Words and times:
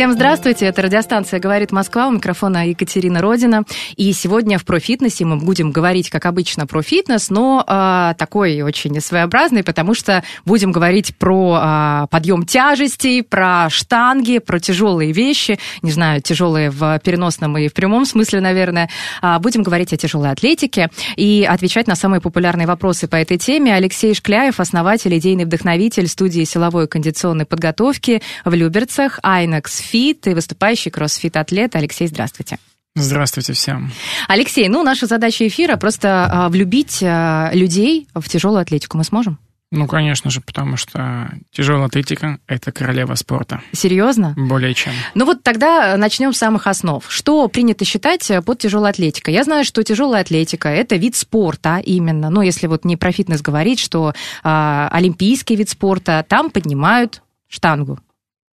Всем 0.00 0.14
здравствуйте, 0.14 0.64
это 0.64 0.80
радиостанция 0.80 1.40
«Говорит 1.40 1.72
Москва», 1.72 2.08
у 2.08 2.10
микрофона 2.10 2.66
Екатерина 2.66 3.20
Родина. 3.20 3.64
И 3.96 4.10
сегодня 4.14 4.58
в 4.58 4.64
«Профитнесе» 4.64 5.26
мы 5.26 5.36
будем 5.36 5.72
говорить, 5.72 6.08
как 6.08 6.24
обычно, 6.24 6.66
про 6.66 6.80
фитнес, 6.80 7.28
но 7.28 7.62
э, 7.68 8.14
такой 8.16 8.62
очень 8.62 8.98
своеобразный, 8.98 9.62
потому 9.62 9.92
что 9.92 10.24
будем 10.46 10.72
говорить 10.72 11.14
про 11.18 11.60
э, 11.62 12.06
подъем 12.08 12.46
тяжестей, 12.46 13.22
про 13.22 13.68
штанги, 13.68 14.38
про 14.38 14.58
тяжелые 14.58 15.12
вещи, 15.12 15.58
не 15.82 15.90
знаю, 15.90 16.22
тяжелые 16.22 16.70
в 16.70 16.98
переносном 17.04 17.58
и 17.58 17.68
в 17.68 17.74
прямом 17.74 18.06
смысле, 18.06 18.40
наверное. 18.40 18.88
А, 19.20 19.38
будем 19.38 19.62
говорить 19.62 19.92
о 19.92 19.98
тяжелой 19.98 20.30
атлетике 20.30 20.88
и 21.16 21.46
отвечать 21.46 21.86
на 21.86 21.94
самые 21.94 22.22
популярные 22.22 22.66
вопросы 22.66 23.06
по 23.06 23.16
этой 23.16 23.36
теме. 23.36 23.74
Алексей 23.74 24.14
Шкляев, 24.14 24.60
основатель, 24.60 25.14
идейный 25.18 25.44
вдохновитель 25.44 26.08
студии 26.08 26.44
силовой 26.44 26.84
и 26.84 26.88
кондиционной 26.88 27.44
подготовки 27.44 28.22
в 28.46 28.54
Люберцах, 28.54 29.20
Айнекс 29.22 29.89
Фит 29.90 30.28
и 30.28 30.34
выступающий 30.34 30.90
кроссфит-атлет. 30.90 31.74
Алексей, 31.74 32.06
здравствуйте. 32.06 32.58
Здравствуйте 32.94 33.54
всем. 33.54 33.90
Алексей, 34.28 34.68
ну, 34.68 34.84
наша 34.84 35.06
задача 35.06 35.48
эфира 35.48 35.76
просто 35.76 36.28
а, 36.30 36.48
влюбить 36.48 37.00
а, 37.02 37.50
людей 37.52 38.06
в 38.14 38.28
тяжелую 38.28 38.60
атлетику. 38.60 38.96
Мы 38.96 39.02
сможем? 39.02 39.38
Ну, 39.72 39.88
конечно 39.88 40.30
же, 40.30 40.40
потому 40.40 40.76
что 40.76 41.32
тяжелая 41.50 41.86
атлетика– 41.86 42.38
это 42.46 42.70
королева 42.70 43.16
спорта. 43.16 43.62
Серьезно? 43.72 44.34
Более 44.36 44.74
чем. 44.74 44.92
Ну 45.14 45.24
вот 45.24 45.42
тогда 45.42 45.96
начнем 45.96 46.32
с 46.32 46.38
самых 46.38 46.68
основ. 46.68 47.04
Что 47.08 47.48
принято 47.48 47.84
считать 47.84 48.30
под 48.44 48.58
тяжелой 48.58 48.90
атлетикой? 48.90 49.34
Я 49.34 49.42
знаю, 49.42 49.64
что 49.64 49.82
тяжелая 49.82 50.22
атлетика– 50.22 50.68
это 50.70 50.94
вид 50.96 51.16
спорта 51.16 51.80
именно. 51.84 52.30
Ну, 52.30 52.42
если 52.42 52.68
вот 52.68 52.84
не 52.84 52.96
про 52.96 53.10
фитнес 53.10 53.42
говорить, 53.42 53.80
что 53.80 54.14
а, 54.44 54.88
олимпийский 54.92 55.56
вид 55.56 55.68
спорта, 55.68 56.24
там 56.28 56.50
поднимают 56.50 57.22
штангу. 57.48 57.98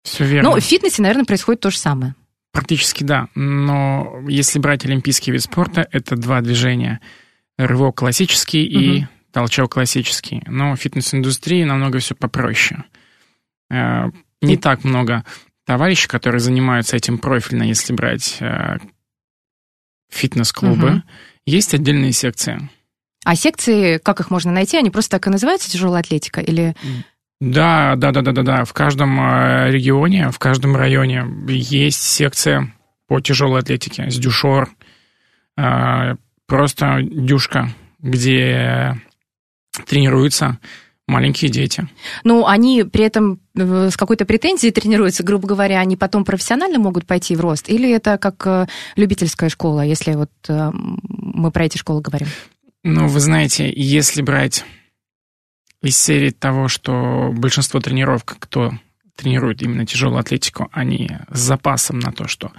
Все 0.07 0.25
верно. 0.25 0.51
Ну, 0.51 0.55
в 0.59 0.63
фитнесе, 0.63 1.01
наверное, 1.01 1.25
происходит 1.25 1.61
то 1.61 1.69
же 1.71 1.77
самое. 1.77 2.15
Практически 2.53 3.03
да. 3.03 3.27
Но 3.35 4.23
если 4.27 4.57
брать 4.59 4.85
олимпийский 4.85 5.31
вид 5.31 5.41
спорта, 5.43 5.87
это 5.91 6.15
два 6.15 6.41
движения. 6.41 7.01
Рывок 7.57 7.97
классический 7.97 8.63
и 8.65 8.99
Мгм. 8.99 9.09
толчок 9.31 9.73
классический. 9.73 10.43
Но 10.47 10.75
в 10.75 10.77
фитнес-индустрии 10.79 11.63
намного 11.63 11.99
все 11.99 12.15
попроще. 12.15 12.83
Э, 13.69 14.05
Не 14.41 14.55
так 14.57 14.83
много 14.83 15.25
товарищей, 15.65 16.07
которые 16.07 16.39
занимаются 16.39 16.95
этим 16.95 17.17
профильно, 17.17 17.63
если 17.63 17.91
брать 17.93 18.37
э, 18.39 18.77
фитнес-клубы. 20.09 20.89
Мгм. 20.91 21.03
Есть 21.45 21.73
отдельные 21.73 22.11
секции. 22.11 22.69
А 23.25 23.35
секции, 23.35 23.97
как 23.97 24.19
их 24.19 24.29
можно 24.31 24.51
найти? 24.51 24.77
Они 24.77 24.89
просто 24.89 25.11
так 25.11 25.27
и 25.27 25.29
называются 25.29 25.69
тяжелая 25.69 26.01
атлетика? 26.01 26.39
Или 26.39 26.75
Да, 27.39 27.95
да, 27.95 28.11
да, 28.11 28.21
да, 28.21 28.31
да, 28.31 28.41
да. 28.41 28.65
В 28.65 28.73
каждом 28.73 29.19
э, 29.19 29.71
регионе, 29.71 30.31
в 30.31 30.39
каждом 30.39 30.75
районе 30.75 31.25
есть 31.47 32.01
секция 32.01 32.73
по 33.07 33.19
тяжелой 33.19 33.59
атлетике 33.59 34.09
с 34.09 34.17
дюшор. 34.17 34.69
Э, 35.57 36.15
Просто 36.47 36.99
дюшка, 37.01 37.73
где 37.99 38.95
тренируются 39.85 40.59
маленькие 41.05 41.51
дети. 41.51 41.89
Ну, 42.23 42.47
они 42.47 42.85
при 42.85 43.03
этом 43.03 43.41
э, 43.53 43.89
с 43.91 43.97
какой-то 43.97 44.25
претензией 44.25 44.71
тренируются, 44.71 45.23
грубо 45.23 45.45
говоря, 45.45 45.81
они 45.81 45.97
потом 45.97 46.23
профессионально 46.23 46.79
могут 46.79 47.05
пойти 47.05 47.35
в 47.35 47.41
рост? 47.41 47.69
Или 47.69 47.91
это 47.91 48.17
как 48.17 48.69
любительская 48.95 49.49
школа, 49.49 49.81
если 49.81 50.13
вот 50.13 50.31
мы 50.47 51.51
про 51.51 51.65
эти 51.65 51.77
школы 51.77 52.01
говорим? 52.01 52.29
Ну, 52.83 53.07
вы 53.07 53.19
знаете, 53.19 53.71
если 53.75 54.21
брать 54.21 54.63
из 55.87 55.97
серии 55.97 56.31
того, 56.31 56.67
что 56.67 57.31
большинство 57.33 57.79
тренировок, 57.79 58.35
кто 58.39 58.73
тренирует 59.15 59.61
именно 59.63 59.85
тяжелую 59.85 60.19
атлетику, 60.19 60.69
они 60.71 61.09
с 61.29 61.39
запасом 61.39 61.99
на 61.99 62.11
то, 62.11 62.27
что 62.27 62.51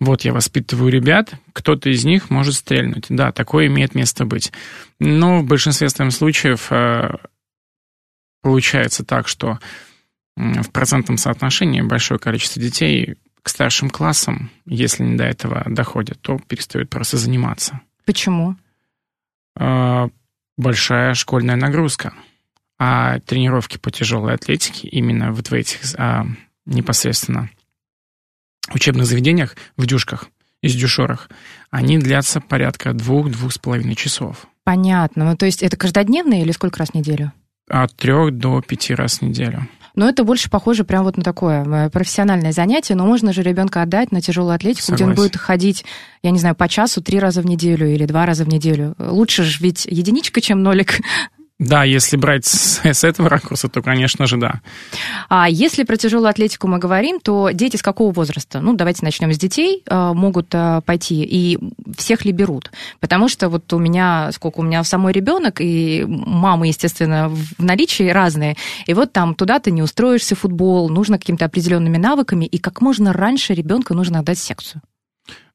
вот 0.00 0.22
я 0.22 0.32
воспитываю 0.32 0.90
ребят, 0.90 1.34
кто-то 1.52 1.90
из 1.90 2.04
них 2.04 2.30
может 2.30 2.54
стрельнуть. 2.54 3.06
Да, 3.08 3.32
такое 3.32 3.66
имеет 3.66 3.94
место 3.94 4.24
быть. 4.24 4.52
Но 4.98 5.40
в 5.40 5.44
большинстве 5.44 5.88
случаев 5.88 6.68
э, 6.70 7.16
получается 8.42 9.04
так, 9.04 9.28
что 9.28 9.58
в 10.36 10.70
процентном 10.70 11.18
соотношении 11.18 11.82
большое 11.82 12.18
количество 12.18 12.60
детей 12.60 13.16
к 13.42 13.48
старшим 13.48 13.90
классам, 13.90 14.50
если 14.64 15.02
не 15.02 15.16
до 15.16 15.24
этого 15.24 15.64
доходят, 15.66 16.20
то 16.20 16.38
перестают 16.38 16.90
просто 16.90 17.16
заниматься. 17.16 17.80
Почему? 18.04 18.56
Э, 19.58 20.08
большая 20.56 21.14
школьная 21.14 21.56
нагрузка. 21.56 22.14
А 22.78 23.20
тренировки 23.20 23.78
по 23.78 23.90
тяжелой 23.90 24.34
атлетике 24.34 24.88
именно 24.88 25.32
вот 25.32 25.48
в 25.48 25.54
этих 25.54 25.80
а, 25.96 26.26
непосредственно 26.66 27.48
учебных 28.72 29.06
заведениях, 29.06 29.56
в 29.76 29.86
дюшках 29.86 30.28
и 30.62 30.68
с 30.68 30.74
дюшорах, 30.74 31.30
они 31.70 31.98
длятся 31.98 32.40
порядка 32.40 32.92
двух-двух 32.92 33.52
с 33.52 33.58
половиной 33.58 33.94
часов. 33.94 34.46
Понятно. 34.64 35.24
Ну, 35.24 35.36
то 35.36 35.46
есть 35.46 35.62
это 35.62 35.76
каждодневно 35.76 36.42
или 36.42 36.50
сколько 36.52 36.78
раз 36.78 36.90
в 36.90 36.94
неделю? 36.94 37.32
От 37.68 37.94
трех 37.96 38.36
до 38.36 38.60
пяти 38.60 38.94
раз 38.94 39.18
в 39.18 39.22
неделю. 39.22 39.68
Но 39.94 40.08
это 40.08 40.24
больше 40.24 40.50
похоже 40.50 40.84
прям 40.84 41.04
вот 41.04 41.16
на 41.16 41.22
такое 41.22 41.64
э, 41.64 41.90
профессиональное 41.90 42.52
занятие, 42.52 42.94
но 42.94 43.06
можно 43.06 43.32
же 43.32 43.42
ребенка 43.42 43.80
отдать 43.80 44.12
на 44.12 44.20
тяжелую 44.20 44.54
атлетику, 44.54 44.92
где 44.92 45.04
он 45.04 45.10
Согласен. 45.10 45.30
будет 45.32 45.40
ходить, 45.40 45.84
я 46.22 46.32
не 46.32 46.38
знаю, 46.38 46.54
по 46.54 46.68
часу 46.68 47.02
три 47.02 47.18
раза 47.18 47.40
в 47.40 47.46
неделю 47.46 47.88
или 47.88 48.04
два 48.04 48.26
раза 48.26 48.44
в 48.44 48.48
неделю. 48.48 48.94
Лучше 48.98 49.42
же 49.42 49.58
ведь 49.62 49.86
единичка, 49.86 50.42
чем 50.42 50.62
нолик. 50.62 51.00
Да, 51.58 51.84
если 51.84 52.18
брать 52.18 52.44
с, 52.44 52.84
с 52.84 53.02
этого 53.02 53.30
ракурса, 53.30 53.68
то, 53.68 53.80
конечно 53.80 54.26
же, 54.26 54.36
да. 54.36 54.60
А 55.30 55.48
если 55.48 55.84
про 55.84 55.96
тяжелую 55.96 56.28
атлетику 56.28 56.68
мы 56.68 56.78
говорим, 56.78 57.18
то 57.18 57.48
дети 57.50 57.76
с 57.76 57.82
какого 57.82 58.12
возраста? 58.12 58.60
Ну, 58.60 58.74
давайте 58.74 59.04
начнем 59.04 59.32
с 59.32 59.38
детей, 59.38 59.82
э, 59.86 60.12
могут 60.12 60.48
э, 60.52 60.82
пойти, 60.84 61.24
и 61.24 61.58
всех 61.96 62.26
ли 62.26 62.32
берут? 62.32 62.70
Потому 63.00 63.28
что 63.28 63.48
вот 63.48 63.72
у 63.72 63.78
меня, 63.78 64.30
сколько 64.32 64.60
у 64.60 64.62
меня 64.62 64.84
самой 64.84 65.14
ребенок, 65.14 65.62
и 65.62 66.04
мамы, 66.06 66.68
естественно, 66.68 67.30
в 67.30 67.64
наличии 67.64 68.10
разные, 68.10 68.56
и 68.84 68.92
вот 68.92 69.14
там 69.14 69.34
туда 69.34 69.58
ты 69.58 69.70
не 69.70 69.80
устроишься 69.80 70.34
в 70.34 70.40
футбол, 70.40 70.90
нужно 70.90 71.18
какими-то 71.18 71.46
определенными 71.46 71.96
навыками, 71.96 72.44
и 72.44 72.58
как 72.58 72.82
можно 72.82 73.14
раньше 73.14 73.54
ребенка 73.54 73.94
нужно 73.94 74.18
отдать 74.18 74.38
секцию. 74.38 74.82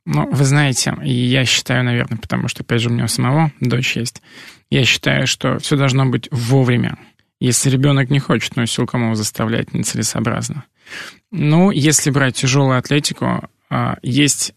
Ну, 0.05 0.27
вы 0.31 0.45
знаете, 0.45 0.95
я 1.03 1.45
считаю, 1.45 1.83
наверное, 1.83 2.17
потому 2.17 2.47
что, 2.47 2.63
опять 2.63 2.81
же, 2.81 2.89
у 2.89 2.91
меня 2.91 3.03
у 3.03 3.07
самого 3.07 3.51
дочь 3.59 3.95
есть, 3.95 4.23
я 4.71 4.83
считаю, 4.85 5.27
что 5.27 5.59
все 5.59 5.75
должно 5.75 6.07
быть 6.07 6.27
вовремя. 6.31 6.97
Если 7.39 7.69
ребенок 7.69 8.09
не 8.09 8.19
хочет, 8.19 8.55
но 8.55 8.65
силком 8.65 9.03
его 9.03 9.15
заставлять 9.15 9.73
нецелесообразно. 9.73 10.63
Ну, 11.31 11.69
если 11.71 12.09
брать 12.09 12.35
тяжелую 12.35 12.77
атлетику, 12.77 13.47
а, 13.69 13.97
есть 14.01 14.53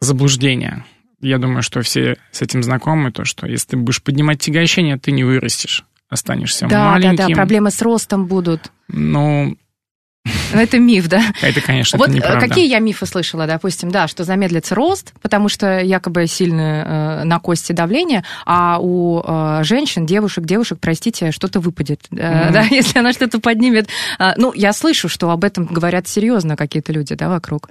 заблуждение. 0.00 0.84
Я 1.20 1.38
думаю, 1.38 1.62
что 1.62 1.82
все 1.82 2.16
с 2.32 2.40
этим 2.40 2.62
знакомы, 2.62 3.12
то, 3.12 3.24
что 3.24 3.46
если 3.46 3.68
ты 3.70 3.76
будешь 3.76 4.02
поднимать 4.02 4.40
тягощение, 4.40 4.96
ты 4.98 5.12
не 5.12 5.24
вырастешь, 5.24 5.84
останешься 6.08 6.66
Да, 6.66 6.92
маленьким. 6.92 7.16
да, 7.16 7.28
да, 7.28 7.34
проблемы 7.34 7.70
с 7.70 7.82
ростом 7.82 8.26
будут. 8.26 8.72
Ну, 8.88 9.56
Ну, 10.52 10.60
Это 10.60 10.78
миф, 10.78 11.08
да? 11.08 11.22
это, 11.42 11.60
конечно, 11.60 11.98
Вот 11.98 12.08
это 12.08 12.16
э, 12.16 12.20
неправда. 12.20 12.48
какие 12.48 12.68
я 12.68 12.78
мифы 12.78 13.06
слышала, 13.06 13.46
допустим, 13.46 13.90
да, 13.90 14.06
что 14.08 14.24
замедлится 14.24 14.74
рост, 14.74 15.12
потому 15.22 15.48
что 15.48 15.80
якобы 15.80 16.26
сильное 16.26 16.84
э, 17.20 17.24
на 17.24 17.38
кости 17.38 17.72
давление, 17.72 18.24
а 18.44 18.78
у 18.80 19.22
э, 19.24 19.60
женщин, 19.64 20.06
девушек, 20.06 20.44
девушек, 20.44 20.78
простите, 20.80 21.30
что-то 21.30 21.60
выпадет, 21.60 22.00
э, 22.10 22.44
Мгм. 22.44 22.52
да, 22.52 22.62
если 22.70 22.98
она 22.98 23.12
что-то 23.12 23.40
поднимет. 23.40 23.88
А, 24.18 24.34
ну, 24.36 24.52
я 24.54 24.72
слышу, 24.72 25.08
что 25.08 25.30
об 25.30 25.44
этом 25.44 25.66
говорят 25.66 26.06
серьезно 26.08 26.56
какие-то 26.56 26.92
люди, 26.92 27.14
да, 27.14 27.28
вокруг. 27.28 27.70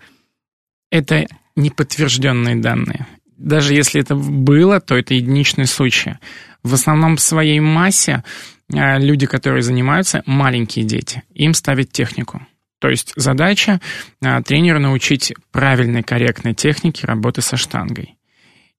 Это 0.92 1.28
неподтвержденные 1.56 2.56
данные. 2.56 3.06
Даже 3.38 3.74
если 3.74 4.02
это 4.02 4.16
было, 4.16 4.80
то 4.82 4.98
это 4.98 5.14
единичные 5.14 5.68
случаи. 5.68 6.18
В 6.64 6.74
основном 6.74 7.16
в 7.18 7.22
своей 7.22 7.60
массе 7.60 8.24
э, 8.24 8.59
люди, 8.70 9.26
которые 9.26 9.62
занимаются, 9.62 10.24
маленькие 10.26 10.86
дети, 10.86 11.24
им 11.34 11.54
ставят 11.54 11.92
технику. 11.92 12.46
То 12.80 12.90
есть 12.90 13.14
задача 13.16 13.82
э, 14.22 14.42
тренера 14.44 14.80
научить 14.80 15.34
правильной, 15.52 16.04
корректной 16.04 16.54
технике 16.54 17.06
работы 17.06 17.42
со 17.42 17.58
штангой. 17.58 18.18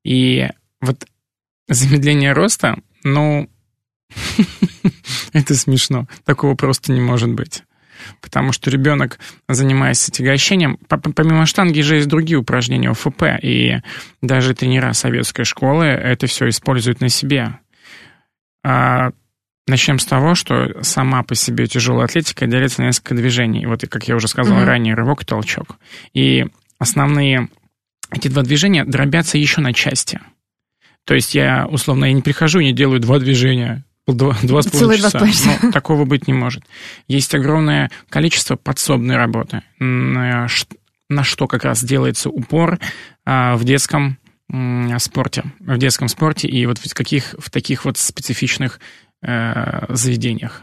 И 0.05 0.49
вот 0.81 1.05
замедление 1.69 2.33
роста, 2.33 2.79
ну, 3.05 3.49
Это 5.33 5.55
смешно. 5.55 6.07
Такого 6.25 6.55
просто 6.55 6.93
не 6.93 7.01
может 7.01 7.31
быть. 7.31 7.65
Потому 8.23 8.53
что 8.53 8.71
ребенок, 8.71 9.19
занимаясь 9.49 10.05
тягощением, 10.07 10.79
помимо 10.89 11.45
штанги 11.45 11.81
же 11.81 11.97
есть 11.97 12.09
другие 12.09 12.39
упражнения 12.39 12.91
ОФП, 12.91 13.25
и 13.43 13.81
даже 14.23 14.55
тренера 14.55 14.95
советской 14.95 15.45
школы 15.45 15.85
это 15.85 16.27
все 16.27 16.49
используют 16.49 17.01
на 17.01 17.11
себе. 17.11 17.59
А 18.65 19.11
начнем 19.71 19.99
с 19.99 20.05
того, 20.05 20.35
что 20.35 20.83
сама 20.83 21.23
по 21.23 21.35
себе 21.35 21.67
тяжелая 21.67 22.05
атлетика 22.05 22.47
делится 22.47 22.83
на 22.83 22.87
несколько 22.87 23.15
движений. 23.15 23.67
Вот, 23.67 23.83
как 23.89 24.09
я 24.09 24.17
уже 24.17 24.29
сказал 24.29 24.59
mm-hmm. 24.59 24.65
ранее, 24.65 24.95
рывок 24.95 25.23
и 25.23 25.27
толчок. 25.27 25.77
И 26.13 26.47
основные 26.79 27.49
эти 28.11 28.29
два 28.29 28.43
движения 28.43 28.85
дробятся 28.85 29.39
еще 29.39 29.61
на 29.61 29.73
части. 29.73 30.21
То 31.05 31.15
есть 31.15 31.35
я, 31.35 31.67
условно, 31.67 32.05
я 32.05 32.13
не 32.13 32.23
прихожу 32.23 32.61
и 32.61 32.67
не 32.67 32.73
делаю 32.73 33.01
два 33.01 33.19
движения, 33.19 33.85
Два, 34.07 34.37
два 34.43 34.63
с 34.63 34.67
половиной 34.67 34.97
часа. 34.97 35.27
часа. 35.27 35.59
Но 35.63 35.71
такого 35.71 36.05
быть 36.05 36.27
не 36.27 36.33
может. 36.33 36.65
Есть 37.07 37.35
огромное 37.35 37.91
количество 38.09 38.57
подсобной 38.57 39.17
работы, 39.17 39.63
на 39.79 40.49
что 41.23 41.47
как 41.47 41.65
раз 41.65 41.85
делается 41.85 42.29
упор 42.29 42.79
а, 43.25 43.57
в 43.57 43.65
детском 43.65 44.19
спорте, 44.99 45.45
в 45.61 45.79
детском 45.79 46.09
спорте 46.09 46.49
и 46.49 46.67
вот 46.67 46.79
в, 46.79 46.95
каких, 46.95 47.37
в 47.39 47.51
таких 47.51 47.85
вот 47.85 47.99
специфичных 47.99 48.81
э, 49.23 49.87
заведениях. 49.95 50.63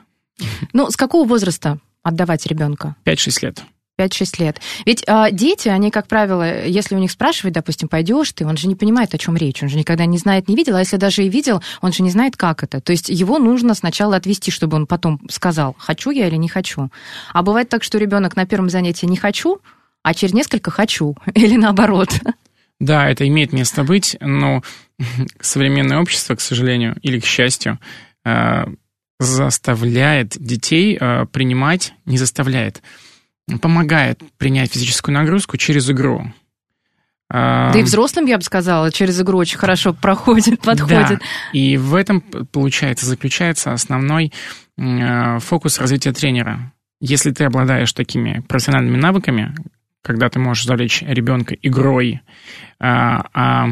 Ну, 0.73 0.89
с 0.89 0.95
какого 0.95 1.27
возраста 1.27 1.79
отдавать 2.03 2.45
ребенка? 2.45 2.95
5-6 3.05 3.45
лет. 3.45 3.63
5-6 3.97 4.43
лет. 4.43 4.61
Ведь 4.85 5.03
а, 5.07 5.31
дети, 5.31 5.69
они, 5.69 5.89
как 5.89 6.07
правило, 6.07 6.65
если 6.65 6.95
у 6.95 6.99
них 6.99 7.11
спрашивать, 7.11 7.53
допустим, 7.53 7.87
пойдешь 7.87 8.31
ты, 8.31 8.45
он 8.45 8.55
же 8.55 8.67
не 8.67 8.75
понимает, 8.75 9.13
о 9.13 9.17
чем 9.17 9.35
речь, 9.35 9.63
он 9.63 9.69
же 9.69 9.77
никогда 9.77 10.05
не 10.05 10.17
знает, 10.17 10.47
не 10.47 10.55
видел, 10.55 10.75
а 10.75 10.79
если 10.79 10.97
даже 10.97 11.23
и 11.23 11.29
видел, 11.29 11.63
он 11.81 11.91
же 11.91 12.03
не 12.03 12.11
знает, 12.11 12.37
как 12.37 12.63
это. 12.63 12.79
То 12.79 12.91
есть 12.91 13.09
его 13.09 13.39
нужно 13.39 13.73
сначала 13.73 14.15
отвести, 14.15 14.51
чтобы 14.51 14.77
он 14.77 14.85
потом 14.85 15.19
сказал, 15.29 15.75
хочу 15.79 16.11
я 16.11 16.27
или 16.27 16.35
не 16.35 16.47
хочу. 16.47 16.89
А 17.33 17.41
бывает 17.41 17.69
так, 17.69 17.83
что 17.83 17.97
ребенок 17.97 18.35
на 18.35 18.45
первом 18.45 18.69
занятии 18.69 19.07
не 19.07 19.17
хочу, 19.17 19.61
а 20.03 20.13
через 20.13 20.33
несколько 20.33 20.69
хочу, 20.69 21.15
или 21.33 21.57
наоборот. 21.57 22.09
Да, 22.79 23.09
это 23.09 23.27
имеет 23.27 23.51
место 23.51 23.83
быть, 23.83 24.15
но 24.19 24.61
современное 25.41 25.99
общество, 25.99 26.35
к 26.35 26.41
сожалению, 26.41 26.97
или 27.01 27.19
к 27.19 27.25
счастью, 27.25 27.79
заставляет 29.19 30.37
детей 30.37 30.97
а, 30.99 31.25
принимать, 31.25 31.93
не 32.05 32.17
заставляет, 32.17 32.81
помогает 33.61 34.21
принять 34.37 34.73
физическую 34.73 35.15
нагрузку 35.15 35.57
через 35.57 35.89
игру. 35.89 36.31
Да 37.29 37.73
и 37.75 37.83
взрослым, 37.83 38.25
я 38.25 38.37
бы 38.37 38.43
сказала, 38.43 38.89
через 38.89 39.19
игру 39.19 39.37
очень 39.37 39.57
хорошо 39.57 39.93
проходит, 40.01 40.61
подходит. 40.61 41.19
Да, 41.19 41.19
и 41.51 41.77
в 41.77 41.95
этом, 41.95 42.21
получается, 42.21 43.05
заключается 43.05 43.73
основной 43.73 44.31
э, 44.77 45.39
фокус 45.39 45.79
развития 45.79 46.13
тренера. 46.13 46.71
Если 47.01 47.31
ты 47.31 47.43
обладаешь 47.43 47.91
такими 47.93 48.43
профессиональными 48.47 48.97
навыками, 48.97 49.53
когда 50.01 50.29
ты 50.29 50.39
можешь 50.39 50.65
завлечь 50.65 51.01
ребенка 51.01 51.53
игрой, 51.61 52.21
а, 52.79 53.25
а 53.33 53.69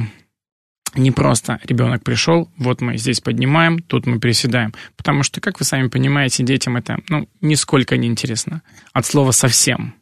не 0.95 1.11
просто 1.11 1.59
ребенок 1.63 2.03
пришел, 2.03 2.49
вот 2.57 2.81
мы 2.81 2.97
здесь 2.97 3.21
поднимаем, 3.21 3.79
тут 3.79 4.05
мы 4.05 4.19
приседаем. 4.19 4.73
Потому 4.95 5.23
что, 5.23 5.41
как 5.41 5.59
вы 5.59 5.65
сами 5.65 5.87
понимаете, 5.87 6.43
детям 6.43 6.77
это 6.77 6.97
ну, 7.09 7.27
нисколько 7.41 7.97
не 7.97 8.07
интересно. 8.07 8.61
От 8.93 9.05
слова 9.05 9.31
совсем. 9.31 9.95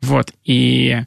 Вот. 0.00 0.32
И 0.44 1.00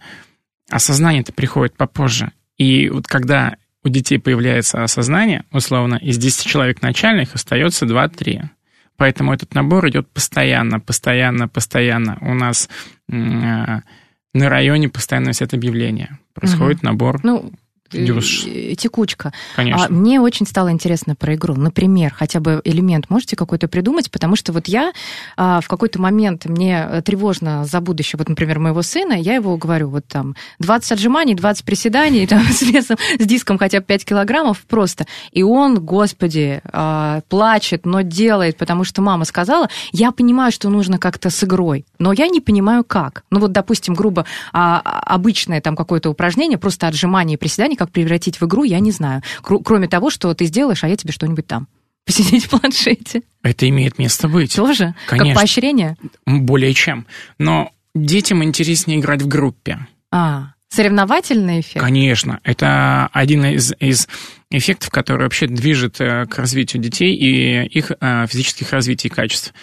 осознание 0.70 1.22
это 1.22 1.34
приходит 1.34 1.76
попозже. 1.76 2.32
И 2.58 2.90
вот 2.90 3.08
когда 3.08 3.56
у 3.84 3.90
детей 3.90 4.20
появляется 4.20 4.84
осознание, 4.84 5.46
условно, 5.52 5.96
из 5.96 6.18
10 6.18 6.46
человек 6.46 6.82
начальных 6.82 7.36
остается 7.36 7.86
2-3. 7.86 8.50
Поэтому 8.98 9.34
этот 9.34 9.54
набор 9.54 9.88
идет 9.88 10.10
постоянно, 10.10 10.82
постоянно, 10.82 11.48
постоянно. 11.48 12.18
У 12.20 12.34
нас 12.34 12.68
э, 13.08 13.14
на 13.14 14.50
районе 14.50 14.90
постоянно 14.90 15.30
это 15.30 15.56
объявление. 15.56 16.20
Происходит 16.34 16.80
угу. 16.80 16.88
набор. 16.88 17.20
Ну, 17.24 17.54
Дюш. 17.92 18.46
текучка. 18.78 19.34
Конечно. 19.56 19.86
А 19.86 19.90
мне 19.90 20.22
очень 20.22 20.46
стало 20.46 20.72
интересно 20.72 21.16
про 21.16 21.36
игру. 21.36 21.56
Например, 21.56 22.14
хотя 22.14 22.40
бы 22.40 22.62
элемент 22.64 23.10
можете 23.10 23.36
какой-то 23.36 23.68
придумать? 23.68 24.12
Потому 24.12 24.36
что 24.36 24.54
вот 24.54 24.68
я 24.68 24.94
а, 25.38 25.62
в 25.62 25.68
какой-то 25.68 26.00
момент 26.02 26.46
мне 26.46 27.02
тревожно 27.04 27.66
за 27.66 27.82
будущее, 27.82 28.18
вот, 28.18 28.30
например, 28.30 28.60
моего 28.60 28.82
сына, 28.82 29.14
я 29.14 29.36
его 29.36 29.58
говорю, 29.58 29.90
вот 29.90 30.06
там 30.08 30.36
20 30.60 30.92
отжиманий, 30.94 31.36
20 31.36 31.66
приседаний, 31.66 32.28
там, 32.28 32.42
с 32.52 32.62
весом, 32.62 32.98
с 33.20 33.26
диском 33.26 33.58
хотя 33.58 33.80
бы 33.80 33.86
5 33.86 34.06
килограммов 34.06 34.62
просто. 34.68 35.06
И 35.32 35.44
он, 35.44 35.80
господи, 35.80 36.62
а, 36.66 37.22
плачет, 37.30 37.86
но 37.86 38.02
делает, 38.02 38.58
потому 38.58 38.84
что 38.84 39.02
мама 39.02 39.26
сказала, 39.26 39.70
я 39.92 40.12
понимаю, 40.12 40.52
что 40.52 40.70
нужно 40.70 40.98
как-то 40.98 41.30
с 41.30 41.44
игрой, 41.44 41.86
но 41.98 42.14
я 42.14 42.28
не 42.28 42.42
понимаю, 42.42 42.84
как. 42.84 43.24
Ну 43.32 43.40
вот, 43.40 43.52
допустим, 43.52 43.94
грубо, 43.94 44.26
а, 44.54 44.80
обычное 45.06 45.62
там 45.62 45.76
какое-то 45.76 46.10
упражнение, 46.10 46.58
просто 46.58 46.88
отжимание 46.88 47.36
и 47.36 47.40
приседание, 47.40 47.78
как 47.80 47.92
превратить 47.92 48.40
в 48.40 48.46
игру, 48.46 48.64
я 48.64 48.80
не 48.80 48.92
знаю. 48.92 49.24
Кроме 49.42 49.88
того, 49.88 50.10
что 50.10 50.34
ты 50.34 50.46
сделаешь, 50.46 50.84
а 50.84 50.90
я 50.90 50.98
тебе 50.98 51.14
что-нибудь 51.14 51.48
там 51.48 51.68
посидеть 52.06 52.46
в 52.46 52.50
планшете. 52.50 53.24
Это 53.42 53.68
имеет 53.70 53.98
место 53.98 54.28
быть. 54.28 54.56
Тоже? 54.56 54.94
Конечно. 55.08 55.30
Как 55.30 55.36
поощрение? 55.36 55.98
Более 56.26 56.74
чем. 56.74 57.08
Но 57.38 57.72
детям 57.96 58.44
интереснее 58.44 59.00
играть 59.00 59.22
в 59.22 59.28
группе. 59.28 59.88
А, 60.12 60.54
соревновательный 60.68 61.62
эффект? 61.62 61.80
Конечно. 61.80 62.42
Это 62.44 63.10
один 63.14 63.46
из, 63.46 63.74
из 63.80 64.10
эффектов, 64.52 64.90
который 64.90 65.24
вообще 65.24 65.48
движет 65.48 66.02
э, 66.02 66.26
к 66.26 66.38
развитию 66.38 66.82
детей 66.82 67.16
и 67.16 67.66
их 67.66 67.92
э, 67.92 68.28
физических 68.28 68.74
развитий 68.74 69.08
и 69.08 69.12
качеств. 69.12 69.54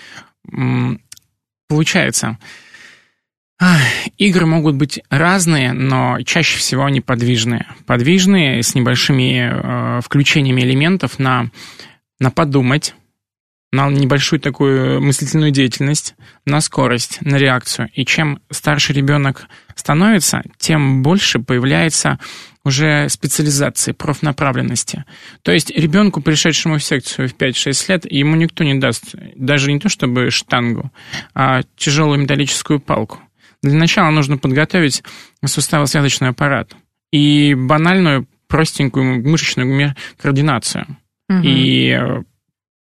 Получается, 1.69 2.39
Игры 4.19 4.47
могут 4.47 4.77
быть 4.77 5.01
разные, 5.09 5.73
но 5.73 6.19
чаще 6.23 6.59
всего 6.59 6.85
они 6.85 7.01
подвижные. 7.01 7.67
Подвижные 7.87 8.63
с 8.63 8.75
небольшими 8.75 9.51
э, 9.51 10.01
включениями 10.03 10.61
элементов 10.61 11.19
на, 11.19 11.51
на 12.19 12.31
подумать, 12.31 12.95
на 13.73 13.89
небольшую 13.91 14.41
такую 14.41 15.01
мыслительную 15.01 15.51
деятельность, 15.51 16.15
на 16.45 16.61
скорость, 16.61 17.19
на 17.23 17.37
реакцию. 17.37 17.91
И 17.95 18.05
чем 18.05 18.41
старше 18.51 18.93
ребенок 18.93 19.49
становится, 19.75 20.43
тем 20.59 21.03
больше 21.03 21.39
появляется 21.39 22.19
уже 22.65 23.09
специализации, 23.09 23.93
профнаправленности. 23.93 25.05
То 25.43 25.53
есть 25.53 25.71
ребенку, 25.71 26.21
пришедшему 26.21 26.79
в 26.79 26.85
секцию 26.85 27.29
в 27.29 27.35
5-6 27.35 27.85
лет, 27.89 28.11
ему 28.11 28.35
никто 28.35 28.65
не 28.65 28.75
даст 28.75 29.15
даже 29.37 29.73
не 29.73 29.79
то 29.79 29.89
чтобы 29.89 30.31
штангу, 30.31 30.91
а 31.35 31.63
тяжелую 31.77 32.19
металлическую 32.19 32.81
палку. 32.81 33.21
Для 33.63 33.75
начала 33.75 34.11
нужно 34.11 34.39
подготовить 34.39 35.03
суставо-связочный 35.45 36.29
аппарат 36.29 36.75
и 37.13 37.55
банальную, 37.55 38.27
простенькую 38.49 39.29
мышечную 39.29 39.95
координацию. 40.21 40.87
Угу. 41.29 41.41
И 41.43 41.91
э, 41.91 42.23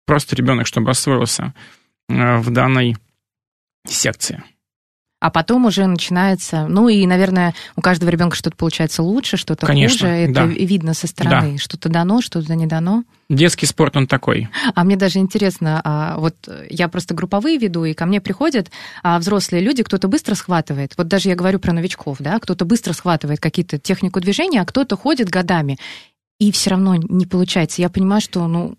просто 0.06 0.36
ребенок, 0.36 0.68
чтобы 0.68 0.92
освоился 0.92 1.54
э, 2.10 2.38
в 2.38 2.50
данной 2.52 2.98
секции 3.88 4.44
а 5.24 5.30
потом 5.30 5.64
уже 5.64 5.88
начинается, 5.88 6.68
ну 6.68 6.90
и, 6.90 7.08
наверное, 7.08 7.56
у 7.78 7.82
каждого 7.82 8.10
ребенка 8.10 8.36
что-то 8.36 8.58
получается 8.58 9.02
лучше, 9.04 9.38
что-то 9.38 9.66
Конечно, 9.66 10.10
хуже, 10.10 10.20
это 10.20 10.34
да. 10.34 10.46
видно 10.48 10.94
со 10.94 11.08
стороны, 11.08 11.54
да. 11.54 11.58
что-то 11.58 11.88
дано, 11.88 12.20
что-то 12.20 12.54
не 12.56 12.68
дано. 12.68 13.06
Детский 13.30 13.66
спорт, 13.66 13.96
он 13.96 14.06
такой. 14.06 14.50
А 14.76 14.84
мне 14.84 14.98
даже 14.98 15.20
интересно, 15.20 15.80
а, 15.86 16.18
вот 16.18 16.36
я 16.70 16.90
просто 16.90 17.14
групповые 17.14 17.58
веду, 17.58 17.86
и 17.86 17.94
ко 17.94 18.06
мне 18.06 18.20
приходят 18.20 18.70
а, 19.02 19.18
взрослые 19.18 19.64
люди, 19.64 19.82
кто-то 19.82 20.10
быстро 20.10 20.36
схватывает, 20.36 20.92
вот 20.98 21.08
даже 21.08 21.30
я 21.30 21.36
говорю 21.36 21.60
про 21.60 21.72
новичков, 21.72 22.18
да, 22.20 22.38
кто-то 22.40 22.66
быстро 22.66 22.92
схватывает 22.92 23.40
какие-то 23.40 23.80
технику 23.80 24.20
движения, 24.20 24.60
а 24.60 24.66
кто-то 24.66 24.98
ходит 24.98 25.30
годами, 25.30 25.78
и 26.38 26.52
все 26.52 26.72
равно 26.72 26.96
не 26.96 27.26
получается. 27.26 27.82
Я 27.82 27.88
понимаю, 27.88 28.20
что, 28.20 28.46
ну, 28.48 28.76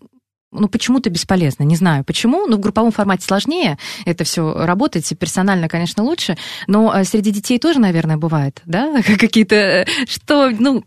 ну, 0.59 0.67
почему-то 0.67 1.09
бесполезно. 1.09 1.63
Не 1.63 1.75
знаю 1.75 2.03
почему, 2.03 2.47
но 2.47 2.57
в 2.57 2.59
групповом 2.59 2.91
формате 2.91 3.25
сложнее 3.25 3.77
это 4.05 4.23
все 4.23 4.65
работать. 4.65 5.11
Персонально, 5.17 5.67
конечно, 5.67 6.03
лучше. 6.03 6.37
Но 6.67 6.93
э, 6.93 7.03
среди 7.03 7.31
детей 7.31 7.59
тоже, 7.59 7.79
наверное, 7.79 8.17
бывает, 8.17 8.61
да, 8.65 9.01
какие-то, 9.19 9.55
э, 9.55 9.85
что, 10.07 10.49
ну, 10.49 10.83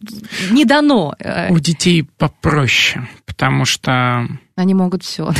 не 0.50 0.64
дано. 0.64 1.14
Э. 1.18 1.52
У 1.52 1.58
детей 1.58 2.04
попроще, 2.18 3.08
потому 3.26 3.64
что 3.64 4.26
они 4.58 4.74
могут 4.74 5.04
все. 5.04 5.30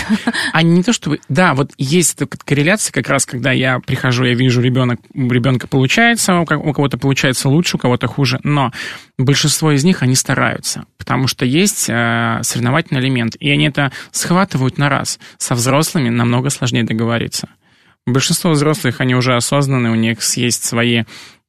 Они 0.53 0.71
не 0.77 0.83
то 0.83 0.93
чтобы... 0.93 1.19
Да, 1.29 1.55
вот 1.55 1.73
есть 1.77 2.17
корреляция 2.45 2.93
как 2.93 3.09
раз, 3.09 3.27
когда 3.27 3.51
я 3.51 3.81
прихожу, 3.81 4.25
я 4.25 4.35
вижу 4.35 4.61
ребенок, 4.61 5.01
у 5.13 5.29
ребенка 5.29 5.67
получается, 5.67 6.39
у 6.39 6.45
кого-то 6.45 6.99
получается 6.99 7.49
лучше, 7.49 7.77
у 7.77 7.81
кого-то 7.81 8.07
хуже, 8.07 8.39
но 8.45 8.73
большинство 9.19 9.73
из 9.73 9.83
них, 9.83 10.03
они 10.03 10.15
стараются, 10.15 10.85
потому 10.99 11.27
что 11.27 11.45
есть 11.45 11.87
э, 11.89 12.39
соревновательный 12.43 13.01
элемент, 13.01 13.35
и 13.41 13.51
они 13.51 13.67
это 13.67 13.91
схватывают 14.13 14.79
на 14.79 14.89
раз. 14.89 15.19
Со 15.39 15.55
взрослыми 15.55 16.11
намного 16.11 16.51
сложнее 16.51 16.85
договориться. 16.85 17.49
Большинство 18.07 18.53
взрослых, 18.53 19.01
они 19.01 19.17
уже 19.17 19.35
осознаны, 19.35 19.91
у 19.91 19.97
них 19.97 20.23
есть 20.37 20.65
свои 20.65 21.03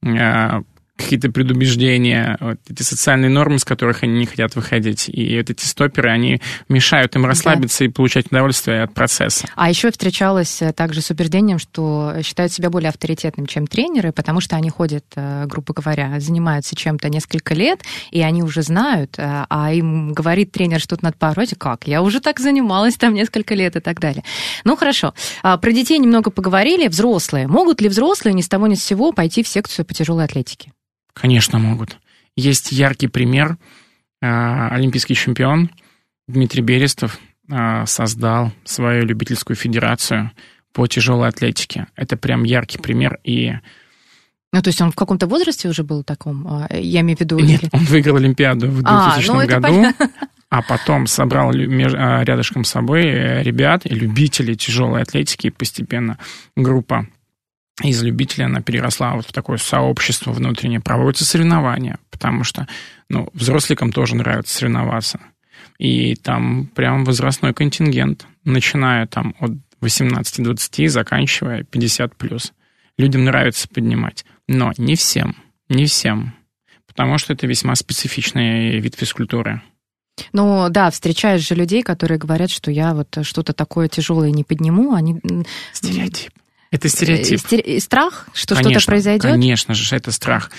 э, 0.04 0.62
какие-то 1.00 1.32
предубеждения, 1.32 2.38
вот 2.40 2.60
эти 2.70 2.84
социальные 2.84 3.30
нормы, 3.30 3.60
с 3.60 3.66
которых 3.66 4.04
они 4.04 4.20
не 4.20 4.26
хотят 4.26 4.56
выходить. 4.56 5.10
И 5.10 5.38
вот 5.38 5.50
эти 5.50 5.66
стоперы, 5.66 6.12
они 6.12 6.42
мешают 6.68 7.16
им 7.16 7.26
расслабиться 7.26 7.80
да. 7.80 7.86
и 7.86 7.88
получать 7.90 8.28
удовольствие 8.28 8.84
от 8.84 8.94
процесса. 8.94 9.48
А 9.56 9.70
еще 9.70 9.92
встречалась 9.92 10.62
э, 10.62 10.74
также 10.74 11.02
с 11.02 11.10
убеждением, 11.10 11.58
что 11.58 12.16
считают 12.24 12.52
себя 12.52 12.70
более 12.70 12.90
авторитетным, 12.90 13.48
чем 13.48 13.66
тренеры, 13.66 14.12
потому 14.12 14.42
что 14.42 14.56
они 14.56 14.70
ходят, 14.70 15.06
э, 15.16 15.46
грубо 15.48 15.74
говоря, 15.74 16.20
занимаются 16.20 16.76
чем-то 16.76 17.10
несколько 17.10 17.54
лет, 17.54 17.82
и 18.12 18.22
они 18.22 18.44
уже 18.44 18.62
знают, 18.62 19.16
э, 19.18 19.46
а 19.50 19.74
им 19.74 20.14
говорит 20.14 20.52
тренер, 20.52 20.80
что 20.80 20.96
тут 20.96 21.04
надо 21.04 21.16
пороть, 21.18 21.54
как? 21.58 21.88
Я 21.88 22.02
уже 22.02 22.20
так 22.20 22.40
занималась 22.40 22.98
там 22.98 23.14
несколько 23.14 23.56
лет 23.56 23.76
и 23.76 23.80
так 23.80 24.00
далее. 24.00 24.24
Ну, 24.64 24.76
хорошо. 24.76 25.14
А, 25.44 25.58
про 25.58 25.72
детей 25.72 25.98
немного 25.98 26.32
поговорили. 26.32 26.88
Взрослые. 26.88 27.48
Могут 27.48 27.82
ли 27.82 27.90
взрослые 27.90 28.34
ни 28.34 28.42
с 28.42 28.50
того 28.50 28.68
ни 28.68 28.76
с 28.76 28.84
сего 28.84 29.12
пойти 29.12 29.44
в 29.44 29.48
секцию 29.48 29.86
по 29.86 29.94
тяжелой 29.94 30.26
атлетике? 30.26 30.72
Конечно, 31.20 31.60
могут. 31.60 31.98
Есть 32.36 32.72
яркий 32.72 33.08
пример. 33.08 33.58
А, 34.22 34.70
олимпийский 34.70 35.16
чемпион 35.16 35.70
Дмитрий 36.28 36.62
Берестов 36.62 37.20
а, 37.52 37.86
создал 37.86 38.54
свою 38.64 39.06
любительскую 39.06 39.58
федерацию 39.58 40.32
по 40.74 40.88
тяжелой 40.88 41.30
атлетике. 41.30 41.88
Это 41.96 42.16
прям 42.16 42.44
яркий 42.44 42.78
пример. 42.78 43.20
И 43.24 43.54
ну, 44.52 44.62
то 44.64 44.70
есть 44.70 44.82
он 44.82 44.92
в 44.92 44.96
каком-то 44.96 45.28
возрасте 45.28 45.70
уже 45.70 45.84
был 45.84 46.04
таком? 46.04 46.48
А, 46.48 46.68
я 46.76 47.02
имею 47.02 47.18
в 47.18 47.22
виду... 47.22 47.38
Нет, 47.40 47.64
или... 47.64 47.70
он 47.72 47.84
выиграл 47.86 48.16
Олимпиаду 48.16 48.68
в 48.68 48.82
2000 48.82 48.86
а, 48.86 49.34
ну, 49.34 49.48
году, 49.48 49.62
понятно. 49.62 50.10
а 50.50 50.62
потом 50.62 51.06
собрал 51.06 51.52
рядышком 51.52 52.64
с 52.64 52.70
собой 52.70 53.04
э, 53.06 53.44
ребят 53.44 53.86
любителей 53.86 54.56
тяжелой 54.56 55.02
атлетики, 55.02 55.48
и 55.48 55.52
постепенно 55.52 56.18
группа 56.56 57.08
из 57.82 58.02
любителей 58.04 58.46
она 58.46 58.62
переросла 58.62 59.14
вот 59.16 59.26
в 59.26 59.32
такое 59.32 59.58
сообщество 59.58 60.32
внутреннее. 60.32 60.80
Проводятся 60.80 61.26
соревнования, 61.26 62.00
потому 62.10 62.44
что 62.44 62.68
ну, 63.10 63.30
взросликам 63.34 63.92
тоже 63.92 64.16
нравится 64.16 64.56
соревноваться. 64.56 65.20
И 65.78 66.16
там 66.16 66.68
прям 66.68 67.06
возрастной 67.06 67.54
контингент, 67.54 68.26
начиная 68.44 69.08
там 69.08 69.36
от 69.40 69.52
18-20, 69.82 70.88
заканчивая 70.90 71.64
50+. 71.64 72.14
плюс. 72.18 72.54
Людям 72.98 73.24
нравится 73.24 73.68
поднимать. 73.70 74.26
Но 74.48 74.74
не 74.78 74.96
всем, 74.96 75.38
не 75.70 75.86
всем. 75.86 76.34
Потому 76.86 77.18
что 77.18 77.32
это 77.34 77.48
весьма 77.48 77.76
специфичный 77.76 78.80
вид 78.80 78.96
физкультуры. 78.96 79.62
Ну 80.34 80.68
да, 80.70 80.92
встречаешь 80.92 81.48
же 81.48 81.56
людей, 81.56 81.82
которые 81.82 82.18
говорят, 82.18 82.50
что 82.50 82.72
я 82.72 82.94
вот 82.94 83.20
что-то 83.22 83.54
такое 83.54 83.88
тяжелое 83.88 84.32
не 84.32 84.44
подниму, 84.44 84.94
они... 84.94 85.22
Стереотип. 85.72 86.32
Это 86.72 86.88
стереотип. 86.88 87.40
Стер... 87.40 87.82
Страх, 87.82 88.28
что 88.34 88.56
что-то 88.56 88.86
произойдет? 88.86 89.24
Конечно 89.24 89.74
же, 89.74 89.96
это 89.96 90.12
страх. 90.12 90.52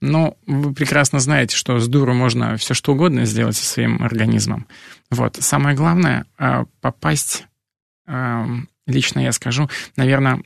Но 0.00 0.36
вы 0.46 0.72
прекрасно 0.72 1.20
знаете, 1.20 1.56
что 1.56 1.78
с 1.78 1.88
дуру 1.88 2.14
можно 2.14 2.56
все 2.56 2.72
что 2.72 2.92
угодно 2.92 3.26
сделать 3.26 3.56
со 3.56 3.64
своим 3.64 4.02
организмом. 4.02 4.66
Вот. 5.10 5.36
Самое 5.40 5.76
главное 5.76 6.24
а, 6.38 6.64
попасть, 6.80 7.46
а, 8.06 8.46
лично 8.86 9.20
я 9.20 9.32
скажу, 9.32 9.68
наверное, 9.96 10.42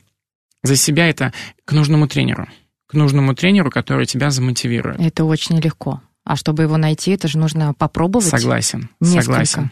за 0.61 0.75
себя 0.75 1.07
это 1.07 1.31
к 1.63 1.71
нужному 1.71 2.07
тренеру. 2.07 2.47
К 2.87 2.93
нужному 2.93 3.33
тренеру, 3.33 3.71
который 3.71 4.05
тебя 4.05 4.29
замотивирует. 4.29 4.99
Это 4.99 5.23
очень 5.23 5.59
легко. 5.59 6.01
А 6.25 6.35
чтобы 6.35 6.63
его 6.63 6.77
найти, 6.77 7.11
это 7.11 7.27
же 7.27 7.37
нужно 7.37 7.73
попробовать. 7.73 8.27
Согласен, 8.27 8.89
Несколько. 8.99 9.23
согласен. 9.23 9.71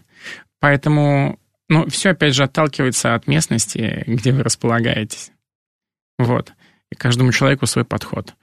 Поэтому, 0.60 1.40
ну, 1.70 1.90
все 1.90 2.12
опять 2.12 2.36
же 2.36 2.44
отталкивается 2.44 3.16
от 3.16 3.28
местности, 3.28 4.04
где 4.08 4.32
вы 4.32 4.44
располагаетесь. 4.44 5.32
Вот. 6.24 6.54
И 6.92 6.96
каждому 6.96 7.32
человеку 7.32 7.66
свой 7.66 7.86
подход. 7.86 8.34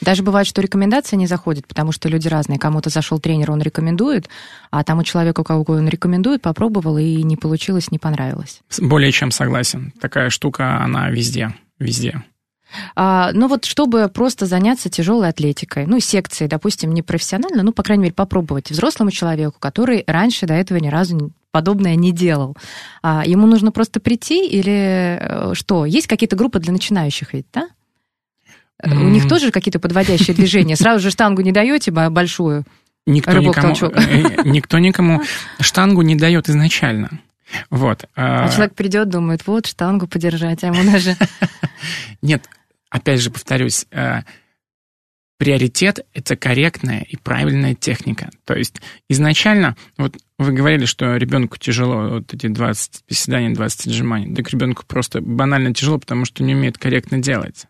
Даже 0.00 0.22
бывает, 0.22 0.46
что 0.46 0.62
рекомендация 0.62 1.16
не 1.16 1.26
заходит, 1.26 1.66
потому 1.66 1.92
что 1.92 2.08
люди 2.08 2.28
разные. 2.28 2.58
Кому-то 2.58 2.90
зашел 2.90 3.18
тренер, 3.18 3.50
он 3.50 3.60
рекомендует, 3.60 4.28
а 4.70 4.82
тому 4.84 5.04
человеку, 5.04 5.44
кого 5.44 5.64
он 5.68 5.88
рекомендует, 5.88 6.42
попробовал 6.42 6.98
и 6.98 7.22
не 7.22 7.36
получилось, 7.36 7.90
не 7.90 7.98
понравилось. 7.98 8.60
Более 8.80 9.12
чем 9.12 9.30
согласен. 9.30 9.92
Такая 10.00 10.30
штука, 10.30 10.82
она 10.82 11.10
везде, 11.10 11.54
везде. 11.78 12.22
А, 12.94 13.30
ну 13.32 13.48
вот, 13.48 13.64
чтобы 13.64 14.08
просто 14.08 14.46
заняться 14.46 14.88
тяжелой 14.88 15.28
атлетикой, 15.28 15.86
ну, 15.86 16.00
секцией, 16.00 16.48
допустим, 16.48 16.92
не 16.92 17.02
профессионально, 17.02 17.62
ну, 17.62 17.72
по 17.72 17.82
крайней 17.82 18.04
мере, 18.04 18.14
попробовать 18.14 18.70
взрослому 18.70 19.10
человеку, 19.10 19.56
который 19.58 20.04
раньше 20.06 20.46
до 20.46 20.54
этого 20.54 20.78
ни 20.78 20.88
разу 20.88 21.30
подобное 21.52 21.94
не 21.94 22.12
делал. 22.12 22.56
А 23.02 23.24
ему 23.24 23.46
нужно 23.46 23.72
просто 23.72 23.98
прийти 23.98 24.46
или 24.46 25.18
э, 25.18 25.54
что? 25.54 25.86
Есть 25.86 26.06
какие-то 26.06 26.36
группы 26.36 26.58
для 26.58 26.72
начинающих 26.72 27.32
ведь, 27.32 27.46
да? 27.52 27.68
Mm. 28.84 29.06
У 29.06 29.08
них 29.08 29.26
тоже 29.26 29.50
какие-то 29.50 29.78
подводящие 29.78 30.36
движения. 30.36 30.76
Сразу 30.76 31.00
же 31.00 31.10
штангу 31.10 31.40
не 31.42 31.52
даете 31.52 31.90
большую. 31.90 32.64
Никто 33.06 33.38
никому, 33.38 33.74
э, 33.74 34.42
никто 34.44 34.78
никому 34.78 35.22
штангу 35.60 36.02
не 36.02 36.16
дает 36.16 36.48
изначально. 36.50 37.20
Вот. 37.70 38.04
А, 38.16 38.46
а 38.46 38.48
человек 38.50 38.74
придет, 38.74 39.08
думает, 39.08 39.46
вот 39.46 39.66
штангу 39.66 40.06
подержать, 40.06 40.64
а 40.64 40.68
ему 40.68 40.90
даже... 40.90 41.16
Нет, 42.22 42.48
опять 42.90 43.20
же 43.20 43.30
повторюсь, 43.30 43.86
приоритет— 45.38 46.00
это 46.14 46.36
корректная 46.36 47.02
и 47.02 47.16
правильная 47.16 47.74
техника. 47.74 48.30
То 48.44 48.54
есть 48.54 48.80
изначально, 49.08 49.76
вот 49.96 50.16
вы 50.38 50.52
говорили, 50.52 50.86
что 50.86 51.16
ребенку 51.16 51.58
тяжело 51.58 52.08
вот 52.08 52.34
эти 52.34 52.48
20 52.48 53.04
приседаний, 53.04 53.54
20 53.54 53.86
отжиманий. 53.86 54.34
Так 54.34 54.50
ребенку 54.50 54.84
просто 54.86 55.20
банально 55.20 55.74
тяжело, 55.74 55.98
потому 55.98 56.24
что 56.24 56.42
не 56.42 56.54
умеет 56.54 56.78
корректно 56.78 57.18
делать. 57.18 57.66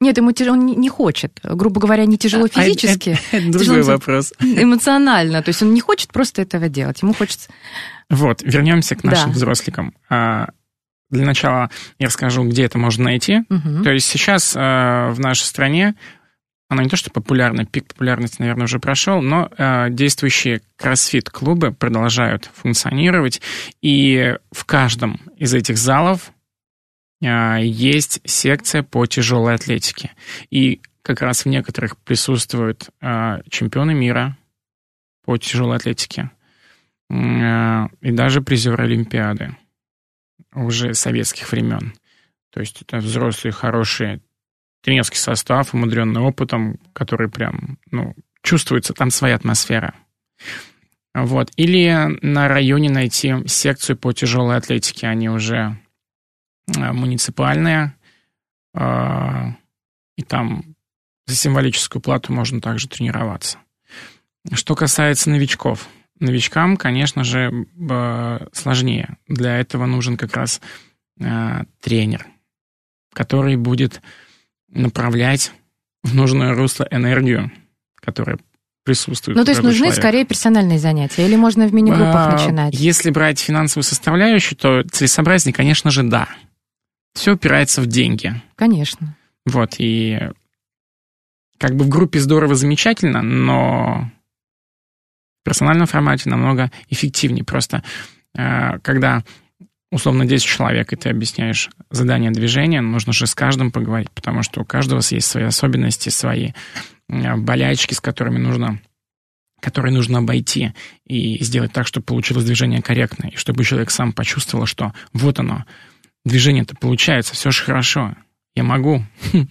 Нет, 0.00 0.16
ему 0.16 0.32
тяжело, 0.32 0.56
он 0.56 0.66
не 0.66 0.88
хочет. 0.88 1.40
Грубо 1.42 1.80
говоря, 1.80 2.04
не 2.04 2.18
тяжело 2.18 2.44
а, 2.44 2.48
физически. 2.48 3.10
А, 3.10 3.12
это, 3.36 3.48
это 3.48 3.58
другой 3.58 3.82
вопрос. 3.82 4.32
Эмоционально. 4.40 5.42
То 5.42 5.48
есть 5.48 5.62
он 5.62 5.74
не 5.74 5.80
хочет 5.80 6.12
просто 6.12 6.42
этого 6.42 6.68
делать. 6.68 7.02
Ему 7.02 7.14
хочется... 7.14 7.50
Вот, 8.08 8.42
вернемся 8.42 8.94
к 8.94 9.04
нашим 9.04 9.30
да. 9.30 9.32
взросликам. 9.32 9.94
А, 10.08 10.48
для 11.10 11.24
начала 11.24 11.70
я 11.98 12.06
расскажу, 12.06 12.44
где 12.44 12.64
это 12.64 12.78
можно 12.78 13.04
найти. 13.04 13.40
Угу. 13.48 13.82
То 13.82 13.92
есть 13.92 14.06
сейчас 14.06 14.54
в 14.54 15.16
нашей 15.18 15.44
стране 15.44 15.94
оно 16.68 16.82
не 16.82 16.88
то, 16.88 16.96
что 16.96 17.10
популярно, 17.10 17.64
пик 17.64 17.86
популярности, 17.88 18.36
наверное, 18.40 18.64
уже 18.64 18.78
прошел, 18.78 19.22
но 19.22 19.50
э, 19.56 19.86
действующие 19.90 20.60
кроссфит-клубы 20.76 21.72
продолжают 21.72 22.50
функционировать, 22.54 23.40
и 23.80 24.36
в 24.52 24.64
каждом 24.66 25.18
из 25.38 25.54
этих 25.54 25.78
залов 25.78 26.30
есть 27.20 28.20
секция 28.24 28.82
по 28.82 29.06
тяжелой 29.06 29.54
атлетике. 29.54 30.12
И 30.50 30.80
как 31.02 31.22
раз 31.22 31.44
в 31.44 31.48
некоторых 31.48 31.96
присутствуют 31.96 32.90
э, 33.00 33.40
чемпионы 33.48 33.94
мира 33.94 34.36
по 35.24 35.36
тяжелой 35.36 35.76
атлетике 35.76 36.30
э, 37.10 37.86
и 38.02 38.12
даже 38.12 38.40
призеры 38.42 38.84
Олимпиады 38.84 39.56
уже 40.54 40.94
советских 40.94 41.50
времен. 41.50 41.94
То 42.50 42.60
есть 42.60 42.82
это 42.82 42.98
взрослые, 42.98 43.52
хорошие 43.52 44.20
тренерский 44.82 45.18
состав, 45.18 45.74
умудренный 45.74 46.20
опытом, 46.20 46.78
который 46.92 47.28
прям, 47.28 47.78
ну, 47.90 48.14
чувствуется, 48.42 48.94
там 48.94 49.10
своя 49.10 49.34
атмосфера. 49.34 49.94
Вот. 51.14 51.50
Или 51.56 52.18
на 52.22 52.48
районе 52.48 52.90
найти 52.90 53.34
секцию 53.46 53.96
по 53.96 54.12
тяжелой 54.12 54.56
атлетике. 54.56 55.08
Они 55.08 55.28
уже 55.28 55.56
а, 55.56 55.76
муниципальные. 56.76 57.94
А, 58.74 59.54
и 60.16 60.22
там 60.22 60.64
за 61.26 61.34
символическую 61.34 62.02
плату 62.02 62.32
можно 62.32 62.60
также 62.60 62.88
тренироваться. 62.88 63.58
Что 64.52 64.74
касается 64.74 65.30
новичков. 65.30 65.88
Новичкам, 66.20 66.76
конечно 66.76 67.22
же, 67.22 67.66
сложнее. 68.52 69.16
Для 69.28 69.58
этого 69.58 69.86
нужен 69.86 70.16
как 70.16 70.36
раз 70.36 70.60
тренер, 71.80 72.26
который 73.12 73.56
будет 73.56 74.00
направлять 74.68 75.52
в 76.02 76.14
нужное 76.14 76.54
русло 76.54 76.88
энергию, 76.90 77.52
которая 77.94 78.38
присутствует. 78.84 79.36
Ну, 79.36 79.44
то 79.44 79.50
есть 79.50 79.62
нужны 79.62 79.78
человека. 79.78 80.00
скорее 80.00 80.24
персональные 80.24 80.78
занятия, 80.78 81.26
или 81.26 81.36
можно 81.36 81.68
в 81.68 81.74
мини-группах 81.74 82.28
а, 82.28 82.32
начинать? 82.32 82.74
Если 82.74 83.10
брать 83.10 83.38
финансовую 83.38 83.84
составляющую, 83.84 84.56
то 84.58 84.82
целесообразнее, 84.82 85.52
конечно 85.52 85.90
же, 85.90 86.02
да. 86.04 86.28
Все 87.14 87.32
упирается 87.32 87.80
в 87.82 87.86
деньги. 87.86 88.34
Конечно. 88.56 89.16
Вот, 89.46 89.76
и 89.78 90.30
как 91.58 91.74
бы 91.74 91.84
в 91.84 91.88
группе 91.88 92.20
здорово, 92.20 92.54
замечательно, 92.54 93.22
но 93.22 94.10
в 95.40 95.44
персональном 95.44 95.86
формате 95.86 96.30
намного 96.30 96.70
эффективнее. 96.88 97.44
Просто 97.44 97.82
э, 98.36 98.78
когда 98.80 99.24
условно 99.90 100.26
10 100.26 100.44
человек, 100.44 100.92
и 100.92 100.96
ты 100.96 101.08
объясняешь 101.08 101.70
задание 101.90 102.30
движения, 102.30 102.80
нужно 102.80 103.12
же 103.12 103.26
с 103.26 103.34
каждым 103.34 103.72
поговорить, 103.72 104.10
потому 104.10 104.42
что 104.42 104.60
у 104.60 104.64
каждого 104.64 105.00
есть 105.10 105.26
свои 105.26 105.44
особенности, 105.44 106.10
свои 106.10 106.52
э, 107.08 107.36
болячки, 107.36 107.94
с 107.94 108.00
которыми 108.00 108.38
нужно 108.38 108.80
которые 109.60 109.92
нужно 109.92 110.18
обойти 110.18 110.72
и 111.04 111.42
сделать 111.42 111.72
так, 111.72 111.84
чтобы 111.86 112.06
получилось 112.06 112.44
движение 112.44 112.80
корректное, 112.80 113.30
и 113.30 113.36
чтобы 113.36 113.64
человек 113.64 113.90
сам 113.90 114.12
почувствовал, 114.12 114.66
что 114.66 114.92
вот 115.12 115.40
оно, 115.40 115.64
движение-то 116.28 116.76
получается, 116.76 117.34
все 117.34 117.50
же 117.50 117.64
хорошо, 117.64 118.14
я 118.54 118.62
могу. 118.62 119.02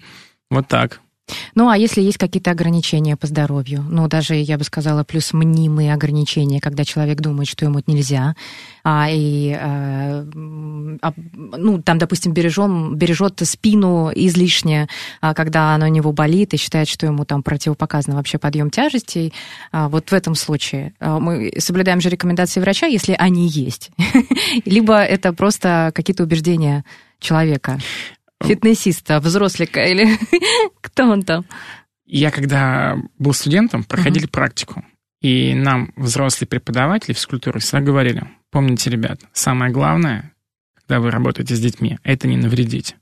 Вот 0.50 0.70
так. 0.70 1.02
Ну, 1.56 1.70
а 1.70 1.78
если 1.78 2.02
есть 2.02 2.18
какие-то 2.18 2.52
ограничения 2.52 3.18
по 3.18 3.28
здоровью, 3.28 3.84
ну, 3.90 4.08
даже, 4.08 4.36
я 4.36 4.58
бы 4.58 4.64
сказала, 4.64 5.04
плюс 5.04 5.34
мнимые 5.34 5.94
ограничения, 5.94 6.62
когда 6.62 6.86
человек 6.86 7.20
думает, 7.20 7.50
что 7.50 7.66
ему 7.66 7.80
это 7.80 7.92
нельзя, 7.92 8.36
а, 8.84 9.08
и, 9.10 9.52
а, 9.54 10.26
а, 11.02 11.14
ну, 11.34 11.82
там, 11.82 11.98
допустим, 11.98 12.34
бережем, 12.34 12.96
бережет 12.96 13.42
спину 13.44 14.12
излишне, 14.14 14.88
а, 15.20 15.34
когда 15.34 15.76
она 15.76 15.88
у 15.88 15.90
него 15.90 16.12
болит, 16.12 16.54
и 16.54 16.58
считает, 16.58 16.88
что 16.88 17.06
ему 17.06 17.26
там 17.26 17.44
противопоказан 17.44 18.16
вообще 18.16 18.38
подъем 18.38 18.70
тяжестей, 18.70 19.34
а, 19.72 19.90
вот 19.90 20.10
в 20.10 20.14
этом 20.14 20.36
случае 20.36 20.94
а, 21.00 21.20
мы 21.20 21.52
соблюдаем 21.58 22.02
же 22.02 22.10
рекомендации 22.10 22.60
врача, 22.60 22.88
если 22.88 23.16
они 23.18 23.48
есть, 23.48 23.92
либо 24.66 25.02
это 25.02 25.34
просто 25.34 25.92
какие-то 25.94 26.24
убеждения 26.24 26.86
человека 27.20 27.80
фитнесиста, 28.44 29.20
взрослика 29.20 29.84
или 29.84 30.18
кто 30.82 31.10
он 31.10 31.24
там? 31.24 31.46
Я 32.06 32.32
когда 32.32 32.98
был 33.20 33.34
студентом, 33.34 33.84
проходили 33.84 34.28
uh-huh. 34.28 34.32
практику. 34.32 34.86
И 35.22 35.54
нам 35.56 35.92
взрослые 35.96 36.48
преподаватели 36.48 37.14
физкультуры 37.14 37.60
всегда 37.60 37.82
говорили, 37.82 38.24
помните, 38.52 38.90
ребят, 38.90 39.20
самое 39.34 39.72
главное, 39.72 40.34
когда 40.76 41.00
вы 41.00 41.12
работаете 41.12 41.56
с 41.56 41.60
детьми, 41.60 41.98
это 42.04 42.28
не 42.28 42.38
навредить. 42.38 42.96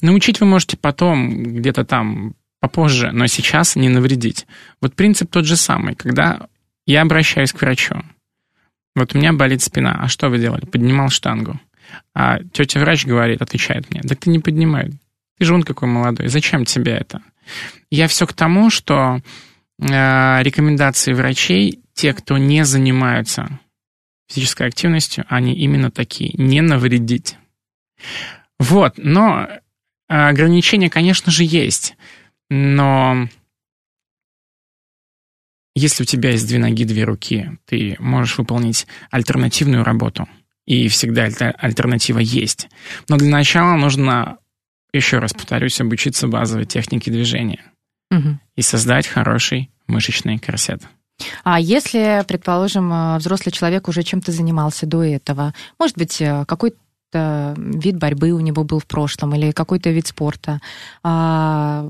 Научить 0.00 0.40
вы 0.40 0.46
можете 0.46 0.76
потом, 0.76 1.58
где-то 1.58 1.84
там 1.84 2.34
попозже, 2.60 3.10
но 3.12 3.26
сейчас 3.26 3.76
не 3.76 3.88
навредить. 3.88 4.46
Вот 4.80 4.94
принцип 4.94 5.30
тот 5.30 5.44
же 5.44 5.56
самый. 5.56 5.94
Когда 5.94 6.48
я 6.86 7.02
обращаюсь 7.02 7.52
к 7.52 7.60
врачу, 7.60 8.02
вот 8.96 9.14
у 9.14 9.18
меня 9.18 9.32
болит 9.32 9.62
спина, 9.62 9.98
а 10.02 10.08
что 10.08 10.28
вы 10.28 10.38
делали? 10.38 10.66
Поднимал 10.66 11.08
штангу. 11.08 11.60
А 12.14 12.40
тетя 12.52 12.80
врач 12.80 13.06
говорит, 13.06 13.42
отвечает 13.42 13.90
мне, 13.90 14.02
так 14.02 14.18
ты 14.20 14.30
не 14.30 14.38
поднимай. 14.38 14.90
Ты 15.38 15.44
же 15.44 15.54
он 15.54 15.62
какой 15.62 15.88
молодой, 15.88 16.28
зачем 16.28 16.64
тебе 16.64 16.92
это? 16.92 17.22
Я 17.90 18.08
все 18.08 18.26
к 18.26 18.32
тому, 18.32 18.70
что 18.70 19.20
э, 19.78 20.42
рекомендации 20.42 21.12
врачей, 21.12 21.80
те, 21.94 22.12
кто 22.12 22.38
не 22.38 22.64
занимаются 22.64 23.58
физической 24.28 24.66
активностью, 24.66 25.24
они 25.28 25.54
именно 25.54 25.90
такие, 25.90 26.32
не 26.34 26.60
навредить. 26.60 27.36
Вот, 28.58 28.94
но 28.96 29.48
ограничения, 30.08 30.90
конечно 30.90 31.32
же, 31.32 31.44
есть. 31.44 31.96
Но 32.48 33.28
если 35.74 36.02
у 36.02 36.06
тебя 36.06 36.30
есть 36.32 36.46
две 36.46 36.58
ноги, 36.58 36.84
две 36.84 37.04
руки, 37.04 37.58
ты 37.64 37.96
можешь 37.98 38.38
выполнить 38.38 38.86
альтернативную 39.10 39.84
работу– 39.84 40.28
и 40.66 40.88
всегда 40.88 41.24
альтернатива 41.58 42.18
есть. 42.18 42.68
Но 43.08 43.16
для 43.16 43.30
начала 43.30 43.76
нужно, 43.76 44.38
еще 44.92 45.18
раз 45.18 45.32
повторюсь, 45.32 45.80
обучиться 45.80 46.28
базовой 46.28 46.66
технике 46.66 47.10
движения 47.10 47.64
угу. 48.10 48.38
и 48.56 48.62
создать 48.62 49.06
хороший 49.06 49.70
мышечный 49.86 50.38
корсет. 50.38 50.82
А 51.44 51.60
если, 51.60 52.24
предположим, 52.26 52.92
э, 52.92 53.18
взрослый 53.18 53.52
человек 53.52 53.88
уже 53.88 54.02
чем-то 54.02 54.32
занимался 54.32 54.86
до 54.86 55.02
этого, 55.02 55.54
может 55.78 55.98
быть, 55.98 56.20
э, 56.20 56.44
какой-то 56.46 56.78
вид 57.14 57.96
борьбы 57.96 58.32
у 58.32 58.40
него 58.40 58.64
был 58.64 58.78
в 58.78 58.86
прошлом 58.86 59.34
или 59.34 59.52
какой-то 59.52 59.90
вид 59.90 60.06
спорта. 60.06 60.60
А, 61.02 61.84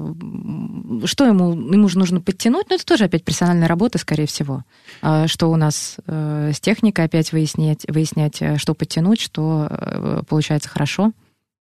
что 1.05 1.27
ему, 1.27 1.53
ему 1.53 1.89
же 1.89 1.99
нужно 1.99 2.21
подтянуть? 2.21 2.67
Ну, 2.71 2.77
это 2.77 2.85
тоже 2.85 3.05
опять 3.05 3.25
персональная 3.25 3.69
работа, 3.69 3.99
скорее 3.99 4.27
всего. 4.27 4.65
А, 5.03 5.27
что 5.27 5.49
у 5.49 5.57
нас 5.57 5.97
э, 6.07 6.53
с 6.55 6.61
техникой 6.61 7.05
опять 7.05 7.33
выяснять, 7.33 7.85
выяснять, 7.89 8.41
э, 8.41 8.57
что 8.59 8.75
подтянуть, 8.75 9.21
что 9.21 9.67
э, 9.71 10.23
получается 10.29 10.69
хорошо. 10.69 11.13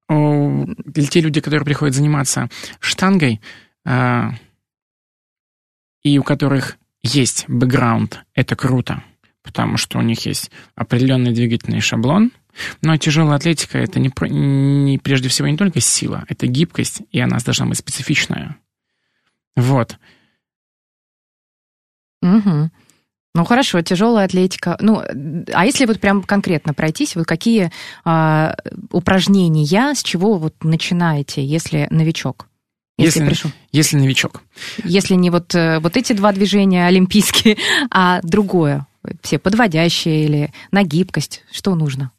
Для 0.10 1.06
те 1.06 1.22
люди, 1.22 1.40
которые 1.40 1.64
приходят 1.66 1.96
заниматься 1.96 2.50
штангой, 2.80 3.42
а, 3.86 4.32
и 6.04 6.18
у 6.18 6.24
которых 6.24 6.78
есть 7.04 7.46
бэкграунд, 7.48 8.24
это 8.34 8.56
круто, 8.56 9.04
потому 9.44 9.78
что 9.78 10.00
у 10.00 10.02
них 10.02 10.26
есть 10.26 10.52
определенный 10.76 11.32
двигательный 11.32 11.80
шаблон, 11.80 12.32
но 12.82 12.98
тяжелая 12.98 13.38
атлетика 13.38 13.78
это 13.78 14.00
не, 14.00 14.12
не 14.30 14.98
прежде 14.98 15.30
всего 15.30 15.48
не 15.48 15.58
только 15.58 15.80
сила, 15.80 16.26
это 16.28 16.48
гибкость, 16.48 17.02
и 17.12 17.20
она 17.20 17.38
должна 17.40 17.66
быть 17.66 17.78
специфичная. 17.78 18.58
Вот. 19.56 19.98
Угу. 22.22 22.72
Ну 23.36 23.46
хорошо, 23.46 23.82
тяжелая 23.82 24.26
атлетика. 24.26 24.76
Ну, 24.80 25.02
а 25.54 25.66
если 25.66 25.86
вот 25.86 26.00
прям 26.00 26.24
конкретно 26.24 26.74
пройтись, 26.74 27.16
вот 27.16 27.26
какие 27.26 27.72
а, 28.04 28.56
упражнения, 28.92 29.94
с 29.94 30.04
чего 30.04 30.38
вот 30.38 30.64
начинаете, 30.64 31.46
если 31.46 31.88
новичок? 31.92 32.48
Если, 32.98 33.20
если 33.20 33.30
пришел. 33.30 33.52
Если 33.72 33.98
новичок. 33.98 34.44
Если 34.84 35.14
не 35.14 35.30
вот, 35.30 35.56
э, 35.56 35.80
вот 35.80 35.96
эти 35.96 36.12
два 36.12 36.34
движения 36.34 36.86
олимпийские, 36.86 37.58
а 37.92 38.20
другое, 38.24 38.88
все 39.22 39.40
подводящие 39.40 40.26
или 40.26 40.54
на 40.72 40.84
гибкость, 40.84 41.46
что 41.50 41.76
нужно? 41.76 42.12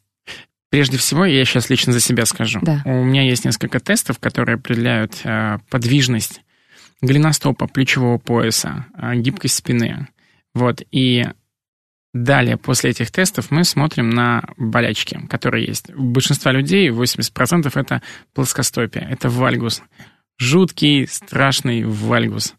Прежде 0.70 0.98
всего, 0.98 1.24
я 1.24 1.44
сейчас 1.44 1.68
лично 1.68 1.92
за 1.92 2.00
себя 2.00 2.24
скажу. 2.24 2.61
Да. 2.62 2.83
У 2.85 3.04
меня 3.04 3.22
есть 3.22 3.44
несколько 3.44 3.80
тестов, 3.80 4.20
которые 4.20 4.54
определяют 4.54 5.20
э, 5.24 5.59
подвижность 5.68 6.42
голеностопа, 7.02 7.66
плечевого 7.66 8.18
пояса, 8.18 8.87
э, 8.96 9.16
гибкость 9.16 9.56
спины. 9.56 10.06
Вот. 10.54 10.83
И 10.92 11.26
далее, 12.14 12.56
после 12.56 12.90
этих 12.90 13.11
тестов, 13.11 13.50
мы 13.50 13.64
смотрим 13.64 14.11
на 14.11 14.44
болячки, 14.56 15.18
которые 15.28 15.66
есть. 15.66 15.90
У 15.90 16.02
большинства 16.02 16.52
людей, 16.52 16.88
80% 16.90 17.70
это 17.74 18.02
плоскостопие, 18.33 19.09
это 19.11 19.28
вальгус. 19.28 19.83
Жуткий, 20.38 21.06
страшный 21.09 21.85
вальгус. 21.85 22.54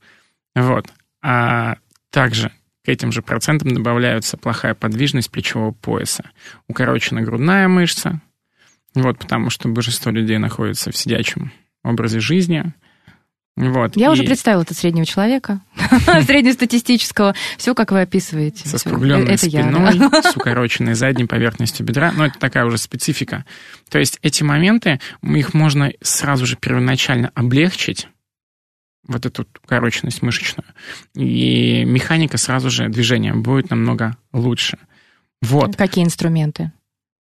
Вот. 0.54 0.88
А 1.24 1.78
также 2.10 2.52
к 2.84 2.89
этим 2.89 3.12
же 3.12 3.22
процентам 3.22 3.74
добавляются 3.74 4.38
плохая 4.38 4.74
подвижность 4.74 5.30
плечевого 5.30 5.72
пояса, 5.72 6.32
укорочена 6.67 7.22
грудная 7.22 7.67
мышца, 7.67 8.22
вот, 8.94 9.20
потому 9.20 9.50
что 9.50 9.70
большинство 9.70 10.12
людей 10.12 10.38
находится 10.38 10.91
в 10.91 10.98
сидячем 10.98 11.52
образе 11.84 12.20
жизни. 12.20 12.74
Вот, 13.58 13.98
я 13.98 14.08
и... 14.08 14.10
уже 14.10 14.24
представила 14.24 14.62
это 14.62 14.74
среднего 14.74 15.06
человека, 15.06 15.62
среднестатистического. 16.26 17.36
Все, 17.58 17.76
как 17.76 17.91
вы 17.91 18.02
описываете. 18.02 18.67
Со 18.67 18.78
скругленной 18.78 19.38
спиной, 19.38 20.00
с 20.24 20.36
укороченной 20.36 20.94
задней 20.94 21.26
поверхностью 21.26 21.86
бедра. 21.86 22.12
Но 22.15 22.26
это 22.26 22.39
такая 22.39 22.65
уже 22.65 22.78
специфика. 22.78 23.46
То 23.89 24.00
есть 24.00 24.20
эти 24.22 24.44
моменты, 24.44 25.00
их 25.22 25.54
можно 25.54 25.91
сразу 26.02 26.46
же 26.46 26.56
первоначально 26.56 27.32
облегчить, 27.36 28.08
вот 29.08 29.26
эту 29.26 29.48
укороченность 29.64 30.22
мышечную. 30.22 30.68
И 31.16 31.84
механика 31.86 32.38
сразу 32.38 32.70
же 32.70 32.90
движения 32.90 33.34
будет 33.34 33.70
намного 33.70 34.16
лучше. 34.32 34.78
Вот. 35.42 35.76
Какие 35.76 36.06
инструменты? 36.06 36.72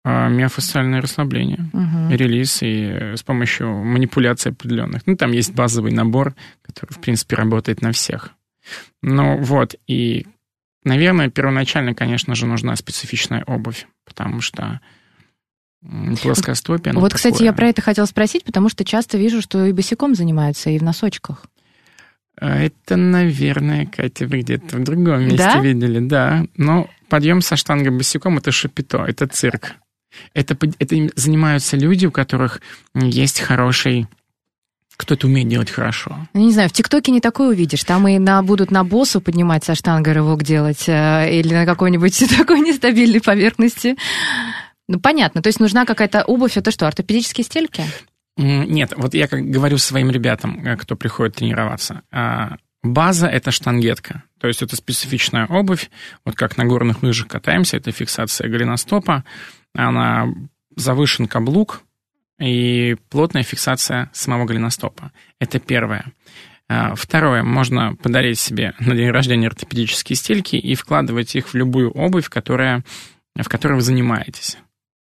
А, 0.05 0.29
миофасциальное 0.29 1.01
расслабление, 1.01 1.69
угу. 1.73 2.15
релиз 2.15 2.63
и 2.63 3.15
с 3.17 3.23
помощью 3.23 3.69
манипуляций 3.69 4.53
определенных. 4.53 5.07
Ну, 5.07 5.17
там 5.17 5.33
есть 5.33 5.53
базовый 5.53 5.93
набор, 5.93 6.35
который, 6.63 6.93
в 6.93 7.01
принципе, 7.01 7.37
работает 7.37 7.83
на 7.83 7.93
всех. 7.93 8.31
Ну, 9.03 9.39
вот, 9.39 9.75
и, 9.87 10.27
наверное, 10.85 11.31
первоначально, 11.31 11.95
конечно 11.95 12.35
же, 12.35 12.47
нужна 12.47 12.75
специфичная 12.77 13.45
обувь, 13.45 13.87
потому 14.05 14.41
что 14.41 14.81
плоскостопие. 16.23 16.95
Вот, 16.95 17.11
такое. 17.13 17.17
кстати, 17.17 17.43
я 17.43 17.53
про 17.53 17.69
это 17.69 17.83
хотела 17.83 18.07
спросить, 18.07 18.45
потому 18.45 18.69
что 18.69 18.85
часто 18.85 19.19
вижу, 19.19 19.41
что 19.43 19.67
и 19.67 19.73
босиком 19.73 20.15
занимаются, 20.15 20.71
и 20.71 20.79
в 20.79 20.83
носочках. 20.83 21.45
А 22.41 22.61
это, 22.61 22.97
наверное, 22.97 23.87
Катя, 23.87 24.27
вы 24.27 24.41
где-то 24.41 24.77
в 24.77 24.85
другом 24.85 25.25
месте 25.25 25.39
да? 25.39 25.61
видели, 25.61 25.99
да. 26.01 26.45
Но 26.57 26.89
подъем 27.09 27.41
со 27.41 27.57
штангой 27.57 27.91
босиком 27.91 28.39
это 28.39 28.53
шапито, 28.53 29.05
это 29.07 29.27
цирк. 29.27 29.75
Это, 30.35 30.57
это 30.79 30.97
занимаются 31.17 31.77
люди, 31.77 32.07
у 32.07 32.11
которых 32.11 32.61
есть 32.95 33.41
хороший 33.41 34.07
кто-то 34.99 35.29
умеет 35.29 35.49
делать 35.49 35.71
хорошо. 35.71 36.27
Ну, 36.35 36.41
не 36.41 36.53
знаю, 36.53 36.69
в 36.69 36.73
ТикТоке 36.73 37.13
не 37.13 37.21
такое 37.21 37.51
увидишь. 37.51 37.85
Там 37.85 38.09
и 38.09 38.19
на, 38.19 38.43
будут 38.43 38.73
на 38.73 38.83
боссу 38.83 39.21
поднимать 39.21 39.63
со 39.63 39.77
штангой 39.77 40.13
рывок 40.13 40.43
делать 40.43 40.89
э, 40.89 41.39
или 41.39 41.55
на 41.55 41.67
какой-нибудь 41.67 42.25
такой 42.37 42.61
нестабильной 42.61 43.21
поверхности. 43.21 43.97
Ну, 44.89 44.99
понятно. 44.99 45.41
То 45.41 45.47
есть 45.47 45.61
нужна 45.61 45.87
какая-то 45.87 46.25
обувь. 46.25 46.57
Это 46.57 46.73
что, 46.73 46.89
ортопедические 46.89 47.45
стельки? 47.45 47.85
Нет, 48.39 48.93
вот 48.97 49.15
я 49.15 49.27
как 49.27 49.45
говорю 49.51 49.79
своим 49.79 50.11
ребятам, 50.11 50.65
э, 50.65 50.77
кто 50.77 50.95
приходит 50.95 51.35
тренироваться, 51.35 52.03
а, 52.13 52.57
база— 52.85 53.27
это 53.29 53.51
штангетка, 53.51 54.23
то 54.39 54.47
есть 54.47 54.63
это 54.63 54.77
специфичная 54.77 55.47
обувь, 55.47 55.91
вот 56.25 56.37
как 56.37 56.57
на 56.57 56.65
горных 56.65 57.03
лыжах 57.03 57.27
катаемся, 57.27 57.77
это 57.77 57.91
фиксация 57.91 58.49
голеностопа, 58.49 59.25
она 59.75 60.29
завышен 60.77 61.27
каблук 61.27 61.83
и 62.39 62.97
плотная 63.11 63.43
фиксация 63.43 64.09
самого 64.13 64.45
голеностопа. 64.45 65.11
Это 65.41 65.59
первое. 65.59 66.13
А, 66.69 66.95
второе, 66.95 67.43
можно 67.43 67.97
подарить 67.97 68.39
себе 68.39 68.75
на 68.79 68.95
день 68.95 69.11
рождения 69.11 69.49
ортопедические 69.49 70.15
стельки 70.15 70.55
и 70.55 70.77
вкладывать 70.77 71.35
их 71.35 71.49
в 71.49 71.55
любую 71.55 71.91
обувь, 71.91 72.29
которая, 72.29 72.85
в 73.35 73.49
которой 73.49 73.75
вы 73.75 73.81
занимаетесь. 73.81 74.59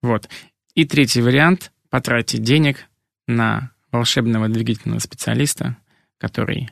Вот. 0.03 0.29
И 0.75 0.85
третий 0.85 1.23
вариант— 1.23 1.73
потратить 1.91 2.43
денег 2.43 2.87
на 3.27 3.71
волшебного 3.93 4.49
двигательного 4.49 4.99
специалиста, 4.99 5.77
который 6.19 6.71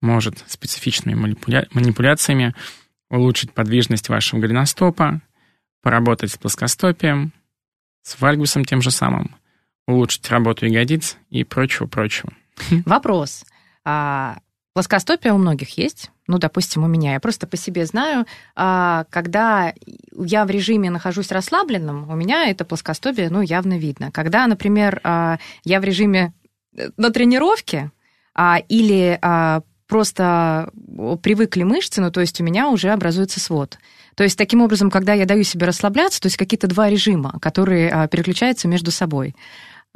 может 0.00 0.44
специфичными 0.46 1.18
манипуля- 1.18 1.68
манипуляциями 1.72 2.54
улучшить 3.10 3.52
подвижность 3.52 4.08
вашего 4.08 4.40
голеностопа, 4.40 5.20
поработать 5.82 6.32
с 6.32 6.36
плоскостопием, 6.36 7.32
с 8.02 8.20
вальгусом 8.20 8.64
тем 8.64 8.82
же 8.82 8.90
самым, 8.90 9.36
улучшить 9.86 10.28
работу 10.30 10.66
ягодиц 10.66 11.16
и 11.30 11.44
прочего-прочего. 11.44 12.32
Вопрос. 12.86 13.44
А, 13.84 14.38
плоскостопие 14.74 15.32
у 15.32 15.38
многих 15.38 15.76
есть, 15.78 16.10
ну, 16.26 16.38
допустим, 16.38 16.82
у 16.84 16.86
меня, 16.86 17.12
я 17.12 17.20
просто 17.20 17.46
по 17.46 17.56
себе 17.56 17.86
знаю, 17.86 18.26
а, 18.54 19.04
когда 19.10 19.74
я 20.16 20.44
в 20.44 20.50
режиме 20.50 20.90
нахожусь 20.90 21.30
расслабленным, 21.30 22.10
у 22.10 22.14
меня 22.14 22.48
это 22.48 22.64
плоскостопие, 22.64 23.30
ну, 23.30 23.40
явно 23.40 23.78
видно. 23.78 24.10
Когда, 24.12 24.46
например, 24.46 25.00
а, 25.04 25.38
я 25.64 25.80
в 25.80 25.84
режиме 25.84 26.32
э, 26.76 26.90
на 26.96 27.10
тренировке 27.10 27.90
а, 28.34 28.60
или 28.68 29.18
просто 29.86 30.70
привыкли 31.22 31.62
мышцы, 31.62 32.00
ну, 32.00 32.10
то 32.10 32.20
есть 32.20 32.40
у 32.40 32.44
меня 32.44 32.68
уже 32.68 32.90
образуется 32.90 33.38
свод. 33.38 33.78
То 34.16 34.24
есть 34.24 34.38
таким 34.38 34.62
образом, 34.62 34.90
когда 34.90 35.12
я 35.12 35.26
даю 35.26 35.44
себе 35.44 35.66
расслабляться, 35.66 36.20
то 36.20 36.26
есть 36.26 36.36
какие-то 36.36 36.66
два 36.66 36.88
режима, 36.88 37.38
которые 37.40 38.08
переключаются 38.08 38.66
между 38.66 38.90
собой. 38.90 39.36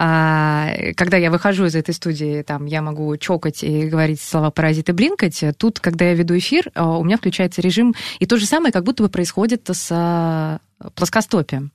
А, 0.01 0.71
когда 0.97 1.17
я 1.17 1.29
выхожу 1.29 1.67
из 1.67 1.75
этой 1.75 1.93
студии, 1.93 2.43
там, 2.43 2.67
я 2.67 2.83
могу 2.83 3.17
чокать 3.17 3.65
и 3.65 3.89
говорить 3.89 4.21
слова 4.21 4.53
паразиты, 4.53 4.93
блинкать. 4.93 5.43
Тут, 5.59 5.81
когда 5.81 6.05
я 6.05 6.15
веду 6.15 6.39
эфир, 6.39 6.71
а, 6.75 6.99
у 6.99 7.05
меня 7.05 7.17
включается 7.17 7.61
режим, 7.61 7.97
и 8.21 8.27
то 8.27 8.37
же 8.37 8.47
самое 8.47 8.73
как 8.73 8.85
будто 8.85 9.03
бы 9.03 9.09
происходит 9.09 9.69
с 9.69 9.89
а, 9.91 10.61
плоскостопием. 10.95 11.73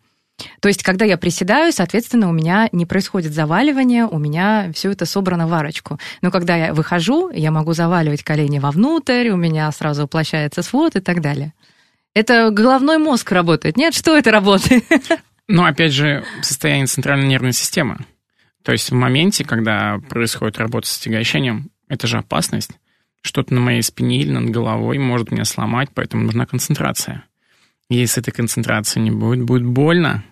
То 0.61 0.69
есть, 0.69 0.83
когда 0.83 1.03
я 1.03 1.17
приседаю, 1.17 1.73
соответственно, 1.73 2.29
у 2.29 2.31
меня 2.31 2.69
не 2.71 2.85
происходит 2.85 3.33
заваливание, 3.33 4.05
у 4.05 4.17
меня 4.17 4.71
все 4.73 4.91
это 4.91 5.05
собрано 5.05 5.45
в 5.45 5.53
арочку. 5.53 5.99
Но 6.21 6.31
когда 6.31 6.55
я 6.55 6.73
выхожу, 6.73 7.29
я 7.29 7.51
могу 7.51 7.73
заваливать 7.73 8.23
колени 8.23 8.59
вовнутрь, 8.59 9.29
у 9.29 9.37
меня 9.37 9.69
сразу 9.73 10.05
уплощается 10.05 10.61
свод 10.61 10.95
и 10.95 11.01
так 11.01 11.21
далее. 11.21 11.53
Это 12.15 12.51
головной 12.51 12.99
мозг 12.99 13.31
работает. 13.31 13.75
Нет, 13.75 13.93
что 13.93 14.17
это 14.17 14.31
работает? 14.31 14.85
Ну, 15.49 15.65
опять 15.65 15.91
же, 15.91 16.23
состояние 16.41 16.87
центральной 16.87 17.27
нервной 17.27 17.51
системы. 17.51 17.97
То 18.63 18.71
есть 18.71 18.91
в 18.91 18.95
моменте, 18.95 19.43
когда 19.43 19.99
происходит 20.09 20.57
работа 20.57 20.87
с 20.87 20.97
отягощением, 20.97 21.69
это 21.87 22.07
же 22.07 22.17
опасность. 22.17 22.71
Что-то 23.21 23.53
на 23.53 23.59
моей 23.59 23.83
спине 23.83 24.19
или 24.19 24.31
над 24.31 24.49
головой 24.49 24.97
может 24.97 25.31
меня 25.31 25.45
сломать, 25.45 25.89
поэтому 25.93 26.23
нужна 26.23 26.45
концентрация. 26.45 27.23
Если 27.89 28.21
этой 28.21 28.31
концентрации 28.31 28.99
не 28.99 29.11
будет, 29.11 29.43
будет 29.43 29.63
больно, 29.63 30.23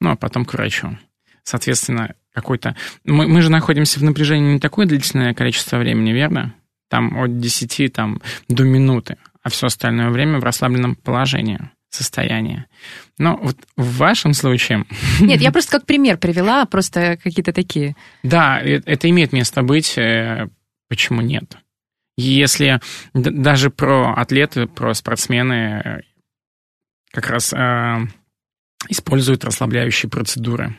ну, 0.00 0.10
а 0.10 0.16
потом 0.16 0.44
к 0.44 0.54
врачу. 0.54 0.98
Соответственно, 1.42 2.14
какой-то... 2.32 2.74
Мы, 3.04 3.28
мы 3.28 3.42
же 3.42 3.50
находимся 3.50 4.00
в 4.00 4.02
напряжении 4.02 4.54
не 4.54 4.60
такое 4.60 4.86
длительное 4.86 5.34
количество 5.34 5.76
времени, 5.78 6.10
верно? 6.10 6.54
Там 6.88 7.16
от 7.18 7.38
10 7.38 7.92
там, 7.92 8.20
до 8.48 8.64
минуты, 8.64 9.16
а 9.42 9.50
все 9.50 9.66
остальное 9.66 10.10
время 10.10 10.38
в 10.38 10.44
расслабленном 10.44 10.96
положении 10.96 11.60
состояние. 11.94 12.66
Но 13.18 13.36
вот 13.36 13.56
в 13.76 13.96
вашем 13.96 14.34
случае... 14.34 14.84
Нет, 15.20 15.40
я 15.40 15.52
просто 15.52 15.70
как 15.70 15.86
пример 15.86 16.18
привела, 16.18 16.66
просто 16.66 17.16
какие-то 17.22 17.52
такие. 17.52 17.96
Да, 18.22 18.60
э, 18.60 18.80
это 18.84 19.08
имеет 19.08 19.32
место 19.32 19.62
быть. 19.62 19.96
Э, 19.96 20.48
почему 20.88 21.20
нет? 21.20 21.56
Если 22.16 22.80
даже 23.14 23.70
про 23.70 24.14
атлеты, 24.14 24.66
про 24.66 24.94
спортсмены 24.94 25.82
э, 25.84 26.00
как 27.10 27.28
раз 27.28 27.52
э, 27.52 27.96
используют 28.88 29.44
расслабляющие 29.44 30.10
процедуры. 30.10 30.76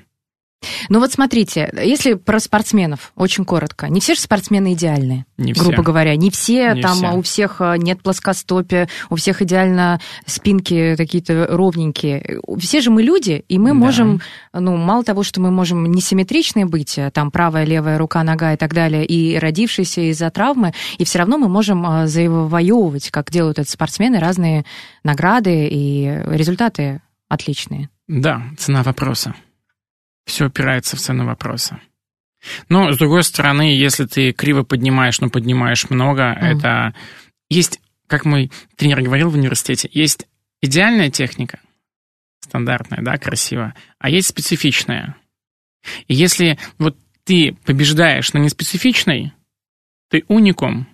Ну 0.90 1.00
вот 1.00 1.12
смотрите, 1.12 1.72
если 1.82 2.14
про 2.14 2.40
спортсменов, 2.40 3.12
очень 3.16 3.46
коротко. 3.46 3.88
Не 3.88 4.00
все 4.00 4.16
же 4.16 4.22
спортсмены 4.22 4.74
идеальные, 4.74 5.26
не 5.38 5.54
грубо 5.54 5.74
все. 5.74 5.84
говоря. 5.84 6.16
Не 6.16 6.30
все, 6.32 6.74
не 6.74 6.82
там 6.82 6.96
все. 6.98 7.12
у 7.12 7.22
всех 7.22 7.62
э, 7.62 7.76
нет 7.78 8.02
плоскостопия, 8.02 8.88
у 9.10 9.16
всех 9.16 9.42
идеально 9.42 10.00
спинки 10.26 10.96
какие-то 10.96 11.48
ровненькие. 11.50 12.40
Все 12.60 12.82
же 12.82 12.92
мы 12.92 13.04
люди, 13.04 13.44
и 13.48 13.60
мы 13.60 13.70
Да. 13.70 13.74
можем, 13.76 14.22
ну, 14.54 14.76
мало 14.78 15.04
того, 15.04 15.24
что 15.24 15.42
мы 15.42 15.52
можем 15.52 15.86
несимметричные 15.92 16.66
быть, 16.66 16.98
э, 16.98 17.12
там 17.12 17.32
правая, 17.32 17.66
левая 17.66 17.98
рука, 17.98 18.24
нога 18.24 18.54
и 18.54 18.58
так 18.58 18.74
далее, 18.74 19.06
и 19.06 19.38
родившиеся 19.38 20.10
из-за 20.12 20.30
травмы, 20.30 20.74
и 20.98 21.06
все 21.06 21.20
равно 21.20 21.38
мы 21.38 21.48
можем 21.48 21.86
э, 21.86 22.08
завоевывать, 22.08 23.10
как 23.12 23.32
делают 23.32 23.60
это 23.60 23.70
спортсмены, 23.70 24.20
разные 24.20 24.66
награды 25.04 25.68
и 25.70 26.22
результаты 26.28 27.02
отличные. 27.30 27.90
Да, 28.08 28.44
цена 28.58 28.84
вопроса. 28.84 29.34
Все 30.26 30.46
опирается 30.46 30.96
в 30.96 31.00
цену 31.00 31.26
вопроса. 31.26 31.80
Но, 32.70 32.92
с 32.92 32.98
другой 32.98 33.24
стороны, 33.24 33.76
если 33.76 34.06
ты 34.06 34.32
криво 34.32 34.64
поднимаешь, 34.64 35.20
но 35.20 35.30
поднимаешь 35.30 35.90
много, 35.90 36.34
Мгм. 36.34 36.46
это... 36.46 36.96
Есть, 37.50 37.80
как 38.08 38.26
мой 38.26 38.52
тренер 38.76 39.02
говорил 39.02 39.30
в 39.30 39.36
университете, 39.36 39.90
есть 39.92 40.28
идеальная 40.62 41.12
техника, 41.12 41.60
стандартная, 42.40 43.04
да, 43.04 43.18
красивая, 43.18 43.76
а 44.00 44.10
есть 44.10 44.28
специфичная. 44.28 45.16
И 46.08 46.16
если 46.16 46.58
вот 46.80 46.98
ты 47.24 47.56
побеждаешь 47.66 48.34
на 48.34 48.40
неспецифичной, 48.40 49.34
ты 50.10 50.24
уникум, 50.28 50.88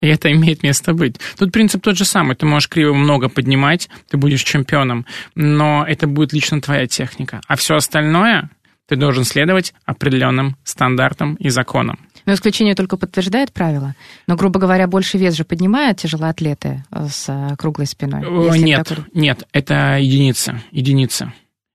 и 0.00 0.06
это 0.06 0.32
имеет 0.32 0.62
место 0.62 0.94
быть. 0.94 1.16
Тут 1.38 1.52
принцип 1.52 1.82
тот 1.82 1.96
же 1.96 2.04
самый. 2.04 2.36
Ты 2.36 2.46
можешь 2.46 2.68
криво 2.68 2.94
много 2.94 3.28
поднимать, 3.28 3.88
ты 4.08 4.16
будешь 4.16 4.42
чемпионом, 4.42 5.06
но 5.34 5.84
это 5.86 6.06
будет 6.06 6.32
лично 6.32 6.60
твоя 6.60 6.86
техника. 6.86 7.40
А 7.46 7.56
все 7.56 7.76
остальное 7.76 8.50
ты 8.86 8.96
должен 8.96 9.24
следовать 9.24 9.72
определенным 9.84 10.56
стандартам 10.64 11.34
и 11.34 11.48
законам. 11.48 11.98
Но 12.26 12.32
исключение 12.32 12.74
только 12.74 12.96
подтверждает 12.96 13.52
правило. 13.52 13.94
Но, 14.26 14.36
грубо 14.36 14.58
говоря, 14.58 14.88
больше 14.88 15.16
вес 15.16 15.34
же 15.34 15.44
поднимают 15.44 15.98
тяжелоатлеты 15.98 16.84
э, 16.90 17.06
с 17.08 17.28
э, 17.28 17.56
круглой 17.56 17.86
спиной. 17.86 18.22
Нет, 18.58 18.88
такой- 18.88 19.04
нет, 19.14 19.46
это 19.52 19.98
единицы, 19.98 20.60
единицы. 20.72 21.32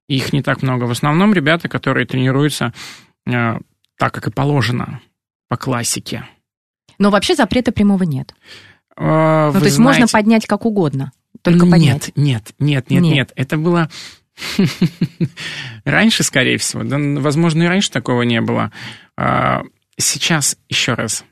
Их 0.08 0.34
не 0.34 0.44
так 0.44 0.62
много. 0.62 0.84
В 0.84 0.92
основном 0.92 1.34
ребята, 1.34 1.70
которые 1.70 2.06
тренируются 2.06 2.74
э, 3.26 3.58
так, 3.98 4.14
как 4.14 4.28
и 4.28 4.32
положено, 4.32 5.00
по 5.48 5.56
классике. 5.58 6.26
Но 7.00 7.10
вообще 7.10 7.36
запрета 7.36 7.72
прямого 7.72 8.04
нет. 8.04 8.34
Э, 8.98 9.52
Ну, 9.54 9.60
то 9.60 9.66
есть 9.66 9.78
можно 9.80 10.08
знаете- 10.08 10.14
поднять 10.14 10.46
как 10.48 10.66
угодно. 10.66 11.12
Только 11.42 11.66
поднять. 11.68 12.12
Нет, 12.16 12.54
нет, 12.60 12.90
нет, 12.90 12.90
нет, 12.90 13.04
Нет. 13.04 13.14
нет. 13.14 13.32
Это 13.36 13.58
было 13.58 13.90
раньше, 15.86 16.24
скорее 16.24 16.58
всего. 16.58 16.84
Да, 16.84 16.98
возможно, 17.22 17.64
и 17.64 17.68
раньше 17.68 17.92
такого 17.92 18.24
не 18.24 18.42
было. 18.42 18.72
А, 19.18 19.64
Сейчас, 19.98 20.58
еще 20.68 20.94
раз, 20.94 21.24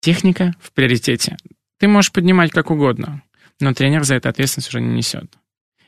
техника 0.00 0.52
в 0.60 0.72
приоритете. 0.72 1.38
Ты 1.78 1.88
можешь 1.88 2.12
поднимать 2.12 2.50
как 2.50 2.70
угодно, 2.70 3.22
но 3.58 3.72
тренер 3.72 4.04
за 4.04 4.16
это 4.16 4.28
ответственность 4.28 4.68
уже 4.68 4.82
не 4.82 4.94
несет. 4.94 5.32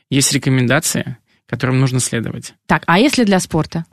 Есть 0.09 0.33
рекомендации, 0.33 1.17
которым 1.45 1.79
нужно 1.79 1.99
следовать. 1.99 2.55
Так, 2.65 2.81
а 2.87 2.97
если 2.97 3.25
для 3.25 3.39
спорта? 3.39 3.85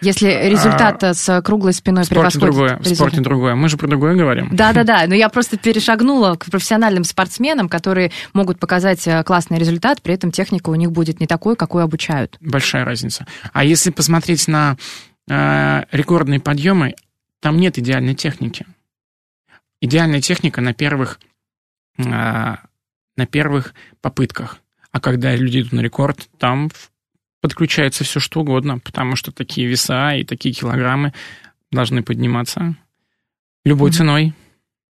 Если 0.00 0.28
результат 0.48 1.02
э, 1.02 1.14
с 1.14 1.42
круглой 1.42 1.72
спиной 1.72 2.04
В 2.04 2.08
превосходит 2.08 2.40
другое, 2.40 2.68
в 2.76 2.80
результат? 2.80 2.96
спорте 2.96 3.20
другое. 3.20 3.54
Мы 3.54 3.68
же 3.68 3.76
про 3.76 3.86
другое 3.88 4.14
говорим. 4.14 4.48
Да-да-да, 4.52 5.04
но 5.06 5.14
я 5.14 5.28
просто 5.28 5.56
перешагнула 5.58 6.34
к 6.36 6.46
профессиональным 6.46 7.04
спортсменам, 7.04 7.68
которые 7.68 8.12
могут 8.32 8.58
показать 8.58 9.06
э, 9.08 9.22
классный 9.24 9.58
результат, 9.58 10.00
при 10.02 10.14
этом 10.14 10.30
техника 10.30 10.70
у 10.70 10.74
них 10.76 10.92
будет 10.92 11.20
не 11.20 11.26
такой, 11.26 11.56
какой 11.56 11.82
обучают. 11.82 12.36
Большая 12.40 12.84
разница. 12.84 13.26
А 13.52 13.64
если 13.64 13.90
посмотреть 13.90 14.46
на 14.48 14.76
э, 15.28 15.84
рекордные 15.92 16.40
подъемы, 16.40 16.94
там 17.40 17.58
нет 17.58 17.78
идеальной 17.78 18.14
техники. 18.14 18.66
Идеальная 19.80 20.20
техника 20.20 20.60
на 20.60 20.74
первых, 20.74 21.20
э, 21.98 22.02
на 22.02 23.26
первых 23.30 23.74
попытках. 24.00 24.58
А 24.90 25.00
когда 25.00 25.34
люди 25.36 25.60
идут 25.60 25.72
на 25.72 25.80
рекорд, 25.80 26.28
там 26.38 26.68
в- 26.70 26.90
подключается 27.40 28.04
все 28.04 28.20
что 28.20 28.40
угодно, 28.40 28.78
потому 28.78 29.16
что 29.16 29.32
такие 29.32 29.66
веса 29.66 30.14
и 30.14 30.24
такие 30.24 30.54
килограммы 30.54 31.12
должны 31.70 32.02
подниматься 32.02 32.76
любой 33.64 33.90
Мгм. 33.90 33.96
ценой. 33.96 34.34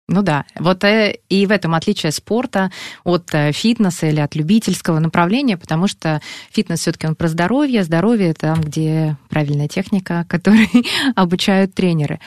Ну 0.07 0.21
да, 0.21 0.45
вот 0.59 0.83
э, 0.83 1.17
и 1.29 1.47
в 1.47 1.51
этом 1.51 1.73
отличие 1.73 2.11
спорта 2.11 2.71
от 3.03 3.33
э, 3.33 3.51
фитнеса 3.51 4.05
или 4.05 4.19
от 4.19 4.35
любительского 4.35 4.99
направления, 4.99 5.57
потому 5.57 5.87
что 5.87 6.21
фитнес 6.51 6.81
все-таки 6.81 7.07
он 7.07 7.15
про 7.15 7.27
здоровье, 7.27 7.83
здоровье 7.83 8.35
там, 8.35 8.61
где 8.61 9.17
правильная 9.29 9.67
техника, 9.67 10.25
которой 10.29 10.69
обучают 11.15 11.73
тренеры. 11.73 12.19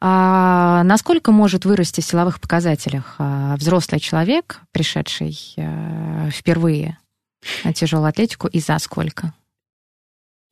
А 0.00 0.84
насколько 0.84 1.32
может 1.32 1.64
вырасти 1.64 2.02
в 2.02 2.04
силовых 2.04 2.40
показателях 2.40 3.14
а, 3.18 3.56
взрослый 3.56 4.00
человек, 4.00 4.60
пришедший 4.70 5.36
э, 5.56 6.30
впервые 6.30 6.98
на 7.64 7.72
тяжелую 7.72 8.08
атлетику, 8.08 8.46
и 8.46 8.60
за 8.60 8.78
сколько? 8.78 9.32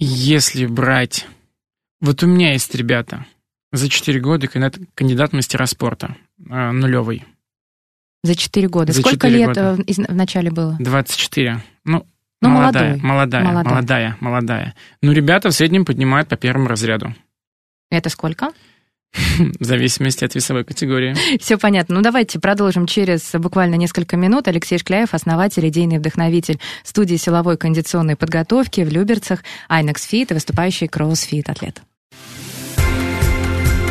Если 0.04 0.66
брать... 0.66 1.26
Вот 2.00 2.22
у 2.24 2.26
меня 2.26 2.52
есть 2.52 2.74
ребята, 2.74 3.26
за 3.70 3.88
4 3.88 4.18
года 4.20 4.48
кандидат, 4.48 4.76
кандидат 4.96 5.30
в 5.30 5.34
мастера 5.34 5.66
спорта, 5.66 6.16
э, 6.50 6.70
нулевый. 6.72 7.24
За 8.24 8.34
4 8.34 8.68
года. 8.68 8.92
За 8.92 9.00
Сколько 9.00 9.28
четыре 9.28 9.38
лет 9.38 9.48
года. 9.48 9.76
э, 9.86 9.92
в 9.92 10.14
начале 10.14 10.50
было? 10.50 10.76
24. 10.80 11.62
Ну, 11.84 12.04
Ну, 12.40 12.48
молодая, 12.48 12.96
молодая, 12.96 13.44
Молодой. 13.44 13.70
молодая, 13.72 14.16
молодая. 14.18 14.74
Ну, 15.00 15.12
ребята 15.12 15.50
в 15.50 15.52
среднем 15.52 15.84
поднимают 15.84 16.28
по 16.28 16.36
первому 16.36 16.66
разряду. 16.66 17.14
Это 17.88 18.08
сколько? 18.08 18.50
В 19.60 19.64
зависимости 19.64 20.24
от 20.24 20.34
весовой 20.34 20.64
категории. 20.64 21.14
Все 21.38 21.58
понятно. 21.58 21.96
Ну, 21.96 22.02
давайте 22.02 22.38
продолжим 22.38 22.86
через 22.86 23.30
буквально 23.34 23.74
несколько 23.74 24.16
минут. 24.16 24.48
Алексей 24.48 24.78
Шкляев, 24.78 25.14
основатель, 25.14 25.68
идейный 25.68 25.98
вдохновитель 25.98 26.58
студии 26.82 27.16
силовой 27.16 27.56
кондиционной 27.56 28.16
подготовки 28.16 28.80
в 28.82 28.88
Люберцах, 28.90 29.44
Айнекс 29.68 30.04
Фит 30.04 30.30
и 30.30 30.34
выступающий 30.34 30.88
кроссфит 30.88 31.50
атлет. 31.50 31.82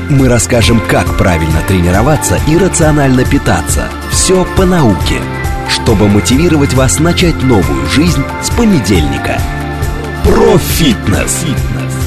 Мы 0.09 0.27
расскажем, 0.27 0.81
как 0.87 1.17
правильно 1.17 1.61
тренироваться 1.67 2.37
и 2.47 2.57
рационально 2.57 3.23
питаться. 3.23 3.87
Все 4.11 4.45
по 4.57 4.65
науке, 4.65 5.21
чтобы 5.69 6.09
мотивировать 6.09 6.73
вас 6.73 6.99
начать 6.99 7.41
новую 7.43 7.85
жизнь 7.87 8.23
с 8.43 8.49
понедельника. 8.49 9.39
Сохраняем 10.25 10.57
естественный 10.57 11.61
прогиб 11.81 12.00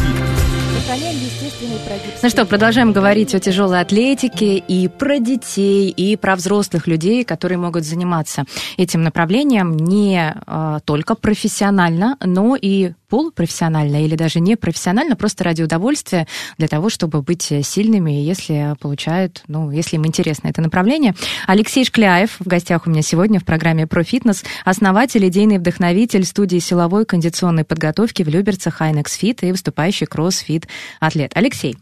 Ну 2.25 2.31
что, 2.31 2.47
продолжаем 2.47 2.95
говорить 2.95 3.35
о 3.35 3.39
тяжелой 3.39 3.83
атлетике 3.83 4.57
и 4.57 4.89
про 4.89 5.19
детей, 5.19 5.91
и 5.91 6.17
про 6.17 6.37
взрослых 6.37 6.87
людей, 6.87 7.23
которые 7.23 7.59
могут 7.59 7.85
заниматься 7.85 8.45
этим 8.79 9.03
направлением 9.03 9.77
не 9.77 10.35
э, 10.35 10.79
только 10.87 11.17
профессионально, 11.17 12.17
но 12.25 12.57
и 12.57 12.93
полупрофессионально 13.11 14.07
или 14.07 14.17
даже 14.17 14.41
не 14.41 14.57
профессионально, 14.57 15.17
просто 15.17 15.45
ради 15.45 15.63
удовольствия, 15.63 16.27
для 16.57 16.67
того, 16.67 16.89
чтобы 16.89 17.21
быть 17.21 17.53
сильными, 17.63 18.13
если 18.13 18.75
получают, 18.81 19.43
ну, 19.47 19.71
если 19.71 19.97
им 19.97 20.07
интересно 20.07 20.49
это 20.49 20.63
направление. 20.63 21.15
Алексей 21.47 21.85
Шкляев 21.85 22.41
в 22.41 22.47
гостях 22.47 22.87
у 22.87 22.91
меня 22.91 23.03
сегодня 23.03 23.39
в 23.39 23.45
программе 23.45 23.87
«Про 23.87 24.03
фитнес», 24.03 24.45
основатель, 24.65 25.29
идейный 25.29 25.59
вдохновитель 25.59 26.25
студии 26.25 26.59
силовой 26.59 27.05
кондиционной 27.05 27.65
подготовки 27.65 28.23
в 28.23 28.29
Люберцах 28.31 28.81
Айнекс 28.81 29.13
Фит 29.13 29.43
и 29.43 29.53
выступающий 29.53 30.07
кроссфит 30.07 30.67
атлет. 31.01 31.31
Алексей, 31.35 31.77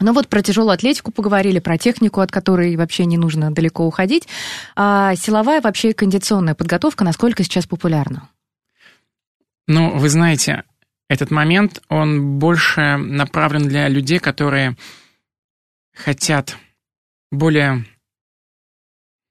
ну 0.00 0.12
вот 0.12 0.28
про 0.28 0.42
тяжелую 0.42 0.72
атлетику 0.72 1.12
поговорили, 1.12 1.58
про 1.60 1.78
технику, 1.78 2.20
от 2.20 2.30
которой 2.30 2.76
вообще 2.76 3.04
не 3.04 3.16
нужно 3.16 3.52
далеко 3.52 3.86
уходить. 3.86 4.28
А 4.76 5.14
силовая 5.16 5.60
вообще 5.60 5.92
кондиционная 5.92 6.54
подготовка 6.54 7.04
насколько 7.04 7.42
сейчас 7.44 7.66
популярна? 7.66 8.28
Ну, 9.66 9.96
вы 9.96 10.08
знаете, 10.08 10.64
этот 11.08 11.30
момент, 11.30 11.82
он 11.88 12.38
больше 12.38 12.96
направлен 12.96 13.68
для 13.68 13.88
людей, 13.88 14.18
которые 14.18 14.76
хотят 15.94 16.56
более 17.30 17.84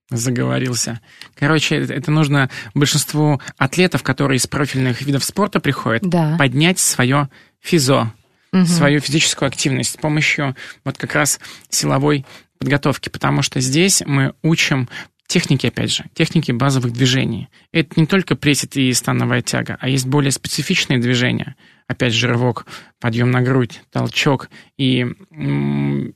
заговорился. 0.09 1.01
Короче, 1.35 1.77
это, 1.77 1.93
это 1.93 2.11
нужно 2.11 2.49
большинству 2.73 3.41
атлетов, 3.57 4.03
которые 4.03 4.37
из 4.37 4.47
профильных 4.47 5.01
видов 5.01 5.23
спорта 5.23 5.59
приходят, 5.59 6.03
Да. 6.03 6.35
поднять 6.37 6.79
свое 6.79 7.29
физо, 7.59 8.11
Мгм. 8.53 8.65
свою 8.67 8.99
физическую 8.99 9.47
активность 9.47 9.93
с 9.93 9.97
помощью 9.97 10.55
вот 10.85 10.97
как 10.97 11.15
раз 11.15 11.39
силовой 11.69 12.25
подготовки, 12.59 13.09
потому 13.09 13.41
что 13.41 13.59
здесь 13.59 14.03
мы 14.05 14.33
учим 14.43 14.87
техники, 15.27 15.67
опять 15.67 15.91
же, 15.91 16.05
техники 16.13 16.51
базовых 16.51 16.93
движений. 16.93 17.49
Это 17.71 17.99
не 17.99 18.05
только 18.05 18.35
пресет 18.35 18.77
и 18.77 18.93
становая 18.93 19.41
тяга, 19.41 19.77
а 19.79 19.89
есть 19.89 20.05
более 20.05 20.31
специфичные 20.31 20.99
движения. 20.99 21.55
Опять 21.87 22.13
же, 22.13 22.27
рывок, 22.27 22.65
подъем 22.99 23.31
на 23.31 23.41
грудь, 23.41 23.81
толчок 23.91 24.49
и 24.77 25.07
м, 25.31 26.13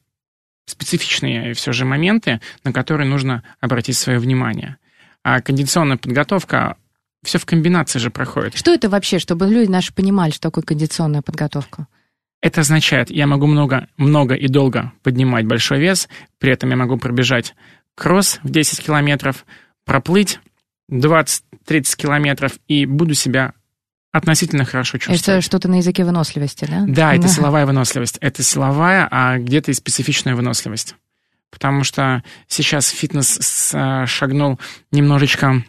специфичные 0.65 1.53
все 1.53 1.71
же 1.71 1.85
моменты, 1.85 2.39
на 2.63 2.71
которые 2.71 3.07
нужно 3.07 3.43
обратить 3.59 3.97
свое 3.97 4.19
внимание. 4.19 4.77
А 5.23 5.41
кондиционная 5.41 5.97
подготовка 5.97 6.77
все 7.23 7.39
в 7.39 7.45
комбинации 7.45 7.99
же 7.99 8.11
проходит. 8.11 8.55
Что 8.55 8.71
это 8.73 8.89
вообще, 8.89 9.19
чтобы 9.19 9.47
люди 9.47 9.69
наши 9.69 9.93
понимали, 9.93 10.31
что 10.31 10.41
такое 10.41 10.63
кондиционная 10.63 11.21
подготовка? 11.21 11.87
Это 12.41 12.61
означает, 12.61 13.09
я 13.09 13.25
могу 13.25 13.47
много, 13.47 13.87
много 13.97 14.35
и 14.35 14.47
долго 14.47 14.91
поднимать 15.03 15.45
большой 15.45 15.79
вес, 15.79 16.07
при 16.39 16.51
этом 16.51 16.69
я 16.69 16.75
могу 16.75 16.97
пробежать 16.97 17.55
кросс 17.95 18.39
в 18.43 18.49
10 18.49 18.83
километров, 18.85 19.45
проплыть 19.85 20.39
20-30 20.91 21.41
километров 21.97 22.53
и 22.67 22.85
буду 22.85 23.15
себя 23.15 23.53
относительно 24.11 24.65
хорошо 24.65 24.97
Это 24.97 25.07
чувствовать. 25.13 25.43
что-то 25.43 25.67
на 25.67 25.75
языке 25.75 26.05
выносливости, 26.05 26.65
да? 26.65 26.85
Да, 26.87 27.15
это 27.15 27.27
силовая 27.27 27.65
выносливость. 27.65 28.17
Это 28.21 28.43
силовая, 28.43 29.07
а 29.09 29.37
где-то 29.37 29.71
и 29.71 29.73
специфичная 29.73 30.35
выносливость. 30.35 30.95
Потому 31.49 31.83
что 31.83 32.23
сейчас 32.47 32.89
фитнес 32.89 33.71
а, 33.73 34.05
шагнул 34.05 34.59
немножечко 34.91 35.63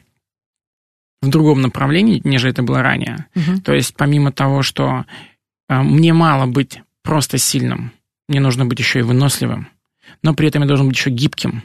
в 1.22 1.28
другом 1.28 1.62
направлении, 1.62 2.20
нежели 2.24 2.52
это 2.52 2.62
было 2.62 2.82
ранее. 2.82 3.26
Мгм. 3.34 3.60
То 3.60 3.74
есть 3.74 3.94
помимо 3.96 4.32
того, 4.32 4.62
что 4.62 5.04
мне 5.68 6.12
мало 6.12 6.46
быть 6.46 6.80
просто 7.02 7.38
сильным, 7.38 7.92
мне 8.28 8.40
нужно 8.40 8.64
быть 8.66 8.78
еще 8.78 9.00
и 9.00 9.02
выносливым, 9.02 9.68
но 10.22 10.34
при 10.34 10.48
этом 10.48 10.62
я 10.62 10.68
должен 10.68 10.88
быть 10.88 10.96
еще 10.96 11.10
гибким 11.10 11.62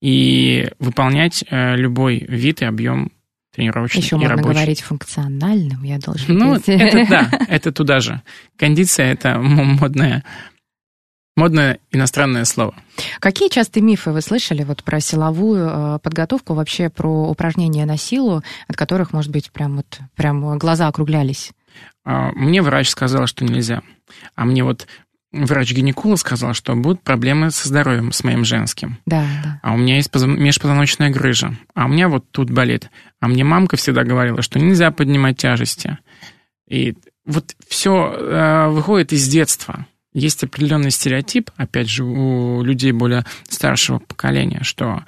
и 0.00 0.68
выполнять 0.78 1.44
э, 1.48 1.76
любой 1.76 2.18
вид 2.28 2.62
и 2.62 2.64
объем 2.64 3.12
тренировочный 3.54 4.02
Еще 4.02 4.16
и 4.16 4.18
можно 4.18 4.36
рабочий. 4.36 4.54
говорить 4.54 4.80
функциональным, 4.80 5.82
я 5.84 5.98
должен 5.98 6.36
Ну, 6.36 6.54
быть. 6.54 6.64
это 6.68 7.06
да, 7.10 7.30
это 7.48 7.72
туда 7.72 8.00
же. 8.00 8.22
Кондиция— 8.56 9.12
это 9.12 9.38
модное, 9.38 10.24
модное 11.36 11.78
иностранное 11.92 12.44
слово. 12.46 12.74
Какие 13.20 13.48
частые 13.48 13.82
мифы 13.84 14.10
вы 14.10 14.22
слышали 14.22 14.64
вот 14.64 14.82
про 14.82 15.00
силовую 15.00 15.68
э, 15.70 15.98
подготовку, 16.02 16.54
вообще 16.54 16.88
про 16.88 17.28
упражнения 17.30 17.84
на 17.86 17.96
силу, 17.96 18.42
от 18.68 18.76
которых, 18.76 19.12
может 19.12 19.30
быть, 19.30 19.50
прям 19.52 19.76
вот 19.76 19.98
прям 20.16 20.58
глаза 20.58 20.88
округлялись? 20.88 21.52
А, 22.04 22.30
Мне 22.32 22.62
врач 22.62 22.88
сказал, 22.88 23.26
что 23.26 23.44
нельзя. 23.44 23.82
А 24.34 24.44
мне 24.44 24.64
вот 24.64 24.86
врач-гинеколог 25.32 26.18
сказал, 26.18 26.52
что 26.54 26.74
будут 26.74 27.02
проблемы 27.02 27.50
со 27.50 27.68
здоровьем, 27.68 28.12
с 28.12 28.22
моим 28.24 28.44
женским. 28.44 28.98
Да, 29.06 29.24
да. 29.42 29.60
А 29.62 29.72
у 29.72 29.76
меня 29.76 29.96
есть 29.96 30.10
позв- 30.10 30.26
межпозвоночная 30.26 31.10
грыжа. 31.10 31.56
А 31.74 31.86
у 31.86 31.88
меня 31.88 32.08
вот 32.08 32.30
тут 32.30 32.50
болит. 32.50 32.90
А 33.20 33.28
мне 33.28 33.44
мамка 33.44 33.76
всегда 33.76 34.04
говорила, 34.04 34.42
что 34.42 34.58
нельзя 34.58 34.90
поднимать 34.90 35.38
тяжести. 35.38 35.98
И 36.68 36.94
вот 37.24 37.54
все 37.68 38.68
выходит 38.70 39.12
из 39.12 39.26
детства. 39.28 39.86
Есть 40.14 40.44
определенный 40.44 40.90
стереотип, 40.90 41.50
опять 41.56 41.88
же, 41.88 42.04
у 42.04 42.62
людей 42.62 42.92
более 42.92 43.24
старшего 43.48 43.98
поколения, 43.98 44.60
что 44.62 44.84
э, 44.96 45.00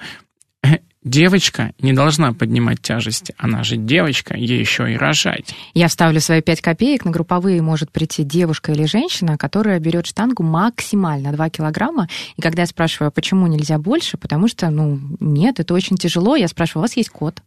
девочка 1.05 1.71
не 1.79 1.93
должна 1.93 2.33
поднимать 2.33 2.81
тяжести. 2.81 3.33
Она 3.37 3.63
же 3.63 3.77
девочка, 3.77 4.35
ей 4.35 4.59
еще 4.59 4.91
и 4.91 4.97
рожать. 4.97 5.55
Я 5.73 5.87
вставлю 5.87 6.19
свои 6.19 6.41
пять 6.41 6.59
копеек. 6.59 7.05
На 7.05 7.11
групповые 7.11 7.61
может 7.61 7.91
прийти 7.91 8.23
девушка 8.23 8.73
или 8.73 8.83
женщина, 8.85 9.37
которая 9.37 9.79
берет 9.79 10.07
штангу 10.07 10.43
максимально 10.43 11.31
2 11.31 11.49
килограмма. 11.51 12.09
И 12.35 12.41
когда 12.41 12.63
я 12.63 12.67
спрашиваю, 12.67 13.07
а 13.07 13.11
почему 13.11 13.47
нельзя 13.47 13.77
больше, 13.77 14.17
потому 14.17 14.49
что, 14.49 14.69
ну, 14.69 14.99
нет, 15.19 15.59
это 15.59 15.73
очень 15.73 15.95
тяжело. 15.95 16.35
Я 16.35 16.47
спрашиваю, 16.47 16.81
у 16.81 16.85
вас 16.85 16.97
есть 16.97 17.09
кот? 17.09 17.41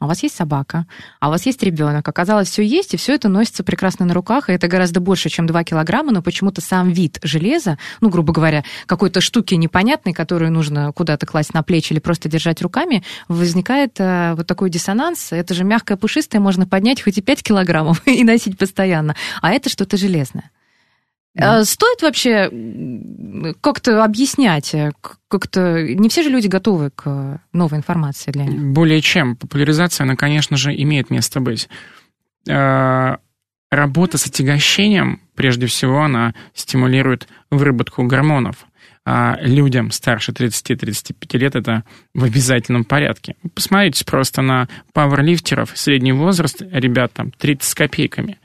А 0.00 0.06
у 0.06 0.08
вас 0.08 0.22
есть 0.22 0.34
собака, 0.34 0.86
а 1.20 1.28
у 1.28 1.30
вас 1.30 1.46
есть 1.46 1.62
ребенок. 1.62 2.08
Оказалось, 2.08 2.48
все 2.48 2.62
есть, 2.62 2.94
и 2.94 2.96
все 2.96 3.14
это 3.14 3.28
носится 3.28 3.62
прекрасно 3.62 4.04
на 4.04 4.14
руках, 4.14 4.48
и 4.48 4.52
это 4.52 4.66
гораздо 4.66 5.00
больше, 5.00 5.28
чем 5.28 5.46
2 5.46 5.64
килограмма, 5.64 6.12
но 6.12 6.22
почему-то 6.22 6.60
сам 6.60 6.90
вид 6.90 7.18
железа, 7.22 7.78
ну, 8.00 8.08
грубо 8.08 8.32
говоря, 8.32 8.64
какой-то 8.86 9.20
штуки 9.20 9.54
непонятной, 9.54 10.12
которую 10.12 10.50
нужно 10.50 10.92
куда-то 10.92 11.26
класть 11.26 11.54
на 11.54 11.62
плечи 11.62 11.92
или 11.92 12.00
просто 12.00 12.28
держать 12.28 12.60
руками, 12.62 13.04
возникает 13.28 13.98
э, 13.98 14.34
вот 14.34 14.46
такой 14.46 14.70
диссонанс. 14.70 15.32
Это 15.32 15.54
же 15.54 15.64
мягкое, 15.64 15.96
пушистое, 15.96 16.40
можно 16.40 16.66
поднять 16.66 17.02
хоть 17.02 17.18
и 17.18 17.22
5 17.22 17.42
килограммов 17.42 18.02
и 18.06 18.24
носить 18.24 18.58
постоянно, 18.58 19.14
а 19.42 19.52
это 19.52 19.68
что-то 19.68 19.96
железное. 19.96 20.50
Э, 21.36 21.64
Стоит 21.64 22.02
вообще 22.02 22.50
как-то 23.60 24.04
объяснять, 24.04 24.74
э, 24.74 24.92
как-то... 25.28 25.82
Не 25.82 26.08
все 26.08 26.22
же 26.22 26.30
люди 26.30 26.46
готовы 26.46 26.90
к 26.90 27.40
новой 27.52 27.78
информации 27.78 28.30
для 28.30 28.44
них. 28.44 28.60
Более 28.72 29.00
чем. 29.00 29.36
Популяризация, 29.36 30.04
она, 30.04 30.16
конечно 30.16 30.56
же, 30.56 30.74
имеет 30.74 31.10
место 31.10 31.40
быть. 31.40 31.68
Э, 32.48 33.16
Работа 33.74 34.18
с 34.18 34.26
отягощением, 34.26 35.20
прежде 35.34 35.66
всего, 35.66 36.02
она 36.02 36.32
стимулирует 36.54 37.26
выработку 37.50 38.04
гормонов. 38.04 38.66
А 39.04 39.36
людям 39.40 39.90
старше 39.90 40.30
30-35 40.30 41.36
лет 41.38 41.56
это 41.56 41.82
в 42.14 42.22
обязательном 42.22 42.84
порядке. 42.84 43.34
Посмотрите 43.52 44.04
просто 44.04 44.42
на 44.42 44.68
пауэрлифтеров, 44.92 45.72
средний 45.74 46.12
возраст 46.12 46.62
ребят 46.62 47.12
там 47.14 47.32
30 47.32 47.68
с 47.68 47.74
копейками. 47.74 48.38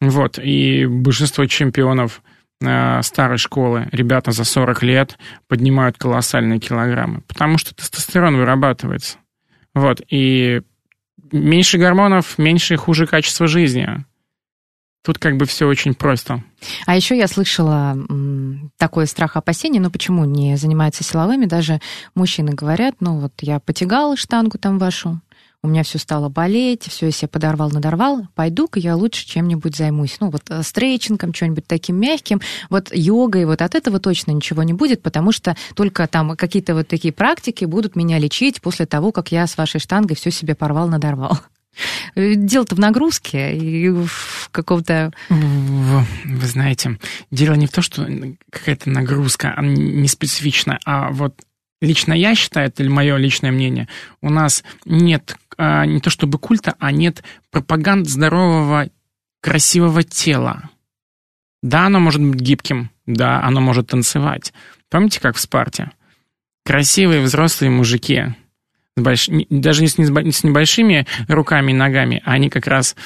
Вот, 0.00 0.38
и 0.38 0.86
большинство 0.86 1.46
чемпионов 1.46 2.22
э, 2.60 3.02
старой 3.02 3.38
школы, 3.38 3.88
ребята 3.92 4.32
за 4.32 4.44
40 4.44 4.82
лет 4.82 5.18
поднимают 5.48 5.96
колоссальные 5.96 6.58
килограммы, 6.58 7.22
потому 7.22 7.56
что 7.58 7.74
тестостерон 7.74 8.36
вырабатывается. 8.36 9.18
Вот, 9.74 10.02
и 10.08 10.62
меньше 11.32 11.78
гормонов, 11.78 12.38
меньше 12.38 12.74
и 12.74 12.78
хуже 12.78 13.06
качество 13.06 13.46
жизни. 13.46 14.04
Тут 15.04 15.18
как 15.18 15.36
бы 15.36 15.46
все 15.46 15.68
очень 15.68 15.94
просто. 15.94 16.42
А 16.84 16.96
еще 16.96 17.16
я 17.16 17.28
слышала 17.28 17.92
м, 17.92 18.72
такой 18.76 19.06
страх 19.06 19.36
опасения, 19.36 19.78
ну 19.78 19.88
почему 19.88 20.24
не 20.24 20.56
занимаются 20.56 21.04
силовыми, 21.04 21.46
даже 21.46 21.80
мужчины 22.16 22.52
говорят, 22.52 22.96
ну 22.98 23.20
вот 23.20 23.32
я 23.40 23.60
потягал 23.60 24.16
штангу 24.16 24.58
там 24.58 24.78
вашу, 24.78 25.20
у 25.62 25.68
меня 25.68 25.82
все 25.82 25.98
стало 25.98 26.28
болеть, 26.28 26.84
все 26.84 27.06
я 27.06 27.12
себе 27.12 27.28
подорвал, 27.28 27.70
надорвал, 27.70 28.26
пойду-ка 28.34 28.78
я 28.78 28.96
лучше 28.96 29.26
чем-нибудь 29.26 29.76
займусь. 29.76 30.16
Ну, 30.20 30.30
вот 30.30 30.42
э, 30.48 30.62
стрейчингом, 30.62 31.34
что-нибудь 31.34 31.66
таким 31.66 31.96
мягким, 31.96 32.40
вот 32.70 32.88
йогой, 32.92 33.44
вот 33.44 33.62
от 33.62 33.74
этого 33.74 33.98
точно 33.98 34.32
ничего 34.32 34.62
не 34.62 34.72
будет, 34.72 35.02
потому 35.02 35.32
что 35.32 35.56
только 35.74 36.06
там 36.06 36.36
какие-то 36.36 36.74
вот 36.74 36.88
такие 36.88 37.12
практики 37.12 37.64
будут 37.64 37.96
меня 37.96 38.18
лечить 38.18 38.60
после 38.60 38.86
того, 38.86 39.12
как 39.12 39.32
я 39.32 39.46
с 39.46 39.56
вашей 39.56 39.80
штангой 39.80 40.16
все 40.16 40.30
себе 40.30 40.54
порвал, 40.54 40.88
надорвал. 40.88 41.38
Э, 42.14 42.34
Дело-то 42.34 42.74
в 42.74 42.78
нагрузке 42.78 43.56
и 43.56 43.88
в 43.90 44.48
каком-то... 44.50 45.12
Вы, 45.28 46.46
знаете, 46.46 46.98
дело 47.30 47.54
не 47.54 47.66
в 47.66 47.72
том, 47.72 47.82
что 47.82 48.06
какая-то 48.50 48.90
нагрузка 48.90 49.54
не 49.60 50.08
специфичная, 50.08 50.78
а 50.84 51.10
вот 51.10 51.34
лично 51.80 52.12
я 52.12 52.34
считаю, 52.34 52.68
это 52.68 52.84
мое 52.84 53.16
личное 53.16 53.52
мнение, 53.52 53.88
у 54.22 54.30
нас 54.30 54.64
нет 54.84 55.36
не 55.58 56.00
то 56.00 56.10
чтобы 56.10 56.38
культа, 56.38 56.74
а 56.78 56.92
нет 56.92 57.22
пропаганд 57.50 58.08
здорового, 58.08 58.88
красивого 59.40 60.02
тела. 60.02 60.70
Да, 61.62 61.86
оно 61.86 62.00
может 62.00 62.22
быть 62.22 62.40
гибким, 62.40 62.90
да, 63.06 63.42
оно 63.42 63.60
может 63.60 63.88
танцевать. 63.88 64.52
Помните, 64.90 65.20
как 65.20 65.36
в 65.36 65.40
Спарте? 65.40 65.90
Красивые 66.64 67.22
взрослые 67.22 67.70
мужики, 67.70 68.34
с 68.96 69.02
больш... 69.02 69.28
даже 69.50 69.82
не 69.82 69.88
с, 69.88 69.98
не 69.98 70.32
с 70.32 70.44
небольшими 70.44 71.06
руками 71.28 71.72
и 71.72 71.74
ногами, 71.74 72.22
а 72.24 72.32
они 72.32 72.50
как 72.50 72.66
раз 72.66 72.96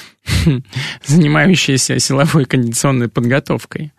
занимающиеся 1.05 1.99
силовой 1.99 2.45
кондиционной 2.45 3.09
подготовкой. 3.09 3.93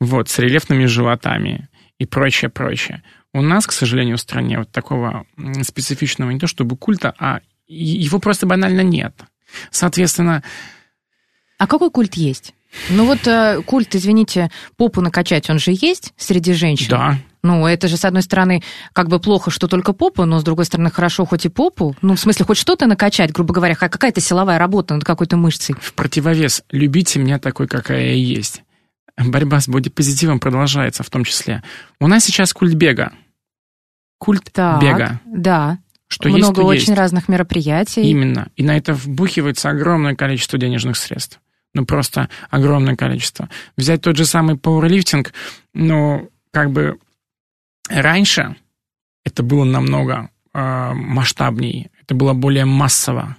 Вот, 0.00 0.28
с 0.28 0.38
рельефными 0.38 0.86
животами 0.86 1.68
и 1.98 2.06
прочее, 2.06 2.50
прочее. 2.50 3.02
У 3.32 3.42
нас, 3.42 3.66
к 3.66 3.72
сожалению, 3.72 4.16
в 4.16 4.20
стране 4.20 4.58
вот 4.58 4.70
такого 4.70 5.26
специфичного 5.62 6.30
не 6.30 6.38
то 6.38 6.46
чтобы 6.46 6.76
культа, 6.76 7.14
а 7.18 7.40
его 7.66 8.18
просто 8.18 8.46
банально 8.46 8.80
нет. 8.82 9.14
Соответственно... 9.70 10.42
А 11.58 11.66
какой 11.66 11.90
культ 11.90 12.14
есть? 12.14 12.52
Ну 12.90 13.06
вот 13.06 13.26
э, 13.26 13.62
культ, 13.62 13.94
извините, 13.94 14.50
попу 14.76 15.00
накачать, 15.00 15.48
он 15.48 15.58
же 15.58 15.70
есть 15.72 16.12
среди 16.16 16.52
женщин? 16.52 16.88
Да. 16.90 17.18
Ну, 17.44 17.66
это 17.66 17.88
же, 17.88 17.98
с 17.98 18.04
одной 18.04 18.22
стороны, 18.22 18.62
как 18.94 19.08
бы 19.08 19.20
плохо, 19.20 19.50
что 19.50 19.68
только 19.68 19.92
попу, 19.92 20.24
но, 20.24 20.40
с 20.40 20.42
другой 20.42 20.64
стороны, 20.64 20.90
хорошо 20.90 21.26
хоть 21.26 21.44
и 21.44 21.50
попу. 21.50 21.94
Ну, 22.00 22.16
в 22.16 22.20
смысле, 22.20 22.46
хоть 22.46 22.56
что-то 22.56 22.86
накачать, 22.86 23.32
грубо 23.32 23.52
говоря, 23.52 23.74
какая-то 23.74 24.20
силовая 24.22 24.58
работа 24.58 24.94
над 24.94 25.04
какой-то 25.04 25.36
мышцей. 25.36 25.76
В 25.78 25.92
противовес. 25.92 26.64
Любите 26.70 27.18
меня 27.18 27.38
такой, 27.38 27.68
какая 27.68 28.06
я 28.06 28.14
есть. 28.14 28.62
Борьба 29.18 29.60
с 29.60 29.68
бодипозитивом 29.68 30.40
продолжается 30.40 31.02
в 31.02 31.10
том 31.10 31.24
числе. 31.24 31.62
У 32.00 32.08
нас 32.08 32.24
сейчас 32.24 32.54
культ 32.54 32.74
бега. 32.74 33.12
Культ 34.18 34.50
так, 34.50 34.80
бега. 34.80 35.20
Да. 35.26 35.78
Что 36.08 36.28
Много 36.28 36.44
есть, 36.44 36.54
то 36.54 36.64
очень 36.64 36.80
есть. 36.88 36.98
разных 36.98 37.28
мероприятий. 37.28 38.02
Именно. 38.02 38.48
И 38.56 38.62
на 38.62 38.76
это 38.76 38.94
вбухивается 38.94 39.70
огромное 39.70 40.14
количество 40.14 40.58
денежных 40.58 40.96
средств. 40.96 41.40
Ну, 41.72 41.84
просто 41.84 42.28
огромное 42.50 42.94
количество. 42.94 43.48
Взять 43.76 44.02
тот 44.02 44.16
же 44.16 44.24
самый 44.24 44.56
пауэрлифтинг, 44.56 45.32
ну, 45.72 46.30
как 46.52 46.70
бы 46.70 46.98
раньше 47.88 48.56
это 49.24 49.42
было 49.42 49.64
намного 49.64 50.30
э, 50.52 50.92
масштабней, 50.92 51.90
это 52.02 52.14
было 52.14 52.32
более 52.32 52.64
массово. 52.64 53.36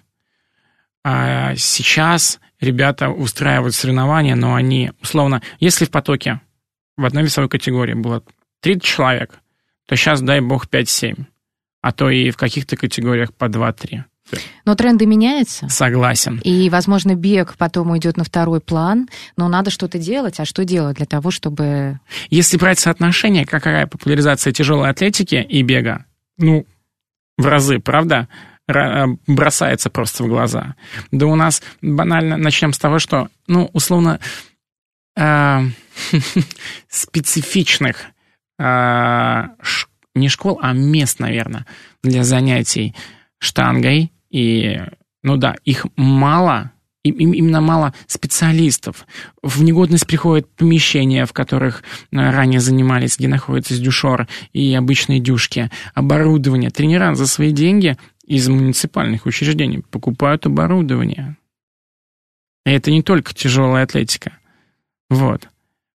А 1.04 1.56
сейчас 1.56 2.40
ребята 2.60 3.10
устраивают 3.10 3.76
соревнования, 3.76 4.36
но 4.36 4.56
они, 4.56 4.92
условно, 5.02 5.42
если 5.60 5.86
в 5.86 5.92
потоке 5.92 6.42
в 6.98 7.06
одной 7.06 7.24
весовой 7.24 7.48
категории 7.48 7.94
было 7.94 8.24
30 8.62 8.84
человек, 8.84 9.40
то 9.86 9.96
сейчас, 9.96 10.22
дай 10.22 10.42
бог, 10.42 10.68
5-7 10.68 11.26
а 11.86 11.92
то 11.92 12.10
и 12.10 12.32
в 12.32 12.36
каких-то 12.36 12.78
категориях 12.78 13.32
по 13.32 13.46
2-3. 13.46 14.06
Но 14.66 14.74
тренды 14.74 15.06
меняются. 15.06 15.70
Согласен. 15.70 16.42
И, 16.44 16.68
возможно, 16.72 17.14
бег 17.14 17.54
потом 17.60 17.92
уйдет 17.92 18.18
на 18.18 18.24
второй 18.24 18.60
план, 18.60 19.08
но 19.38 19.48
надо 19.48 19.70
что-то 19.70 20.00
делать. 20.00 20.40
А 20.40 20.46
что 20.46 20.66
делать 20.66 20.98
для 20.98 21.06
того, 21.06 21.30
чтобы... 21.30 22.00
Если 22.32 22.58
брать 22.58 22.80
соотношение, 22.80 23.46
какая 23.46 23.86
популяризация 23.86 24.52
тяжелой 24.52 24.90
атлетики 24.90 25.36
и 25.36 25.62
бега, 25.62 26.06
ну, 26.40 26.66
в 27.38 27.46
разы, 27.46 27.78
правда? 27.78 28.30
Э, 28.68 29.06
бросается 29.28 29.92
просто 29.92 30.24
в 30.24 30.28
глаза. 30.28 30.74
Да 31.12 31.28
у 31.28 31.36
нас 31.36 31.62
банально 31.84 32.36
начнем 32.36 32.74
с 32.74 32.80
того, 32.80 32.98
что, 32.98 33.30
ну, 33.46 33.70
условно, 33.74 34.20
э, 35.16 35.60
специфичных 36.90 38.06
э, 38.58 39.44
не 40.16 40.30
школ, 40.30 40.60
а 40.62 40.74
мест, 40.74 41.20
наверное, 41.20 41.66
для 42.02 42.24
занятий 42.24 42.96
штангой. 43.38 44.12
И, 44.30 44.82
ну 45.24 45.38
да, 45.38 45.56
их 45.64 45.86
мало, 45.96 46.72
именно 47.04 47.62
мало 47.62 47.94
специалистов. 48.08 49.06
В 49.44 49.62
негодность 49.62 50.08
приходят 50.08 50.50
помещения, 50.56 51.26
в 51.26 51.34
которых 51.34 51.84
э, 52.12 52.18
ранее 52.18 52.60
занимались, 52.60 53.18
где 53.18 53.28
находятся 53.28 53.78
дюшор 53.78 54.28
и 54.54 54.74
обычные 54.74 55.20
дюшки, 55.20 55.70
оборудование. 55.94 56.72
Тренера 56.72 57.14
за 57.14 57.28
свои 57.28 57.52
деньги 57.52 57.98
из 58.26 58.48
муниципальных 58.48 59.26
учреждений 59.26 59.84
покупают 59.92 60.46
оборудование. 60.46 61.38
И 62.66 62.72
это 62.72 62.90
не 62.90 63.04
только 63.04 63.34
тяжелая 63.34 63.84
атлетика. 63.84 64.34
Вот. 65.10 65.48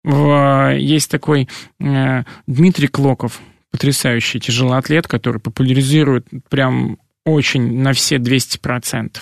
Есть 0.03 1.11
такой 1.11 1.47
э, 1.79 2.23
Дмитрий 2.45 2.87
Клоков, 2.87 3.41
потрясающий 3.77 4.39
тяжелоатлет, 4.39 5.07
который 5.07 5.39
популяризирует 5.39 6.25
прям 6.49 6.97
очень 7.25 7.79
на 7.79 7.93
все 7.93 8.15
200%. 8.15 9.17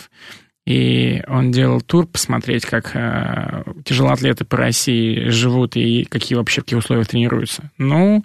И 0.65 1.21
он 1.27 1.51
делал 1.51 1.81
тур 1.81 2.07
посмотреть, 2.07 2.65
как 2.65 2.91
э, 2.95 3.63
тяжелоатлеты 3.83 4.45
по 4.45 4.55
России 4.55 5.27
живут 5.27 5.75
и 5.75 6.05
какие 6.05 6.37
вообще 6.37 6.61
какие 6.61 6.79
условия 6.79 7.03
тренируются. 7.03 7.69
Ну, 7.77 8.23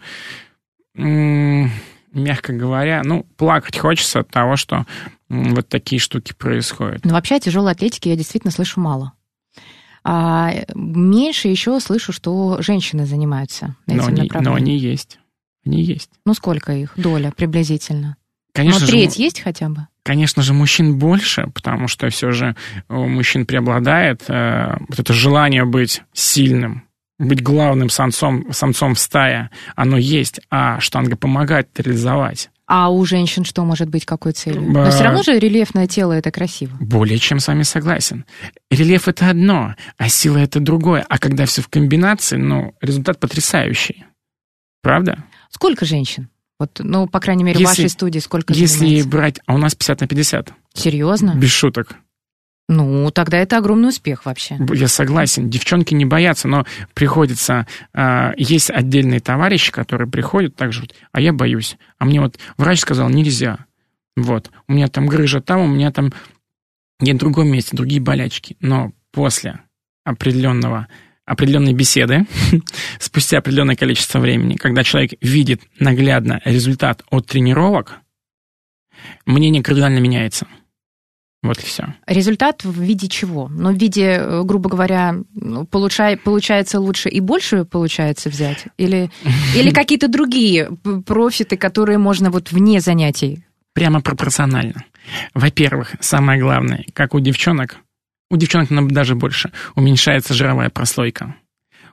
м- 0.96 1.70
мягко 2.12 2.52
говоря, 2.52 3.02
ну, 3.04 3.26
плакать 3.36 3.76
хочется 3.76 4.20
от 4.20 4.28
того, 4.30 4.54
что 4.56 4.86
м- 5.28 5.54
вот 5.56 5.68
такие 5.68 5.98
штуки 5.98 6.32
происходят. 6.32 7.04
Ну, 7.04 7.12
вообще 7.12 7.34
о 7.34 7.40
тяжелой 7.40 7.72
атлетике 7.72 8.10
я 8.10 8.16
действительно 8.16 8.52
слышу 8.52 8.80
мало. 8.80 9.12
А 10.04 10.52
меньше 10.74 11.48
еще 11.48 11.78
слышу, 11.80 12.12
что 12.12 12.62
женщины 12.62 13.04
занимаются 13.04 13.76
этим 13.86 13.96
но 13.98 14.06
они, 14.06 14.22
направлением. 14.22 14.44
Но 14.44 14.54
они 14.54 14.78
есть. 14.78 15.19
Они 15.64 15.82
есть. 15.82 16.10
Ну, 16.24 16.34
сколько 16.34 16.72
их? 16.72 16.92
Доля 16.96 17.32
приблизительно? 17.36 18.16
Конечно 18.52 18.80
Но 18.80 18.86
же, 18.86 18.92
треть 18.92 19.18
есть 19.18 19.40
хотя 19.40 19.68
бы? 19.68 19.86
Конечно 20.02 20.42
же, 20.42 20.54
мужчин 20.54 20.98
больше, 20.98 21.48
потому 21.54 21.88
что 21.88 22.08
все 22.08 22.32
же 22.32 22.56
у 22.88 23.06
мужчин 23.06 23.46
преобладает 23.46 24.24
э, 24.28 24.76
вот 24.88 24.98
это 24.98 25.12
желание 25.12 25.64
быть 25.64 26.02
сильным, 26.12 26.84
быть 27.18 27.42
главным 27.42 27.90
самцом, 27.90 28.52
самцом 28.52 28.94
в 28.94 28.98
стае. 28.98 29.50
Оно 29.76 29.98
есть, 29.98 30.40
а 30.50 30.80
штанга 30.80 31.16
помогает 31.16 31.68
реализовать. 31.78 32.50
А 32.66 32.88
у 32.88 33.04
женщин 33.04 33.44
что 33.44 33.64
может 33.64 33.88
быть, 33.88 34.06
какой 34.06 34.32
целью? 34.32 34.62
Но 34.62 34.90
все 34.90 35.02
равно 35.02 35.22
же 35.22 35.38
рельефное 35.38 35.86
тело 35.88 36.12
это 36.12 36.30
красиво. 36.30 36.76
Более 36.80 37.18
чем 37.18 37.40
с 37.40 37.48
вами 37.48 37.64
согласен. 37.64 38.24
Рельеф 38.70 39.08
это 39.08 39.28
одно, 39.28 39.74
а 39.98 40.08
сила 40.08 40.38
это 40.38 40.60
другое. 40.60 41.04
А 41.08 41.18
когда 41.18 41.46
все 41.46 41.62
в 41.62 41.68
комбинации, 41.68 42.36
ну, 42.36 42.74
результат 42.80 43.18
потрясающий. 43.18 44.04
Правда? 44.82 45.24
Сколько 45.50 45.84
женщин? 45.84 46.28
Вот, 46.58 46.80
ну, 46.82 47.06
по 47.06 47.20
крайней 47.20 47.44
мере, 47.44 47.58
Если- 47.60 47.64
в 47.74 47.78
вашей 47.78 47.88
студии 47.90 48.18
сколько 48.18 48.52
Если 48.52 48.78
занимается? 48.78 49.08
брать... 49.08 49.40
А 49.46 49.54
у 49.54 49.58
нас 49.58 49.74
50 49.74 50.00
на 50.02 50.06
50. 50.08 50.52
Серьезно? 50.74 51.34
Без 51.34 51.50
шуток. 51.50 51.96
Ну, 52.68 53.10
тогда 53.10 53.38
это 53.38 53.56
огромный 53.56 53.88
успех 53.88 54.26
вообще. 54.26 54.56
Я 54.74 54.86
согласен. 54.86 55.50
Девчонки 55.50 55.92
не 55.94 56.04
боятся, 56.04 56.46
но 56.48 56.66
приходится... 56.94 57.66
а, 57.92 58.32
есть 58.36 58.70
отдельные 58.70 59.20
товарищи, 59.20 59.72
которые 59.72 60.08
приходят 60.08 60.54
так 60.54 60.72
же, 60.72 60.86
а 61.12 61.20
я 61.20 61.32
боюсь. 61.32 61.76
А 61.98 62.04
мне 62.04 62.20
вот 62.20 62.38
врач 62.58 62.80
сказал, 62.80 63.08
нельзя. 63.08 63.64
Вот. 64.16 64.50
У 64.68 64.74
меня 64.74 64.86
там 64.88 65.06
грыжа 65.06 65.40
там, 65.40 65.60
у 65.62 65.66
меня 65.66 65.90
там... 65.90 66.12
Нет, 67.00 67.16
в 67.16 67.20
другом 67.20 67.48
месте, 67.48 67.76
другие 67.76 68.00
болячки. 68.02 68.56
Но 68.60 68.92
после 69.10 69.60
определенного 70.04 70.86
определенной 71.30 71.72
беседы, 71.74 72.26
спустя 72.98 73.38
определенное 73.38 73.76
количество 73.76 74.18
времени, 74.18 74.56
когда 74.56 74.82
человек 74.82 75.12
видит 75.20 75.62
наглядно 75.78 76.40
результат 76.44 77.04
от 77.08 77.26
тренировок, 77.26 78.00
мнение 79.26 79.62
кардинально 79.62 80.00
меняется. 80.00 80.48
Вот 81.42 81.58
и 81.58 81.62
все. 81.62 81.94
Результат 82.06 82.64
в 82.64 82.82
виде 82.82 83.08
чего? 83.08 83.48
Ну, 83.48 83.72
в 83.72 83.76
виде, 83.76 84.18
э, 84.18 84.42
грубо 84.42 84.68
говоря, 84.68 85.14
ну, 85.32 85.64
получай, 85.66 86.16
получается 86.16 86.80
лучше 86.80 87.08
и 87.08 87.20
больше 87.20 87.64
получается 87.64 88.28
взять? 88.28 88.66
Или, 88.76 89.10
или 89.56 89.70
какие-то 89.70 90.08
другие 90.08 90.68
профиты, 91.06 91.56
которые 91.56 91.98
можно 91.98 92.30
вот 92.30 92.50
вне 92.50 92.80
занятий? 92.80 93.44
Прямо 93.72 94.02
пропорционально. 94.02 94.84
Во-первых, 95.32 95.94
самое 96.00 96.40
главное, 96.40 96.84
как 96.92 97.14
у 97.14 97.20
девчонок, 97.20 97.78
у 98.30 98.36
девчонок 98.36 98.92
даже 98.92 99.14
больше, 99.14 99.52
уменьшается 99.74 100.34
жировая 100.34 100.70
прослойка. 100.70 101.34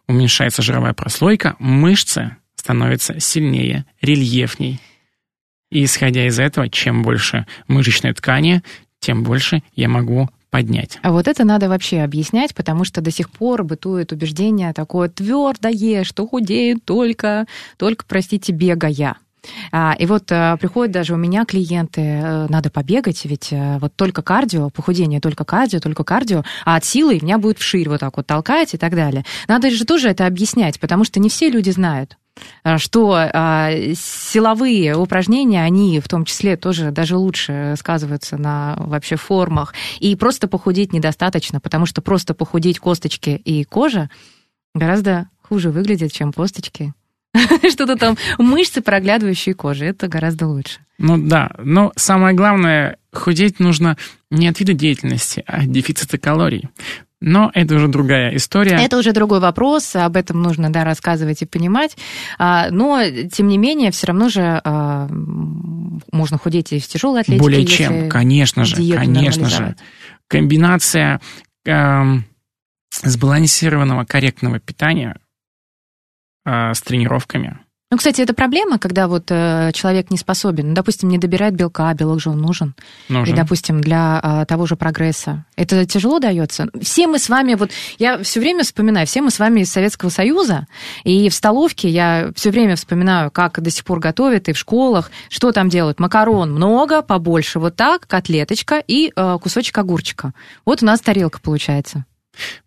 Уменьшается 0.08 0.62
жировая 0.62 0.94
прослойка, 0.94 1.56
мышцы 1.60 2.38
становятся 2.56 3.20
сильнее, 3.20 3.86
рельефней. 4.02 4.80
И 5.70 5.84
исходя 5.84 6.26
из 6.28 6.40
этого, 6.40 6.70
чем 6.70 7.02
больше 7.02 7.46
мышечной 7.68 8.14
ткани, 8.14 8.64
тем 9.00 9.24
больше 9.24 9.64
я 9.76 9.90
могу 9.90 10.30
поднять. 10.50 10.98
А 11.02 11.12
вот 11.12 11.28
это 11.28 11.44
надо 11.44 11.68
вообще 11.68 12.02
объяснять, 12.02 12.56
потому 12.56 12.86
что 12.86 13.02
до 13.02 13.12
сих 13.12 13.30
пор 13.30 13.64
бытует 13.64 14.14
убеждение 14.14 14.72
такое 14.74 15.10
твердое, 15.10 16.04
что 16.04 16.26
худеют 16.26 16.86
только, 16.86 17.46
только, 17.78 18.06
простите, 18.08 18.54
бегая. 18.54 19.18
А, 19.72 19.96
и 19.98 20.06
вот 20.06 20.32
а, 20.32 20.58
приходят 20.58 20.92
даже 20.92 21.14
у 21.14 21.18
меня 21.18 21.46
клиенты, 21.46 22.02
а, 22.02 22.48
надо 22.50 22.70
побегать, 22.70 23.26
ведь 23.26 23.50
а, 23.52 23.80
вот 23.80 23.96
только 23.96 24.22
кардио, 24.22 24.70
похудение 24.70 25.20
только 25.20 25.46
кардио, 25.46 25.80
только 25.80 26.04
кардио, 26.04 26.44
а 26.66 26.76
от 26.76 26.86
силы 26.86 27.20
меня 27.22 27.38
будет 27.38 27.60
вширь 27.60 27.90
вот 27.90 28.00
так 28.00 28.18
вот 28.18 28.28
толкать 28.28 28.74
и 28.74 28.78
так 28.78 28.96
далее. 28.96 29.26
Надо 29.48 29.70
же 29.72 29.86
тоже 29.86 30.10
это 30.10 30.26
объяснять, 30.26 30.80
потому 30.80 31.04
что 31.04 31.20
не 31.20 31.30
все 31.30 31.50
люди 31.50 31.70
знают 31.70 32.18
что 32.78 33.16
а, 33.16 33.72
силовые 33.96 34.96
упражнения, 34.96 35.64
они 35.64 36.00
в 36.00 36.08
том 36.08 36.24
числе 36.24 36.56
тоже 36.56 36.92
даже 36.92 37.18
лучше 37.18 37.74
сказываются 37.80 38.38
на 38.38 38.76
вообще 38.78 39.16
формах. 39.16 39.74
И 40.00 40.16
просто 40.16 40.48
похудеть 40.48 40.94
недостаточно, 40.94 41.60
потому 41.60 41.88
что 41.88 42.04
просто 42.04 42.36
похудеть 42.36 42.78
косточки 42.78 43.42
и 43.44 43.64
кожа 43.64 44.12
гораздо 44.76 45.30
хуже 45.42 45.72
выглядит, 45.72 46.12
чем 46.12 46.32
косточки 46.32 46.94
что-то 47.72 47.96
там, 47.96 48.18
мышцы, 48.38 48.82
проглядывающие 48.82 49.56
кожи. 49.56 49.86
Это 49.86 50.08
гораздо 50.08 50.48
лучше. 50.48 50.80
Ну 50.98 51.18
да, 51.18 51.52
но 51.60 51.94
самое 51.96 52.36
главное, 52.36 52.98
худеть 53.14 53.60
нужно 53.60 53.98
не 54.32 54.48
от 54.48 54.60
вида 54.60 54.74
деятельности, 54.74 55.44
а 55.48 55.62
от 55.62 55.72
дефицита 55.72 56.18
калорий. 56.18 56.70
Но 57.20 57.52
это 57.54 57.76
уже 57.76 57.88
другая 57.88 58.36
история. 58.36 58.78
Это 58.80 58.98
уже 58.98 59.12
другой 59.12 59.40
вопрос, 59.40 59.96
об 59.96 60.18
этом 60.18 60.42
нужно 60.42 60.72
да, 60.72 60.84
рассказывать 60.84 61.42
и 61.42 61.46
понимать. 61.46 61.98
А, 62.38 62.70
но, 62.70 63.02
тем 63.32 63.48
не 63.48 63.58
менее, 63.58 63.90
все 63.90 64.08
равно 64.08 64.30
же 64.30 64.62
а, 64.64 65.08
можно 66.12 66.38
худеть 66.38 66.74
и 66.74 66.80
в 66.80 66.88
тяжелой 66.88 67.22
атлетике. 67.22 67.42
Более 67.42 67.66
чем, 67.66 68.10
конечно 68.10 68.66
же, 68.66 68.76
конечно 68.76 69.50
же. 69.50 69.76
Комбинация 70.28 71.22
э, 71.66 72.04
сбалансированного, 73.02 74.04
корректного 74.04 74.60
питания 74.60 75.18
э, 76.48 76.74
с 76.74 76.82
тренировками. 76.82 77.60
Ну, 77.90 77.96
кстати, 77.98 78.20
это 78.20 78.34
проблема, 78.34 78.80
когда 78.80 79.08
вот 79.08 79.28
э, 79.30 79.72
человек 79.74 80.12
не 80.12 80.18
способен, 80.18 80.70
ну, 80.70 80.74
допустим, 80.74 81.08
не 81.08 81.18
добирает 81.18 81.56
белка, 81.56 81.90
а 81.90 81.94
белок 81.94 82.20
же 82.20 82.30
он 82.30 82.42
нужен. 82.42 82.76
нужен. 83.08 83.34
И, 83.34 83.38
допустим, 83.38 83.80
для 83.80 84.20
э, 84.22 84.46
того 84.46 84.66
же 84.66 84.76
прогресса. 84.76 85.46
Это 85.56 85.86
тяжело 85.86 86.20
дается. 86.20 86.68
Все 86.82 87.08
мы 87.08 87.18
с 87.18 87.30
вами, 87.30 87.54
вот 87.54 87.72
я 87.98 88.22
все 88.24 88.42
время 88.42 88.66
вспоминаю, 88.66 89.08
все 89.08 89.22
мы 89.22 89.32
с 89.32 89.40
вами 89.40 89.62
из 89.62 89.72
Советского 89.72 90.10
Союза, 90.10 90.68
и 91.06 91.30
в 91.30 91.34
столовке 91.34 91.88
я 91.88 92.32
все 92.36 92.52
время 92.52 92.76
вспоминаю, 92.76 93.32
как 93.32 93.62
до 93.62 93.70
сих 93.70 93.86
пор 93.86 94.02
готовят, 94.02 94.50
и 94.50 94.54
в 94.54 94.58
школах, 94.58 95.10
что 95.30 95.54
там 95.54 95.70
делают. 95.70 95.98
Макарон 95.98 96.52
много, 96.52 97.02
побольше, 97.02 97.60
вот 97.60 97.78
так, 97.78 98.06
котлеточка 98.06 98.84
и 98.86 99.14
э, 99.16 99.38
кусочек 99.42 99.78
огурчика. 99.78 100.34
Вот 100.66 100.84
у 100.84 100.86
нас 100.86 101.00
тарелка 101.00 101.40
получается. 101.40 102.04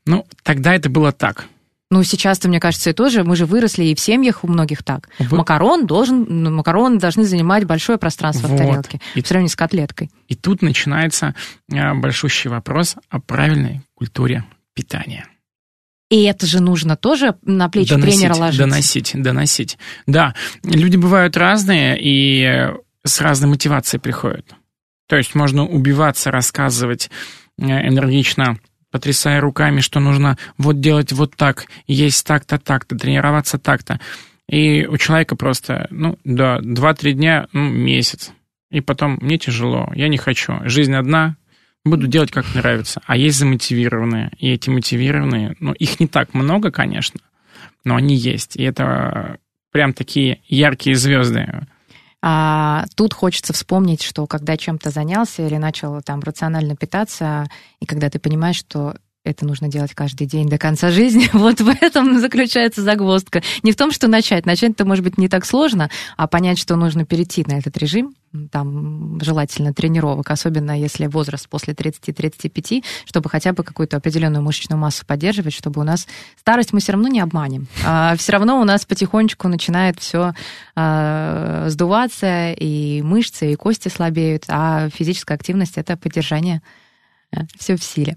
Ну, 0.06 0.26
тогда 0.44 0.74
это 0.74 0.88
было 0.88 1.12
так. 1.12 1.44
Ну, 1.90 2.04
сейчас-то, 2.04 2.48
мне 2.48 2.60
кажется, 2.60 2.90
и 2.90 2.92
тоже, 2.92 3.24
мы 3.24 3.34
же 3.34 3.46
выросли, 3.46 3.84
и 3.84 3.94
в 3.96 4.00
семьях 4.00 4.44
у 4.44 4.48
многих 4.48 4.84
так. 4.84 5.08
Вы... 5.18 5.38
Макарон 5.38 5.86
должен, 5.86 6.24
ну, 6.28 6.50
макароны 6.50 7.00
должны 7.00 7.24
занимать 7.24 7.64
большое 7.64 7.98
пространство 7.98 8.46
вот. 8.46 8.54
в 8.54 8.58
тарелке, 8.58 9.00
и... 9.16 9.22
в 9.22 9.26
сравнении 9.26 9.50
с 9.50 9.56
котлеткой. 9.56 10.10
И 10.28 10.36
тут 10.36 10.62
начинается 10.62 11.34
а, 11.72 11.94
большущий 11.94 12.48
вопрос 12.48 12.96
о 13.08 13.20
правильной 13.20 13.80
культуре 13.94 14.44
питания. 14.72 15.26
И 16.10 16.22
это 16.24 16.46
же 16.46 16.60
нужно 16.60 16.96
тоже 16.96 17.36
на 17.42 17.68
плечи 17.68 17.90
доносить, 17.90 18.20
тренера 18.20 18.34
ложить. 18.34 18.60
Доносить, 18.60 19.12
доносить. 19.14 19.78
Да, 20.06 20.34
люди 20.62 20.96
бывают 20.96 21.36
разные 21.36 21.98
и 22.00 22.70
с 23.04 23.20
разной 23.20 23.50
мотивацией 23.50 24.00
приходят. 24.00 24.54
То 25.08 25.16
есть 25.16 25.34
можно 25.34 25.66
убиваться, 25.66 26.30
рассказывать 26.30 27.10
э, 27.58 27.64
энергично 27.64 28.58
потрясая 28.90 29.40
руками, 29.40 29.80
что 29.80 30.00
нужно 30.00 30.36
вот 30.58 30.80
делать 30.80 31.12
вот 31.12 31.36
так, 31.36 31.66
есть 31.86 32.26
так-то, 32.26 32.58
так-то, 32.58 32.96
тренироваться 32.96 33.58
так-то. 33.58 34.00
И 34.48 34.84
у 34.86 34.96
человека 34.96 35.36
просто, 35.36 35.86
ну, 35.90 36.18
да, 36.24 36.58
2-3 36.58 37.12
дня, 37.12 37.46
ну, 37.52 37.68
месяц. 37.68 38.32
И 38.70 38.80
потом 38.80 39.18
мне 39.20 39.38
тяжело, 39.38 39.90
я 39.94 40.08
не 40.08 40.16
хочу. 40.16 40.54
Жизнь 40.64 40.94
одна, 40.94 41.36
буду 41.84 42.06
делать, 42.06 42.32
как 42.32 42.52
нравится. 42.54 43.00
А 43.06 43.16
есть 43.16 43.38
замотивированные. 43.38 44.32
И 44.38 44.50
эти 44.50 44.70
мотивированные, 44.70 45.56
ну, 45.60 45.72
их 45.72 46.00
не 46.00 46.08
так 46.08 46.34
много, 46.34 46.70
конечно, 46.70 47.20
но 47.84 47.96
они 47.96 48.16
есть. 48.16 48.56
И 48.56 48.62
это 48.62 49.38
прям 49.70 49.92
такие 49.92 50.40
яркие 50.48 50.96
звезды. 50.96 51.66
А 52.22 52.84
тут 52.96 53.14
хочется 53.14 53.52
вспомнить, 53.52 54.02
что 54.02 54.26
когда 54.26 54.56
чем-то 54.56 54.90
занялся 54.90 55.46
или 55.46 55.56
начал 55.56 56.02
там 56.02 56.20
рационально 56.20 56.76
питаться, 56.76 57.46
и 57.80 57.86
когда 57.86 58.10
ты 58.10 58.18
понимаешь, 58.18 58.56
что 58.56 58.96
это 59.22 59.44
нужно 59.44 59.68
делать 59.68 59.94
каждый 59.94 60.26
день 60.26 60.48
до 60.48 60.58
конца 60.58 60.90
жизни. 60.90 61.28
Вот 61.40 61.60
в 61.60 61.68
этом 61.68 62.18
заключается 62.18 62.82
загвоздка. 62.82 63.42
Не 63.62 63.72
в 63.72 63.76
том, 63.76 63.92
что 63.92 64.08
начать. 64.08 64.46
Начать-то, 64.46 64.84
может 64.84 65.04
быть, 65.04 65.18
не 65.18 65.28
так 65.28 65.44
сложно, 65.44 65.90
а 66.16 66.26
понять, 66.26 66.58
что 66.58 66.76
нужно 66.76 67.04
перейти 67.04 67.44
на 67.46 67.58
этот 67.58 67.76
режим, 67.78 68.14
там, 68.50 69.18
желательно 69.20 69.74
тренировок, 69.74 70.30
особенно 70.30 70.78
если 70.78 71.06
возраст 71.06 71.48
после 71.48 71.74
30-35, 71.74 72.84
чтобы 73.04 73.28
хотя 73.28 73.52
бы 73.52 73.64
какую-то 73.64 73.96
определенную 73.96 74.42
мышечную 74.42 74.78
массу 74.78 75.04
поддерживать, 75.04 75.54
чтобы 75.54 75.80
у 75.80 75.84
нас 75.84 76.06
старость 76.38 76.72
мы 76.72 76.80
все 76.80 76.92
равно 76.92 77.08
не 77.08 77.20
обманем. 77.20 77.66
А 77.84 78.14
все 78.16 78.32
равно 78.32 78.60
у 78.60 78.64
нас 78.64 78.84
потихонечку 78.84 79.48
начинает 79.48 79.98
все 79.98 80.32
а, 80.76 81.66
сдуваться, 81.68 82.52
и 82.52 83.02
мышцы, 83.02 83.52
и 83.52 83.56
кости 83.56 83.88
слабеют, 83.88 84.44
а 84.48 84.88
физическая 84.90 85.36
активность 85.36 85.76
это 85.76 85.96
поддержание 85.96 86.62
все 87.58 87.76
в 87.76 87.82
силе. 87.82 88.16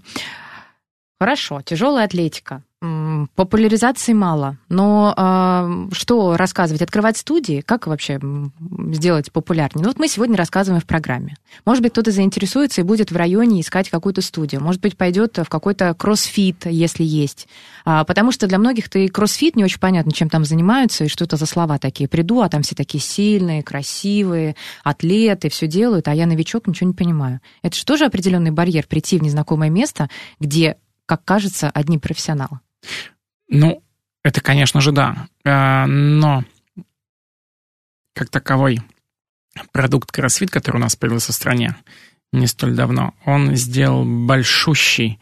Хорошо, 1.20 1.62
тяжелая 1.62 2.06
атлетика. 2.06 2.62
Популяризации 3.34 4.12
мало. 4.12 4.58
Но 4.68 5.14
э, 5.16 5.94
что 5.94 6.36
рассказывать? 6.36 6.82
Открывать 6.82 7.16
студии? 7.16 7.62
Как 7.62 7.86
вообще 7.86 8.20
сделать 8.92 9.32
популярнее? 9.32 9.82
Ну 9.82 9.88
вот 9.88 9.98
мы 9.98 10.06
сегодня 10.06 10.36
рассказываем 10.36 10.82
в 10.82 10.86
программе. 10.86 11.36
Может 11.64 11.82
быть, 11.82 11.92
кто-то 11.92 12.10
заинтересуется 12.10 12.82
и 12.82 12.84
будет 12.84 13.10
в 13.10 13.16
районе 13.16 13.62
искать 13.62 13.88
какую-то 13.88 14.20
студию. 14.20 14.62
Может 14.62 14.82
быть, 14.82 14.98
пойдет 14.98 15.38
в 15.38 15.48
какой-то 15.48 15.94
кроссфит, 15.94 16.66
если 16.66 17.04
есть. 17.04 17.48
А, 17.86 18.04
потому 18.04 18.32
что 18.32 18.46
для 18.46 18.58
многих-то 18.58 18.98
и 18.98 19.08
кроссфит 19.08 19.56
не 19.56 19.64
очень 19.64 19.80
понятно, 19.80 20.12
чем 20.12 20.28
там 20.28 20.44
занимаются 20.44 21.04
и 21.04 21.08
что 21.08 21.24
это 21.24 21.36
за 21.36 21.46
слова 21.46 21.78
такие. 21.78 22.06
Приду, 22.06 22.42
а 22.42 22.50
там 22.50 22.62
все 22.62 22.74
такие 22.74 23.02
сильные, 23.02 23.62
красивые, 23.62 24.56
атлеты, 24.82 25.48
все 25.48 25.66
делают, 25.66 26.08
а 26.08 26.14
я 26.14 26.26
новичок, 26.26 26.66
ничего 26.66 26.88
не 26.88 26.94
понимаю. 26.94 27.40
Это 27.62 27.76
же 27.76 27.84
тоже 27.86 28.04
определенный 28.04 28.50
барьер 28.50 28.86
прийти 28.86 29.18
в 29.18 29.22
незнакомое 29.22 29.70
место, 29.70 30.10
где 30.38 30.76
как 31.06 31.24
кажется, 31.24 31.70
одни 31.70 31.98
профессионалы. 31.98 32.60
Ну, 33.48 33.82
это, 34.22 34.40
конечно 34.40 34.80
же, 34.80 34.92
да. 34.92 35.28
Э, 35.44 35.84
но 35.86 36.44
как 38.14 38.30
таковой 38.30 38.80
продукт 39.72 40.10
кроссфит, 40.10 40.50
который 40.50 40.76
у 40.76 40.80
нас 40.80 40.96
появился 40.96 41.32
в 41.32 41.36
стране 41.36 41.76
не 42.32 42.46
столь 42.46 42.74
давно, 42.74 43.14
он 43.24 43.54
сделал 43.54 44.04
большущий 44.04 45.20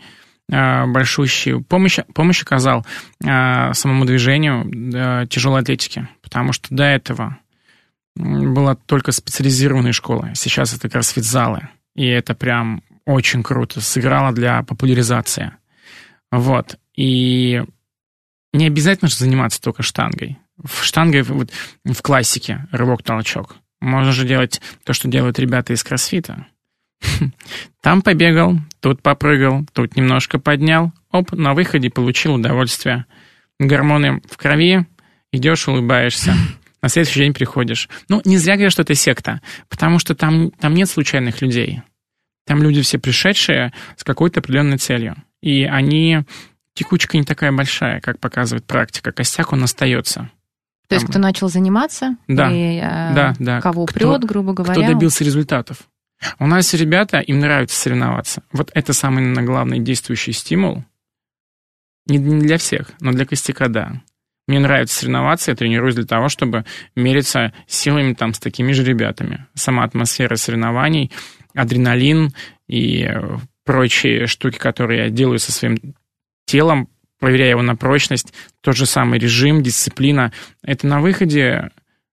э, 0.51 0.87
большущую 0.87 1.63
помощь, 1.63 1.99
помощь 2.15 2.43
оказал 2.43 2.87
э, 3.23 3.75
самому 3.75 4.07
движению 4.07 5.27
тяжелой 5.29 5.61
атлетики, 5.61 6.09
потому 6.23 6.53
что 6.53 6.75
до 6.75 6.85
этого 6.85 7.39
была 8.15 8.77
только 8.77 9.13
специализированная 9.13 9.93
школа, 9.93 10.31
сейчас 10.35 10.75
это 10.75 10.89
кроссфит-залы, 10.89 11.69
и 11.95 12.07
это 12.07 12.35
прям 12.35 12.83
очень 13.05 13.43
круто 13.43 13.81
сыграло 13.81 14.33
для 14.33 14.63
популяризации. 14.63 15.53
Вот. 16.33 16.79
И 16.97 17.63
не 18.53 18.67
обязательно 18.67 19.09
же 19.09 19.17
заниматься 19.17 19.61
только 19.61 19.83
штангой. 19.83 20.39
В 20.57 20.83
штанге 20.83 21.23
вот, 21.23 21.51
в 21.85 22.03
классике 22.03 22.67
рывок-толчок. 22.73 23.57
Можно 23.81 24.13
же 24.13 24.27
делать 24.27 24.61
то, 24.85 24.95
что 24.95 25.09
делают 25.09 25.39
ребята 25.39 25.75
из 25.75 25.85
кроссфита. 25.85 26.47
Там 27.83 28.01
побегал, 28.01 28.59
тут 28.81 29.03
попрыгал, 29.03 29.67
тут 29.73 29.97
немножко 29.97 30.39
поднял. 30.39 30.93
Оп, 31.11 31.33
на 31.33 31.53
выходе 31.53 31.91
получил 31.91 32.35
удовольствие. 32.35 33.07
Гормоны 33.59 34.23
в 34.31 34.37
крови, 34.37 34.87
идешь, 35.33 35.69
улыбаешься. 35.69 36.35
На 36.83 36.89
следующий 36.89 37.21
день 37.21 37.35
приходишь. 37.35 37.89
Ну, 38.09 38.21
не 38.25 38.39
зря 38.39 38.55
говорят, 38.55 38.73
что 38.73 38.83
это 38.83 38.95
секта, 38.95 39.41
потому 39.69 40.01
что 40.01 40.17
там, 40.17 40.51
там 40.51 40.75
нет 40.75 40.89
случайных 40.89 41.41
людей. 41.41 41.83
Там 42.45 42.61
люди 42.61 42.83
все 42.83 42.99
пришедшие 42.99 43.73
с 43.97 44.03
какой-то 44.03 44.41
определенной 44.41 44.79
целью 44.79 45.17
и 45.43 45.65
они... 45.65 46.25
Текучка 46.75 47.19
не 47.19 47.25
такая 47.25 47.53
большая, 47.53 48.01
как 48.01 48.19
показывает 48.19 48.65
практика. 48.65 49.13
Костяк, 49.13 49.53
он 49.53 49.63
остается. 49.63 50.31
То 50.89 50.95
есть, 50.95 51.07
кто 51.07 51.19
начал 51.19 51.49
заниматься, 51.49 52.17
да, 52.29 52.51
и, 52.51 52.79
э, 52.79 53.15
да, 53.15 53.35
да. 53.39 53.61
кого 53.61 53.87
кто, 53.87 53.99
прет, 53.99 54.25
грубо 54.25 54.53
говоря. 54.53 54.73
Кто 54.73 54.83
добился 54.93 55.25
результатов. 55.25 55.89
У 56.39 56.47
нас 56.47 56.73
ребята, 56.75 57.19
им 57.19 57.41
нравится 57.41 57.79
соревноваться. 57.79 58.43
Вот 58.53 58.71
это 58.75 58.93
самый, 58.93 59.21
наверное, 59.21 59.45
главный 59.45 59.81
действующий 59.81 60.33
стимул. 60.33 60.85
Не 62.07 62.19
для 62.19 62.59
всех, 62.59 62.91
но 63.01 63.13
для 63.13 63.27
костяка, 63.27 63.69
да. 63.69 64.03
Мне 64.47 64.59
нравится 64.59 64.99
соревноваться, 64.99 65.53
я 65.53 65.57
тренируюсь 65.57 65.95
для 65.95 66.05
того, 66.05 66.29
чтобы 66.29 66.65
мериться 66.97 67.53
силами 67.67 68.13
там 68.15 68.35
с 68.35 68.39
такими 68.39 68.73
же 68.73 68.85
ребятами. 68.85 69.47
Сама 69.55 69.85
атмосфера 69.85 70.37
соревнований, 70.37 71.13
адреналин 71.55 72.35
и 72.67 73.05
э, 73.05 73.39
прочие 73.65 74.27
штуки, 74.27 74.59
которые 74.59 75.05
я 75.05 75.11
делаю 75.11 75.39
со 75.39 75.53
своим 75.53 75.95
телом, 76.47 76.89
проверяя 77.19 77.51
его 77.51 77.63
на 77.63 77.77
прочность, 77.77 78.33
тот 78.61 78.77
же 78.77 78.87
самый 78.87 79.19
режим, 79.19 79.63
дисциплина. 79.63 80.33
Это 80.63 80.87
на 80.87 81.01
выходе, 81.01 81.71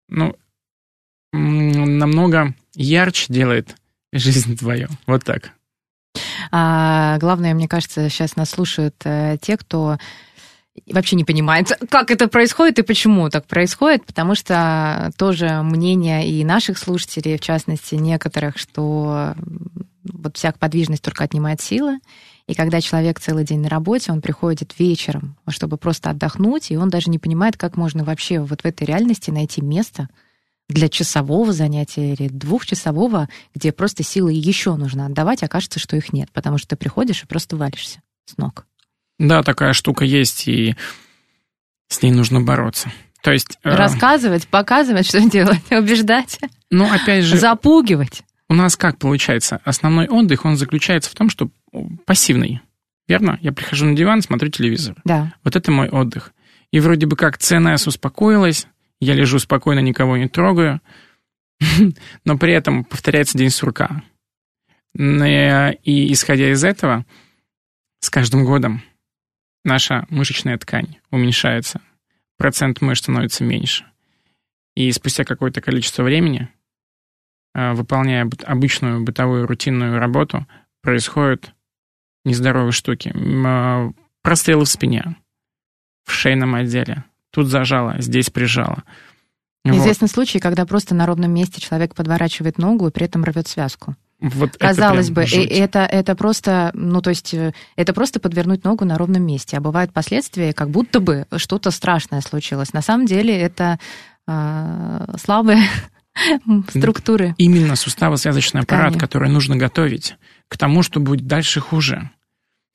ну, 0.07 0.35
намного 1.31 2.53
ярче 2.75 3.25
делает 3.29 3.75
жизнь 4.13 4.57
твою. 4.57 4.87
Вот 5.07 5.23
так. 5.23 5.51
А, 6.51 7.17
главное, 7.19 7.53
мне 7.53 7.67
кажется, 7.67 8.09
сейчас 8.09 8.35
нас 8.35 8.49
слушают 8.49 8.95
э, 9.03 9.37
те, 9.41 9.57
кто 9.57 9.97
вообще 10.87 11.15
не 11.15 11.25
понимает, 11.25 11.71
как 11.89 12.11
это 12.11 12.27
происходит 12.27 12.79
и 12.79 12.83
почему 12.83 13.29
так 13.29 13.45
происходит, 13.45 14.05
потому 14.05 14.35
что 14.35 15.11
тоже 15.17 15.61
мнение 15.61 16.27
и 16.27 16.43
наших 16.43 16.77
слушателей, 16.77 17.37
в 17.37 17.41
частности, 17.41 17.95
некоторых, 17.95 18.57
что 18.57 19.35
вот 20.03 20.37
вся 20.37 20.51
подвижность 20.51 21.03
только 21.03 21.23
отнимает 21.23 21.61
силы, 21.61 21.99
и 22.47 22.55
когда 22.55 22.81
человек 22.81 23.19
целый 23.19 23.45
день 23.45 23.59
на 23.59 23.69
работе, 23.69 24.11
он 24.11 24.21
приходит 24.21 24.79
вечером, 24.79 25.37
чтобы 25.47 25.77
просто 25.77 26.09
отдохнуть, 26.09 26.71
и 26.71 26.77
он 26.77 26.89
даже 26.89 27.09
не 27.09 27.19
понимает, 27.19 27.57
как 27.57 27.77
можно 27.77 28.03
вообще 28.03 28.39
вот 28.39 28.61
в 28.61 28.65
этой 28.65 28.85
реальности 28.85 29.29
найти 29.29 29.61
место 29.61 30.09
для 30.67 30.87
часового 30.87 31.51
занятия 31.51 32.13
или 32.13 32.27
двухчасового, 32.27 33.27
где 33.53 33.71
просто 33.71 34.03
силы 34.03 34.33
еще 34.33 34.75
нужно 34.75 35.05
отдавать, 35.05 35.43
а 35.43 35.47
кажется, 35.47 35.79
что 35.79 35.97
их 35.97 36.13
нет, 36.13 36.29
потому 36.31 36.57
что 36.57 36.69
ты 36.69 36.75
приходишь 36.75 37.23
и 37.23 37.27
просто 37.27 37.57
валишься 37.57 38.01
с 38.25 38.37
ног. 38.37 38.65
Да, 39.17 39.43
такая 39.43 39.73
штука 39.73 40.05
есть, 40.05 40.47
и 40.47 40.75
с 41.87 42.01
ней 42.01 42.11
нужно 42.11 42.41
бороться. 42.41 42.91
То 43.21 43.31
есть... 43.31 43.57
Э, 43.63 43.75
Рассказывать, 43.75 44.47
показывать, 44.47 45.07
что 45.07 45.19
делать, 45.21 45.59
убеждать. 45.71 46.39
Ну, 46.69 46.89
опять 46.89 47.25
же... 47.25 47.37
Запугивать. 47.37 48.23
У 48.49 48.55
нас 48.55 48.75
как 48.75 48.97
получается? 48.97 49.61
Основной 49.63 50.07
отдых, 50.07 50.43
он 50.43 50.57
заключается 50.57 51.11
в 51.11 51.13
том, 51.13 51.29
что 51.29 51.49
пассивный. 52.05 52.61
Верно? 53.07 53.37
Я 53.41 53.51
прихожу 53.51 53.85
на 53.85 53.95
диван, 53.95 54.21
смотрю 54.21 54.49
телевизор. 54.49 54.95
Да. 55.05 55.33
Вот 55.43 55.55
это 55.55 55.71
мой 55.71 55.89
отдых. 55.89 56.33
И 56.71 56.79
вроде 56.79 57.05
бы 57.05 57.15
как 57.15 57.37
ЦНС 57.37 57.87
успокоилась, 57.87 58.67
я 58.99 59.13
лежу 59.13 59.39
спокойно, 59.39 59.79
никого 59.79 60.17
не 60.17 60.27
трогаю, 60.27 60.81
но 62.25 62.37
при 62.37 62.53
этом 62.53 62.83
повторяется 62.83 63.37
день 63.37 63.49
сурка. 63.49 64.03
И 64.95 66.13
исходя 66.13 66.51
из 66.51 66.63
этого, 66.63 67.05
с 67.99 68.09
каждым 68.09 68.45
годом 68.45 68.81
наша 69.63 70.05
мышечная 70.09 70.57
ткань 70.57 70.97
уменьшается, 71.11 71.81
процент 72.37 72.81
мышц 72.81 73.03
становится 73.03 73.43
меньше. 73.43 73.85
И 74.75 74.91
спустя 74.91 75.23
какое-то 75.23 75.61
количество 75.61 76.03
времени 76.03 76.49
выполняя 77.53 78.29
обычную 78.45 79.03
бытовую 79.03 79.47
рутинную 79.47 79.99
работу, 79.99 80.45
происходят 80.81 81.53
нездоровые 82.25 82.71
штуки. 82.71 83.13
Э, 83.15 83.91
прострелы 84.21 84.65
в 84.65 84.69
спине, 84.69 85.15
в 86.05 86.11
шейном 86.11 86.55
отделе. 86.55 87.03
Тут 87.31 87.47
зажало, 87.47 87.95
здесь 87.99 88.29
прижало. 88.29 88.83
Известны 89.65 90.05
вот. 90.05 90.11
случаи, 90.11 90.39
когда 90.39 90.65
просто 90.65 90.95
на 90.95 91.05
ровном 91.05 91.31
месте 91.31 91.61
человек 91.61 91.93
подворачивает 91.93 92.57
ногу 92.57 92.87
и 92.87 92.91
при 92.91 93.05
этом 93.05 93.23
рвет 93.23 93.47
связку. 93.47 93.95
Вот 94.21 94.57
Казалось 94.57 95.09
это 95.09 95.13
бы, 95.13 95.23
это, 95.23 95.79
это 95.79 96.15
просто, 96.15 96.71
ну, 96.73 97.01
то 97.01 97.09
есть, 97.09 97.33
э, 97.33 97.53
это 97.75 97.93
просто 97.93 98.19
подвернуть 98.19 98.63
ногу 98.63 98.83
на 98.83 98.97
ровном 98.97 99.23
месте. 99.23 99.57
А 99.57 99.61
бывают 99.61 99.93
последствия, 99.93 100.53
как 100.53 100.69
будто 100.69 100.99
бы 100.99 101.25
что-то 101.37 101.71
страшное 101.71 102.21
случилось. 102.21 102.73
На 102.73 102.81
самом 102.81 103.05
деле 103.05 103.37
это 103.37 103.79
э, 104.27 105.15
слабые 105.17 105.63
структуры. 106.69 107.35
Именно 107.37 107.75
суставо-связочный 107.75 108.61
аппарат, 108.61 108.97
который 108.97 109.29
нужно 109.29 109.55
готовить 109.55 110.15
к 110.47 110.57
тому, 110.57 110.83
что 110.83 110.99
будет 110.99 111.27
дальше 111.27 111.59
хуже. 111.59 112.09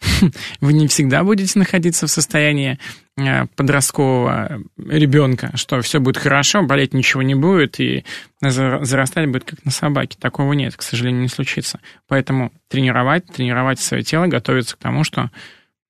Вы 0.60 0.72
не 0.72 0.88
всегда 0.88 1.24
будете 1.24 1.58
находиться 1.58 2.06
в 2.06 2.10
состоянии 2.10 2.78
э, 3.16 3.46
подросткового 3.56 4.60
ребенка, 4.76 5.52
что 5.54 5.80
все 5.82 6.00
будет 6.00 6.18
хорошо, 6.18 6.62
болеть 6.62 6.94
ничего 6.94 7.22
не 7.22 7.34
будет, 7.34 7.80
и 7.80 8.04
зарастать 8.40 9.28
будет 9.28 9.44
как 9.44 9.64
на 9.64 9.70
собаке. 9.70 10.16
Такого 10.20 10.52
нет, 10.52 10.76
к 10.76 10.82
сожалению, 10.82 11.22
не 11.22 11.28
случится. 11.28 11.80
Поэтому 12.08 12.52
тренировать, 12.68 13.26
тренировать 13.26 13.80
свое 13.80 14.02
тело, 14.02 14.26
готовиться 14.26 14.76
к 14.76 14.80
тому, 14.80 15.04
что 15.04 15.30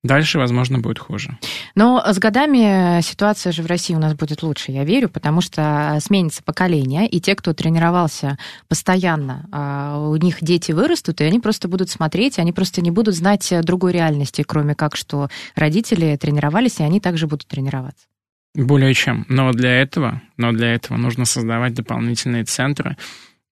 Дальше, 0.05 0.37
возможно, 0.37 0.77
будет 0.77 0.99
хуже. 0.99 1.39
Но 1.73 2.03
с 2.05 2.19
годами 2.19 3.01
ситуация 3.01 3.51
же 3.51 3.63
в 3.63 3.65
России 3.65 3.95
у 3.95 3.99
нас 3.99 4.13
будет 4.13 4.43
лучше, 4.43 4.71
я 4.71 4.83
верю, 4.83 5.09
потому 5.09 5.41
что 5.41 5.97
сменится 5.99 6.43
поколение, 6.43 7.07
и 7.07 7.19
те, 7.19 7.33
кто 7.33 7.53
тренировался 7.53 8.37
постоянно, 8.67 9.49
а, 9.51 9.97
у 9.97 10.15
них 10.17 10.37
дети 10.41 10.73
вырастут, 10.73 11.21
и 11.21 11.23
они 11.23 11.39
просто 11.39 11.67
будут 11.67 11.89
смотреть, 11.89 12.37
они 12.37 12.53
просто 12.53 12.81
не 12.81 12.91
будут 12.91 13.15
знать 13.15 13.51
другой 13.63 13.93
реальности, 13.93 14.43
кроме 14.47 14.75
как, 14.75 14.95
что 14.95 15.29
родители 15.55 16.15
тренировались, 16.17 16.79
и 16.79 16.83
они 16.83 16.99
также 16.99 17.25
будут 17.25 17.47
тренироваться. 17.47 18.05
Более 18.53 18.93
чем. 18.93 19.25
Но 19.27 19.53
для 19.53 19.81
этого, 19.81 20.21
но 20.37 20.51
для 20.51 20.75
этого 20.75 20.97
нужно 20.97 21.25
создавать 21.25 21.73
дополнительные 21.73 22.43
центры, 22.43 22.95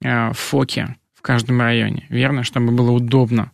э, 0.03 0.31
фоки 0.33 0.95
в 1.15 1.23
каждом 1.23 1.59
районе, 1.61 2.05
верно, 2.09 2.43
чтобы 2.43 2.71
было 2.71 2.91
удобно 2.91 3.51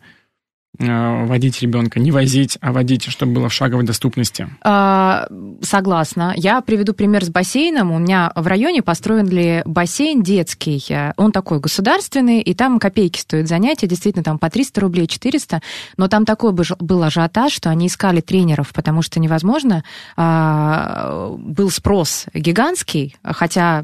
водить 0.80 1.62
ребенка, 1.62 2.00
не 2.00 2.12
возить, 2.12 2.58
а 2.62 2.72
водить, 2.72 3.06
чтобы 3.10 3.34
было 3.34 3.50
в 3.50 3.54
шаговой 3.54 3.84
доступности? 3.84 4.48
А, 4.62 5.28
согласна. 5.62 6.34
Я 6.38 6.62
приведу 6.62 6.94
пример 6.94 7.26
с 7.26 7.30
бассейном. 7.30 7.92
У 7.92 8.00
меня 8.00 8.32
в 8.36 8.48
районе 8.48 8.82
построен 8.82 9.28
ли 9.28 9.62
бассейн 9.66 10.24
детский. 10.24 10.82
Он 11.18 11.32
такой 11.32 11.60
государственный, 11.60 12.42
и 12.42 12.54
там 12.54 12.80
копейки 12.80 13.20
стоят 13.20 13.48
занятия, 13.48 13.88
действительно, 13.88 14.24
там 14.24 14.40
по 14.40 14.50
300 14.50 14.82
рублей, 14.82 15.08
400. 15.08 15.62
Но 15.98 16.08
там 16.08 16.26
такой 16.26 16.54
был 16.54 17.04
ажиотаж, 17.04 17.52
что 17.52 17.70
они 17.70 17.88
искали 17.88 18.22
тренеров, 18.22 18.72
потому 18.74 19.02
что 19.02 19.20
невозможно. 19.20 19.84
А, 20.16 21.36
был 21.38 21.70
спрос 21.70 22.26
гигантский, 22.34 23.18
хотя 23.24 23.84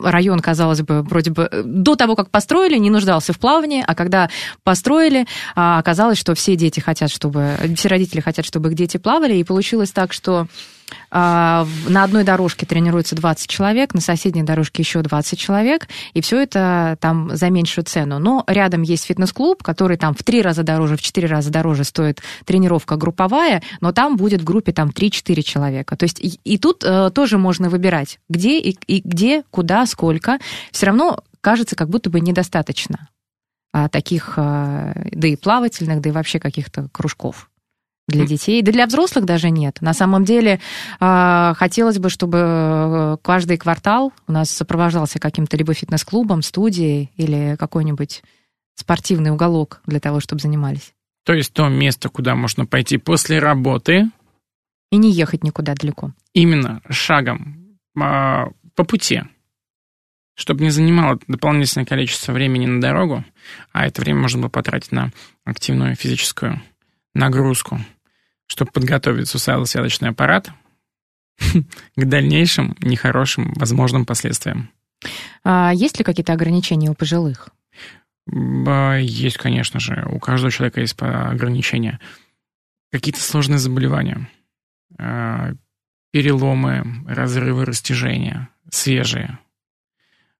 район, 0.00 0.40
казалось 0.40 0.82
бы, 0.82 1.02
вроде 1.02 1.30
бы 1.30 1.48
до 1.64 1.96
того, 1.96 2.16
как 2.16 2.30
построили, 2.30 2.78
не 2.78 2.90
нуждался 2.90 3.32
в 3.32 3.38
плавании, 3.38 3.84
а 3.86 3.94
когда 3.94 4.28
построили, 4.64 5.26
а, 5.54 5.78
оказалось, 5.78 6.18
что 6.18 6.34
все 6.34 6.56
дети 6.56 6.80
хотят, 6.80 7.10
чтобы, 7.10 7.56
все 7.76 7.88
родители 7.88 8.20
хотят, 8.20 8.44
чтобы 8.44 8.68
их 8.68 8.74
дети 8.74 8.96
плавали, 8.96 9.34
и 9.34 9.44
получилось 9.44 9.90
так, 9.90 10.12
что 10.12 10.46
на 11.10 11.64
одной 11.86 12.24
дорожке 12.24 12.66
тренируется 12.66 13.16
20 13.16 13.48
человек, 13.48 13.94
на 13.94 14.00
соседней 14.00 14.42
дорожке 14.42 14.82
еще 14.82 15.02
20 15.02 15.38
человек, 15.38 15.88
и 16.14 16.20
все 16.20 16.42
это 16.42 16.96
там 17.00 17.34
за 17.36 17.50
меньшую 17.50 17.84
цену. 17.84 18.18
Но 18.18 18.44
рядом 18.46 18.82
есть 18.82 19.04
фитнес-клуб, 19.04 19.62
который 19.62 19.96
там 19.96 20.14
в 20.14 20.22
три 20.22 20.42
раза 20.42 20.62
дороже, 20.62 20.96
в 20.96 21.02
четыре 21.02 21.28
раза 21.28 21.50
дороже 21.50 21.84
стоит 21.84 22.22
тренировка 22.44 22.96
групповая, 22.96 23.62
но 23.80 23.92
там 23.92 24.16
будет 24.16 24.42
в 24.42 24.44
группе 24.44 24.72
там 24.72 24.90
3-4 24.90 25.42
человека. 25.42 25.96
То 25.96 26.04
есть 26.04 26.20
и, 26.20 26.38
и 26.44 26.58
тут 26.58 26.84
э, 26.84 27.10
тоже 27.14 27.38
можно 27.38 27.68
выбирать, 27.68 28.18
где 28.28 28.58
и, 28.58 28.76
и 28.86 29.00
где, 29.00 29.42
куда, 29.50 29.86
сколько. 29.86 30.38
Все 30.72 30.86
равно 30.86 31.22
кажется, 31.40 31.76
как 31.76 31.88
будто 31.88 32.10
бы 32.10 32.20
недостаточно 32.20 33.08
а, 33.72 33.88
таких, 33.88 34.34
а, 34.36 34.92
да 35.12 35.28
и 35.28 35.36
плавательных, 35.36 36.00
да 36.00 36.10
и 36.10 36.12
вообще 36.12 36.38
каких-то 36.38 36.88
кружков 36.92 37.50
для 38.08 38.26
детей, 38.26 38.62
да 38.62 38.72
для 38.72 38.86
взрослых 38.86 39.24
даже 39.24 39.50
нет. 39.50 39.78
На 39.80 39.92
самом 39.92 40.24
деле 40.24 40.60
а, 40.98 41.54
хотелось 41.56 41.98
бы, 41.98 42.08
чтобы 42.08 42.38
э, 42.40 43.16
каждый 43.22 43.58
квартал 43.58 44.12
у 44.26 44.32
нас 44.32 44.50
сопровождался 44.50 45.18
каким-то 45.18 45.56
либо 45.56 45.74
фитнес-клубом, 45.74 46.42
студией 46.42 47.12
или 47.16 47.56
какой-нибудь 47.58 48.22
спортивный 48.74 49.30
уголок 49.30 49.80
для 49.86 50.00
того, 50.00 50.20
чтобы 50.20 50.40
занимались. 50.40 50.94
То 51.24 51.34
есть 51.34 51.52
то 51.52 51.68
место, 51.68 52.08
куда 52.08 52.34
можно 52.34 52.64
пойти 52.64 52.96
после 52.96 53.38
работы. 53.38 54.10
И 54.90 54.96
не 54.96 55.12
ехать 55.12 55.44
никуда 55.44 55.74
далеко. 55.74 56.12
Именно 56.32 56.80
шагом 56.88 57.78
а, 58.00 58.48
по 58.74 58.84
пути. 58.84 59.22
Чтобы 60.34 60.62
не 60.62 60.70
занимало 60.70 61.18
дополнительное 61.26 61.84
количество 61.84 62.32
времени 62.32 62.64
на 62.64 62.80
дорогу, 62.80 63.24
а 63.72 63.86
это 63.86 64.00
время 64.00 64.20
можно 64.20 64.40
было 64.40 64.48
потратить 64.48 64.92
на 64.92 65.10
активную 65.44 65.96
физическую 65.96 66.62
нагрузку 67.12 67.80
чтобы 68.48 68.72
подготовить 68.72 69.28
суставно-связочный 69.28 70.08
аппарат 70.10 70.50
к 71.38 72.04
дальнейшим 72.04 72.76
нехорошим 72.80 73.52
возможным 73.54 74.04
последствиям. 74.04 74.70
А 75.44 75.72
есть 75.72 75.98
ли 75.98 76.04
какие-то 76.04 76.32
ограничения 76.32 76.90
у 76.90 76.94
пожилых? 76.94 77.50
Есть, 78.26 79.38
конечно 79.38 79.80
же. 79.80 80.06
У 80.10 80.18
каждого 80.18 80.50
человека 80.50 80.80
есть 80.80 80.96
ограничения. 80.98 82.00
Какие-то 82.90 83.20
сложные 83.20 83.58
заболевания, 83.58 84.28
а, 84.98 85.52
переломы, 86.10 87.04
разрывы, 87.06 87.66
растяжения, 87.66 88.48
свежие, 88.70 89.38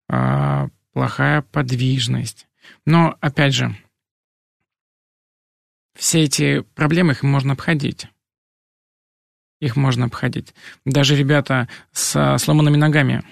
а, 0.08 0.68
плохая 0.92 1.42
подвижность. 1.42 2.46
Но, 2.86 3.16
опять 3.20 3.54
же, 3.54 3.76
все 5.98 6.22
эти 6.22 6.60
проблемы 6.74 7.12
их 7.12 7.22
можно 7.22 7.52
обходить. 7.54 8.06
Их 9.60 9.74
можно 9.76 10.06
обходить. 10.06 10.54
Даже 10.84 11.16
ребята 11.16 11.68
с 11.92 12.38
сломанными 12.38 12.76
ногами 12.76 13.24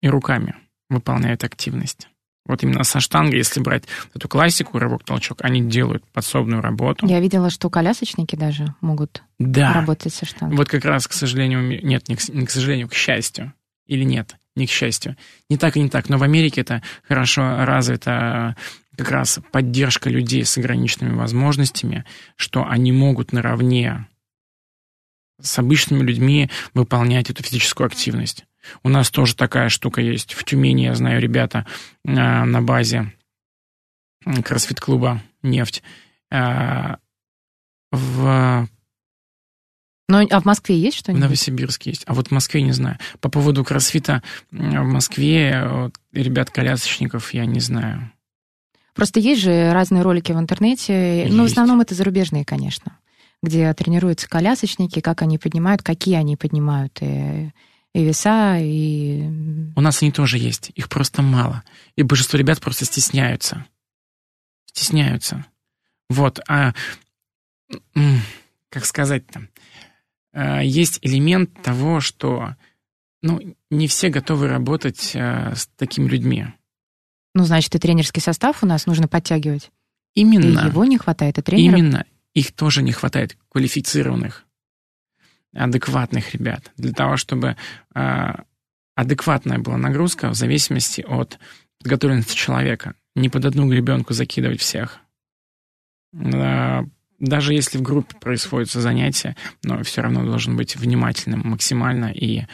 и 0.00 0.08
руками 0.08 0.56
выполняют 0.88 1.44
активность. 1.44 2.08
Вот 2.46 2.62
именно 2.62 2.84
со 2.84 3.00
штангой, 3.00 3.38
если 3.38 3.60
брать 3.60 3.84
эту 4.14 4.28
классику, 4.28 4.78
рывок-толчок, 4.78 5.38
они 5.42 5.60
делают 5.60 6.04
подсобную 6.12 6.62
работу. 6.62 7.04
Я 7.06 7.20
видела, 7.20 7.50
что 7.50 7.68
колясочники 7.68 8.36
даже 8.36 8.74
могут 8.80 9.22
Да. 9.38 9.72
работать 9.72 10.14
со 10.14 10.24
штангой. 10.24 10.56
Вот 10.56 10.68
как 10.68 10.84
раз, 10.84 11.06
к 11.08 11.12
сожалению, 11.12 11.84
нет, 11.84 12.08
не 12.08 12.16
к, 12.16 12.28
не 12.28 12.46
к 12.46 12.50
сожалению, 12.50 12.88
к 12.88 12.94
счастью. 12.94 13.52
Или 13.86 14.04
нет, 14.04 14.36
не 14.54 14.66
к 14.66 14.70
счастью. 14.70 15.16
Не 15.50 15.58
так 15.58 15.76
и 15.76 15.80
не 15.80 15.88
так. 15.88 16.08
Но 16.08 16.18
в 16.18 16.22
Америке 16.22 16.60
это 16.60 16.82
хорошо 17.06 17.64
развита 17.64 18.56
э, 18.56 18.62
как 18.96 19.10
раз 19.10 19.40
поддержка 19.52 20.10
людей 20.10 20.44
с 20.44 20.56
ограниченными 20.58 21.14
возможностями, 21.14 22.04
что 22.36 22.66
они 22.66 22.92
могут 22.92 23.32
наравне 23.32 24.06
с 25.40 25.58
обычными 25.58 26.02
людьми 26.02 26.50
выполнять 26.74 27.30
эту 27.30 27.42
физическую 27.42 27.86
активность. 27.86 28.46
У 28.82 28.88
нас 28.88 29.10
тоже 29.10 29.36
такая 29.36 29.68
штука 29.68 30.00
есть. 30.00 30.34
В 30.34 30.44
Тюмени, 30.44 30.82
я 30.82 30.94
знаю, 30.94 31.20
ребята 31.20 31.66
э, 32.04 32.10
на 32.12 32.62
базе 32.62 33.12
кроссфит-клуба 34.24 35.22
«Нефть» 35.42 35.82
э, 36.32 36.96
в 37.92 38.68
Но, 40.08 40.26
а 40.30 40.40
в 40.40 40.44
Москве 40.44 40.78
есть 40.78 40.96
в 40.96 41.00
что-нибудь? 41.00 41.22
Новосибирске 41.22 41.90
есть. 41.90 42.02
А 42.06 42.14
вот 42.14 42.28
в 42.28 42.30
Москве 42.32 42.62
не 42.62 42.72
знаю. 42.72 42.98
По 43.20 43.28
поводу 43.28 43.64
кроссфита 43.64 44.22
в 44.50 44.84
Москве, 44.84 45.68
вот, 45.68 45.94
ребят-колясочников, 46.12 47.32
я 47.34 47.46
не 47.46 47.60
знаю. 47.60 48.10
Просто 48.96 49.20
есть 49.20 49.42
же 49.42 49.72
разные 49.72 50.02
ролики 50.02 50.32
в 50.32 50.38
интернете, 50.38 51.26
но 51.28 51.42
в 51.42 51.46
Есть. 51.46 51.52
основном 51.52 51.82
это 51.82 51.94
зарубежные, 51.94 52.46
конечно, 52.46 52.98
где 53.42 53.72
тренируются 53.74 54.26
колясочники, 54.26 55.00
как 55.00 55.20
они 55.20 55.36
поднимают, 55.36 55.82
какие 55.82 56.14
они 56.14 56.36
поднимают, 56.36 56.96
и, 57.02 57.52
и 57.94 58.04
веса, 58.04 58.56
и... 58.58 59.22
У 59.76 59.80
нас 59.82 60.02
они 60.02 60.12
тоже 60.12 60.38
есть. 60.38 60.72
Их 60.74 60.88
просто 60.88 61.20
мало. 61.20 61.62
И 61.94 62.02
большинство 62.02 62.38
ребят 62.38 62.60
просто 62.60 62.86
стесняются. 62.86 63.66
Стесняются. 64.64 65.44
Вот. 66.08 66.40
А 66.48 66.72
как 68.70 68.86
сказать-то? 68.86 69.46
А, 70.32 70.62
Есть 70.62 71.00
элемент 71.02 71.62
того, 71.62 72.00
что 72.00 72.56
ну, 73.22 73.40
не 73.70 73.88
все 73.88 74.08
готовы 74.08 74.48
работать 74.48 75.12
а, 75.14 75.54
с 75.54 75.66
такими 75.76 76.08
людьми. 76.08 76.46
Ну, 77.36 77.44
значит, 77.44 77.74
и 77.74 77.78
тренерский 77.78 78.22
состав 78.22 78.62
у 78.62 78.66
нас 78.66 78.86
нужно 78.86 79.08
подтягивать. 79.08 79.70
И 80.14 80.22
Именно. 80.22 80.60
его 80.60 80.86
не 80.86 80.96
хватает, 80.96 81.36
и 81.36 81.42
тренеров. 81.42 81.78
Именно 81.78 82.06
их 82.32 82.52
тоже 82.52 82.82
не 82.82 82.92
хватает 82.92 83.36
квалифицированных, 83.50 84.46
адекватных 85.54 86.32
ребят. 86.32 86.72
Для 86.78 86.94
того, 86.94 87.18
чтобы 87.18 87.58
а, 87.94 88.44
адекватная 88.94 89.58
была 89.58 89.76
нагрузка 89.76 90.30
в 90.30 90.34
зависимости 90.34 91.02
от 91.02 91.38
подготовленности 91.78 92.34
человека. 92.34 92.94
Не 93.14 93.28
под 93.28 93.44
одну 93.44 93.68
гребенку 93.68 94.14
закидывать 94.14 94.62
всех. 94.62 95.00
А, 96.14 96.86
даже 97.18 97.52
если 97.52 97.76
в 97.76 97.82
группе 97.82 98.16
происходит 98.18 98.70
занятие, 98.70 99.36
но 99.62 99.82
все 99.82 100.00
равно 100.00 100.24
должен 100.24 100.56
быть 100.56 100.74
внимательным 100.74 101.42
максимально 101.44 102.06
и 102.06 102.44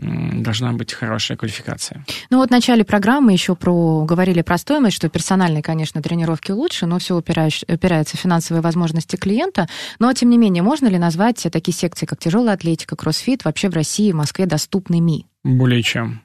должна 0.00 0.72
быть 0.72 0.92
хорошая 0.92 1.36
квалификация. 1.36 2.04
Ну 2.30 2.38
вот 2.38 2.48
в 2.48 2.52
начале 2.52 2.84
программы 2.84 3.32
еще 3.32 3.54
про, 3.54 4.04
говорили 4.04 4.42
про 4.42 4.58
стоимость, 4.58 4.96
что 4.96 5.08
персональные, 5.08 5.62
конечно, 5.62 6.02
тренировки 6.02 6.50
лучше, 6.52 6.86
но 6.86 6.98
все 6.98 7.16
упирается 7.16 8.16
в 8.16 8.20
финансовые 8.20 8.62
возможности 8.62 9.16
клиента. 9.16 9.68
Но, 9.98 10.12
тем 10.12 10.30
не 10.30 10.38
менее, 10.38 10.62
можно 10.62 10.86
ли 10.86 10.98
назвать 10.98 11.46
такие 11.52 11.74
секции, 11.74 12.06
как 12.06 12.18
тяжелая 12.18 12.54
атлетика, 12.54 12.96
кроссфит, 12.96 13.44
вообще 13.44 13.68
в 13.68 13.74
России, 13.74 14.12
в 14.12 14.16
Москве 14.16 14.46
доступными? 14.46 15.26
Более 15.44 15.82
чем. 15.82 16.22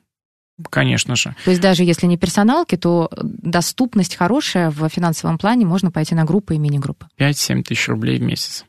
Конечно 0.70 1.16
же. 1.18 1.36
То 1.44 1.52
есть 1.52 1.62
даже 1.62 1.84
если 1.84 2.06
не 2.06 2.18
персоналки, 2.18 2.78
то 2.78 3.10
доступность 3.22 4.16
хорошая 4.16 4.70
в 4.72 4.88
финансовом 4.88 5.38
плане, 5.38 5.66
можно 5.66 5.92
пойти 5.92 6.16
на 6.16 6.24
группы 6.24 6.56
и 6.56 6.58
мини-группы. 6.58 7.08
5-7 7.20 7.64
тысяч 7.64 7.90
рублей 7.90 8.20
в 8.20 8.22
месяц. 8.22 8.66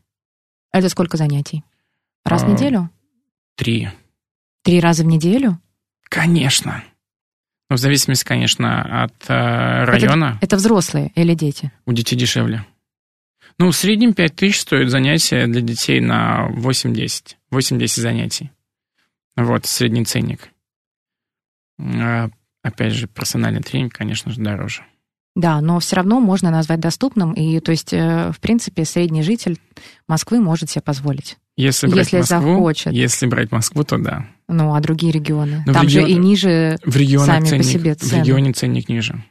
Это 0.72 0.88
сколько 0.88 1.16
занятий? 1.16 1.62
Раз 2.24 2.42
в 2.42 2.46
А, 2.46 2.50
неделю? 2.50 2.90
Три. 3.54 3.88
Три 4.66 4.80
раза 4.80 5.04
в 5.04 5.06
неделю? 5.06 5.60
Конечно. 6.08 6.82
Ну, 7.70 7.76
в 7.76 7.78
зависимости, 7.78 8.24
конечно, 8.24 9.04
от 9.04 9.14
э, 9.28 9.84
района. 9.84 10.40
Это 10.42 10.56
взрослые 10.56 11.12
или 11.14 11.34
дети? 11.34 11.70
У 11.84 11.92
детей 11.92 12.16
дешевле. 12.16 12.66
Ну, 13.58 13.70
в 13.70 13.76
среднем 13.76 14.12
5 14.12 14.34
тысяч 14.34 14.62
стоит 14.62 14.90
занятие 14.90 15.46
для 15.46 15.60
детей 15.60 16.00
на 16.00 16.48
8-10. 16.50 17.36
8-10 17.52 18.00
занятий. 18.00 18.50
Вот, 19.36 19.66
средний 19.66 20.04
ценник. 20.04 20.48
А, 21.78 22.28
опять 22.64 22.92
же, 22.92 23.06
персональный 23.06 23.62
тренинг, 23.62 23.92
конечно 23.92 24.32
же, 24.32 24.40
дороже. 24.40 24.82
Да, 25.36 25.60
но 25.60 25.78
все 25.78 25.94
равно 25.94 26.18
можно 26.18 26.50
назвать 26.50 26.80
доступным, 26.80 27.34
и 27.34 27.60
то 27.60 27.70
есть, 27.70 27.92
э, 27.92 28.32
в 28.32 28.40
принципе, 28.40 28.84
средний 28.84 29.22
житель 29.22 29.60
Москвы 30.08 30.40
может 30.40 30.70
себе 30.70 30.82
позволить. 30.82 31.38
Если 31.56 31.86
брать 31.86 32.12
Если 32.12 32.18
Москву, 32.18 32.38
захочет. 32.54 32.92
если 32.92 33.26
брать 33.26 33.50
Москву, 33.50 33.82
то 33.82 33.96
да. 33.96 34.26
Ну, 34.48 34.74
а 34.74 34.80
другие 34.80 35.10
регионы? 35.12 35.62
В 35.66 35.72
Там 35.72 35.88
же 35.88 36.00
регион- 36.00 36.10
и 36.10 36.14
ниже 36.26 36.78
В 36.84 36.94
Сами 37.24 37.40
по 37.44 37.46
ценник, 37.48 37.64
себе 37.64 37.94
в 37.94 37.98
цены. 37.98 38.20
регионе 38.20 38.52
ценник 38.52 38.88
ниже. 38.90 39.24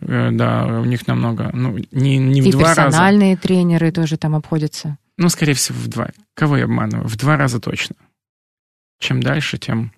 Э, 0.00 0.30
Да, 0.32 0.66
у 0.80 0.84
них 0.84 1.06
намного, 1.06 1.50
ну, 1.54 1.78
не, 1.92 2.18
не 2.18 2.42
в 2.42 2.46
и 2.46 2.50
два 2.50 2.74
раза. 2.74 2.82
персональные 2.86 3.36
тренеры 3.36 3.92
тоже 3.92 4.16
там 4.16 4.34
обходятся. 4.34 4.98
Ну, 5.18 5.28
скорее 5.28 5.54
всего, 5.54 5.78
в 5.78 5.86
два. 5.88 6.10
Кого 6.34 6.56
я 6.56 6.64
обманываю? 6.64 7.06
В 7.06 7.16
два 7.16 7.36
раза 7.36 7.60
точно. 7.60 7.94
Чем 8.98 9.22
дальше, 9.22 9.56
тем 9.58 9.92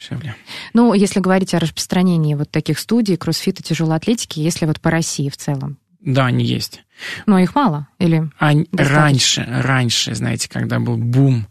дешевле. 0.00 0.34
Ну, 0.72 0.94
если 0.94 1.20
говорить 1.20 1.54
о 1.54 1.60
распространении 1.60 2.34
вот 2.34 2.50
таких 2.50 2.78
студий, 2.78 3.16
кроссфита, 3.16 3.62
тяжелой 3.62 3.96
атлетики, 3.96 4.40
если 4.40 4.66
вот 4.66 4.80
по 4.80 4.90
России 4.90 5.28
в 5.28 5.36
целом, 5.36 5.78
Да, 6.04 6.26
они 6.26 6.44
есть. 6.44 6.84
но 7.26 7.38
их 7.38 7.54
мало? 7.54 7.88
Или 7.98 8.30
Достаточно. 8.38 8.76
раньше, 8.94 9.46
раньше, 9.48 10.14
знаете, 10.14 10.48
когда 10.50 10.78
был 10.78 10.96
бум, 10.96 11.46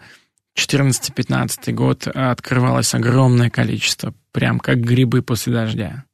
14-15 0.58 1.72
год, 1.74 2.08
открывалось 2.08 2.94
огромное 2.94 3.50
количество, 3.50 4.14
прям 4.32 4.60
как 4.60 4.80
грибы 4.80 5.22
после 5.24 5.52
дождя. 5.54 6.06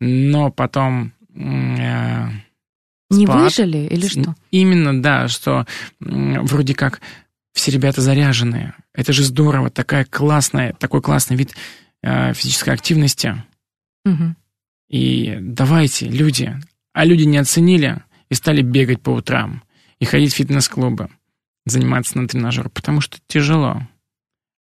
Но 0.00 0.50
потом... 0.50 1.12
э, 1.34 2.28
не 3.10 3.26
спад. 3.26 3.40
выжили 3.42 3.78
или 3.78 4.06
что? 4.06 4.34
Именно, 4.50 5.00
да, 5.02 5.28
что 5.28 5.66
м, 6.04 6.44
вроде 6.44 6.74
как 6.74 7.00
все 7.54 7.70
ребята 7.70 8.00
заряженные. 8.02 8.74
Это 8.94 9.12
же 9.12 9.22
здорово, 9.24 9.70
такая 9.70 10.04
классная, 10.04 10.74
такой 10.74 11.00
классный 11.00 11.36
вид 11.36 11.54
э, 12.02 12.34
физической 12.34 12.70
активности. 12.74 13.42
Мгм. 14.04 14.36
И 14.90 15.38
давайте, 15.40 16.08
люди. 16.08 16.54
А 16.92 17.04
люди 17.04 17.24
не 17.24 17.38
оценили 17.38 18.02
и 18.28 18.34
стали 18.34 18.62
бегать 18.62 19.02
по 19.02 19.10
утрам 19.10 19.62
и 19.98 20.04
ходить 20.04 20.32
в 20.32 20.36
фитнес-клубы, 20.36 21.10
заниматься 21.64 22.18
на 22.18 22.28
тренажер, 22.28 22.68
потому 22.68 23.00
что 23.00 23.18
тяжело. 23.26 23.86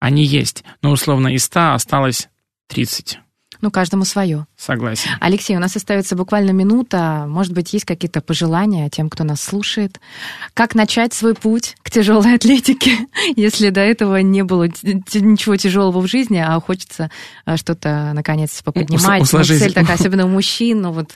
Они 0.00 0.24
есть, 0.24 0.64
но 0.82 0.90
условно 0.90 1.28
из 1.28 1.44
100 1.44 1.74
осталось 1.74 2.28
30. 2.68 3.20
Ну, 3.60 3.70
каждому 3.70 4.04
свое. 4.04 4.46
Согласен. 4.56 5.10
Алексей, 5.20 5.54
у 5.56 5.60
нас 5.60 5.76
остается 5.76 6.16
буквально 6.16 6.50
минута. 6.52 7.26
Может 7.28 7.52
быть, 7.52 7.72
есть 7.72 7.84
какие-то 7.84 8.20
пожелания 8.22 8.88
тем, 8.88 9.10
кто 9.10 9.22
нас 9.24 9.40
слушает? 9.40 10.00
Как 10.54 10.74
начать 10.74 11.12
свой 11.12 11.34
путь 11.34 11.76
к 11.82 11.90
тяжелой 11.90 12.34
атлетике, 12.36 12.92
если 13.36 13.70
до 13.70 13.80
этого 13.80 14.16
не 14.22 14.42
было 14.44 14.64
ничего 14.64 15.56
тяжелого 15.56 16.00
в 16.00 16.06
жизни, 16.06 16.38
а 16.38 16.58
хочется 16.60 17.10
а, 17.44 17.56
что-то, 17.56 18.12
наконец, 18.14 18.62
поподнимать? 18.62 19.22
Ус- 19.22 19.32
Ну, 19.32 19.40
усложить. 19.40 19.60
цель 19.60 19.72
такая, 19.74 19.94
особенно 19.98 20.24
у 20.24 20.28
мужчин, 20.28 20.80
ну 20.80 20.92
вот 20.92 21.10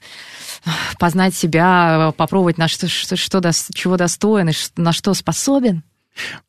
познать 0.99 1.35
себя, 1.35 2.13
попробовать, 2.17 2.59
на 2.59 2.69
что, 2.69 2.89
что, 2.89 3.17
что 3.17 3.41
чего 3.75 3.97
достоин 3.97 4.49
и 4.49 4.53
на 4.77 4.93
что 4.93 5.15
способен. 5.15 5.83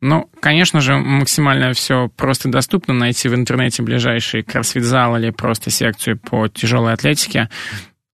Ну, 0.02 0.30
конечно 0.40 0.82
же, 0.82 0.98
максимально 0.98 1.74
все 1.74 2.10
просто 2.10 2.50
доступно. 2.50 2.94
Найти 2.94 3.28
в 3.30 3.36
интернете 3.36 3.82
ближайший 3.84 4.44
кроссфит-зал 4.44 5.18
или 5.18 5.32
просто 5.32 5.72
секцию 5.72 6.18
по 6.20 6.48
тяжелой 6.48 6.94
атлетике. 6.94 7.50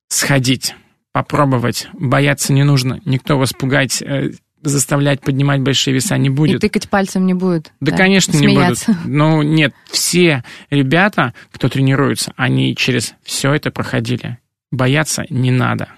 Сходить, 0.08 0.76
попробовать. 1.12 1.88
Бояться 1.94 2.54
не 2.54 2.64
нужно. 2.64 3.00
Никто 3.06 3.38
вас 3.38 3.54
пугать, 3.54 4.02
э, 4.02 4.32
заставлять 4.62 5.22
поднимать 5.22 5.62
большие 5.62 5.94
веса 5.94 6.18
не 6.18 6.28
И 6.28 6.30
будет. 6.30 6.62
тыкать 6.62 6.90
пальцем 6.90 7.26
не 7.26 7.34
будет. 7.34 7.72
Да, 7.80 7.96
конечно, 7.96 8.32
не 8.38 8.48
будут. 8.50 8.78
смеяться. 8.80 8.98
Ну, 9.06 9.42
нет, 9.42 9.74
все 9.90 10.44
ребята, 10.70 11.34
кто 11.52 11.68
тренируется, 11.70 12.34
они 12.36 12.76
через 12.76 13.16
все 13.24 13.54
это 13.54 13.72
проходили. 13.72 14.38
Бояться 14.72 15.26
не 15.30 15.52
надо. 15.52 15.90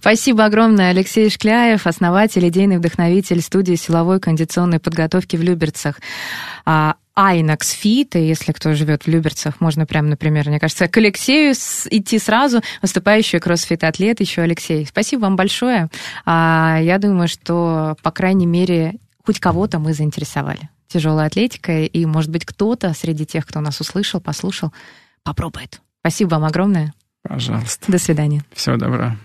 Спасибо 0.00 0.44
огромное, 0.44 0.90
Алексей 0.90 1.30
Шкляев, 1.30 1.86
основатель, 1.86 2.48
идейный 2.48 2.78
вдохновитель 2.78 3.40
студии 3.40 3.74
силовой 3.74 4.20
кондиционной 4.20 4.78
подготовки 4.78 5.36
в 5.36 5.42
Люберцах. 5.42 6.00
А, 6.64 6.96
Айнакс 7.14 7.70
Фит, 7.70 8.14
и 8.14 8.26
если 8.26 8.52
кто 8.52 8.74
живет 8.74 9.04
в 9.04 9.08
Люберцах, 9.08 9.60
можно 9.60 9.86
прямо, 9.86 10.08
например, 10.08 10.48
мне 10.48 10.60
кажется, 10.60 10.86
к 10.86 10.96
Алексею 10.98 11.54
идти 11.90 12.18
сразу, 12.18 12.60
выступающий 12.82 13.38
кроссфит-атлет 13.38 14.20
еще 14.20 14.42
Алексей. 14.42 14.86
Спасибо 14.86 15.22
вам 15.22 15.36
большое. 15.36 15.88
А, 16.24 16.78
я 16.80 16.98
думаю, 16.98 17.28
что, 17.28 17.96
по 18.02 18.10
крайней 18.10 18.46
мере, 18.46 18.96
хоть 19.24 19.40
кого-то 19.40 19.78
мы 19.78 19.94
заинтересовали 19.94 20.68
тяжелой 20.88 21.26
атлетикой, 21.26 21.86
и, 21.86 22.06
может 22.06 22.30
быть, 22.30 22.44
кто-то 22.44 22.94
среди 22.94 23.26
тех, 23.26 23.46
кто 23.46 23.60
нас 23.60 23.80
услышал, 23.80 24.20
послушал, 24.20 24.72
попробует. 25.24 25.80
Спасибо 26.00 26.30
вам 26.34 26.44
огромное. 26.44 26.94
Пожалуйста. 27.22 27.90
До 27.90 27.98
свидания. 27.98 28.44
Всего 28.52 28.76
доброго. 28.76 29.16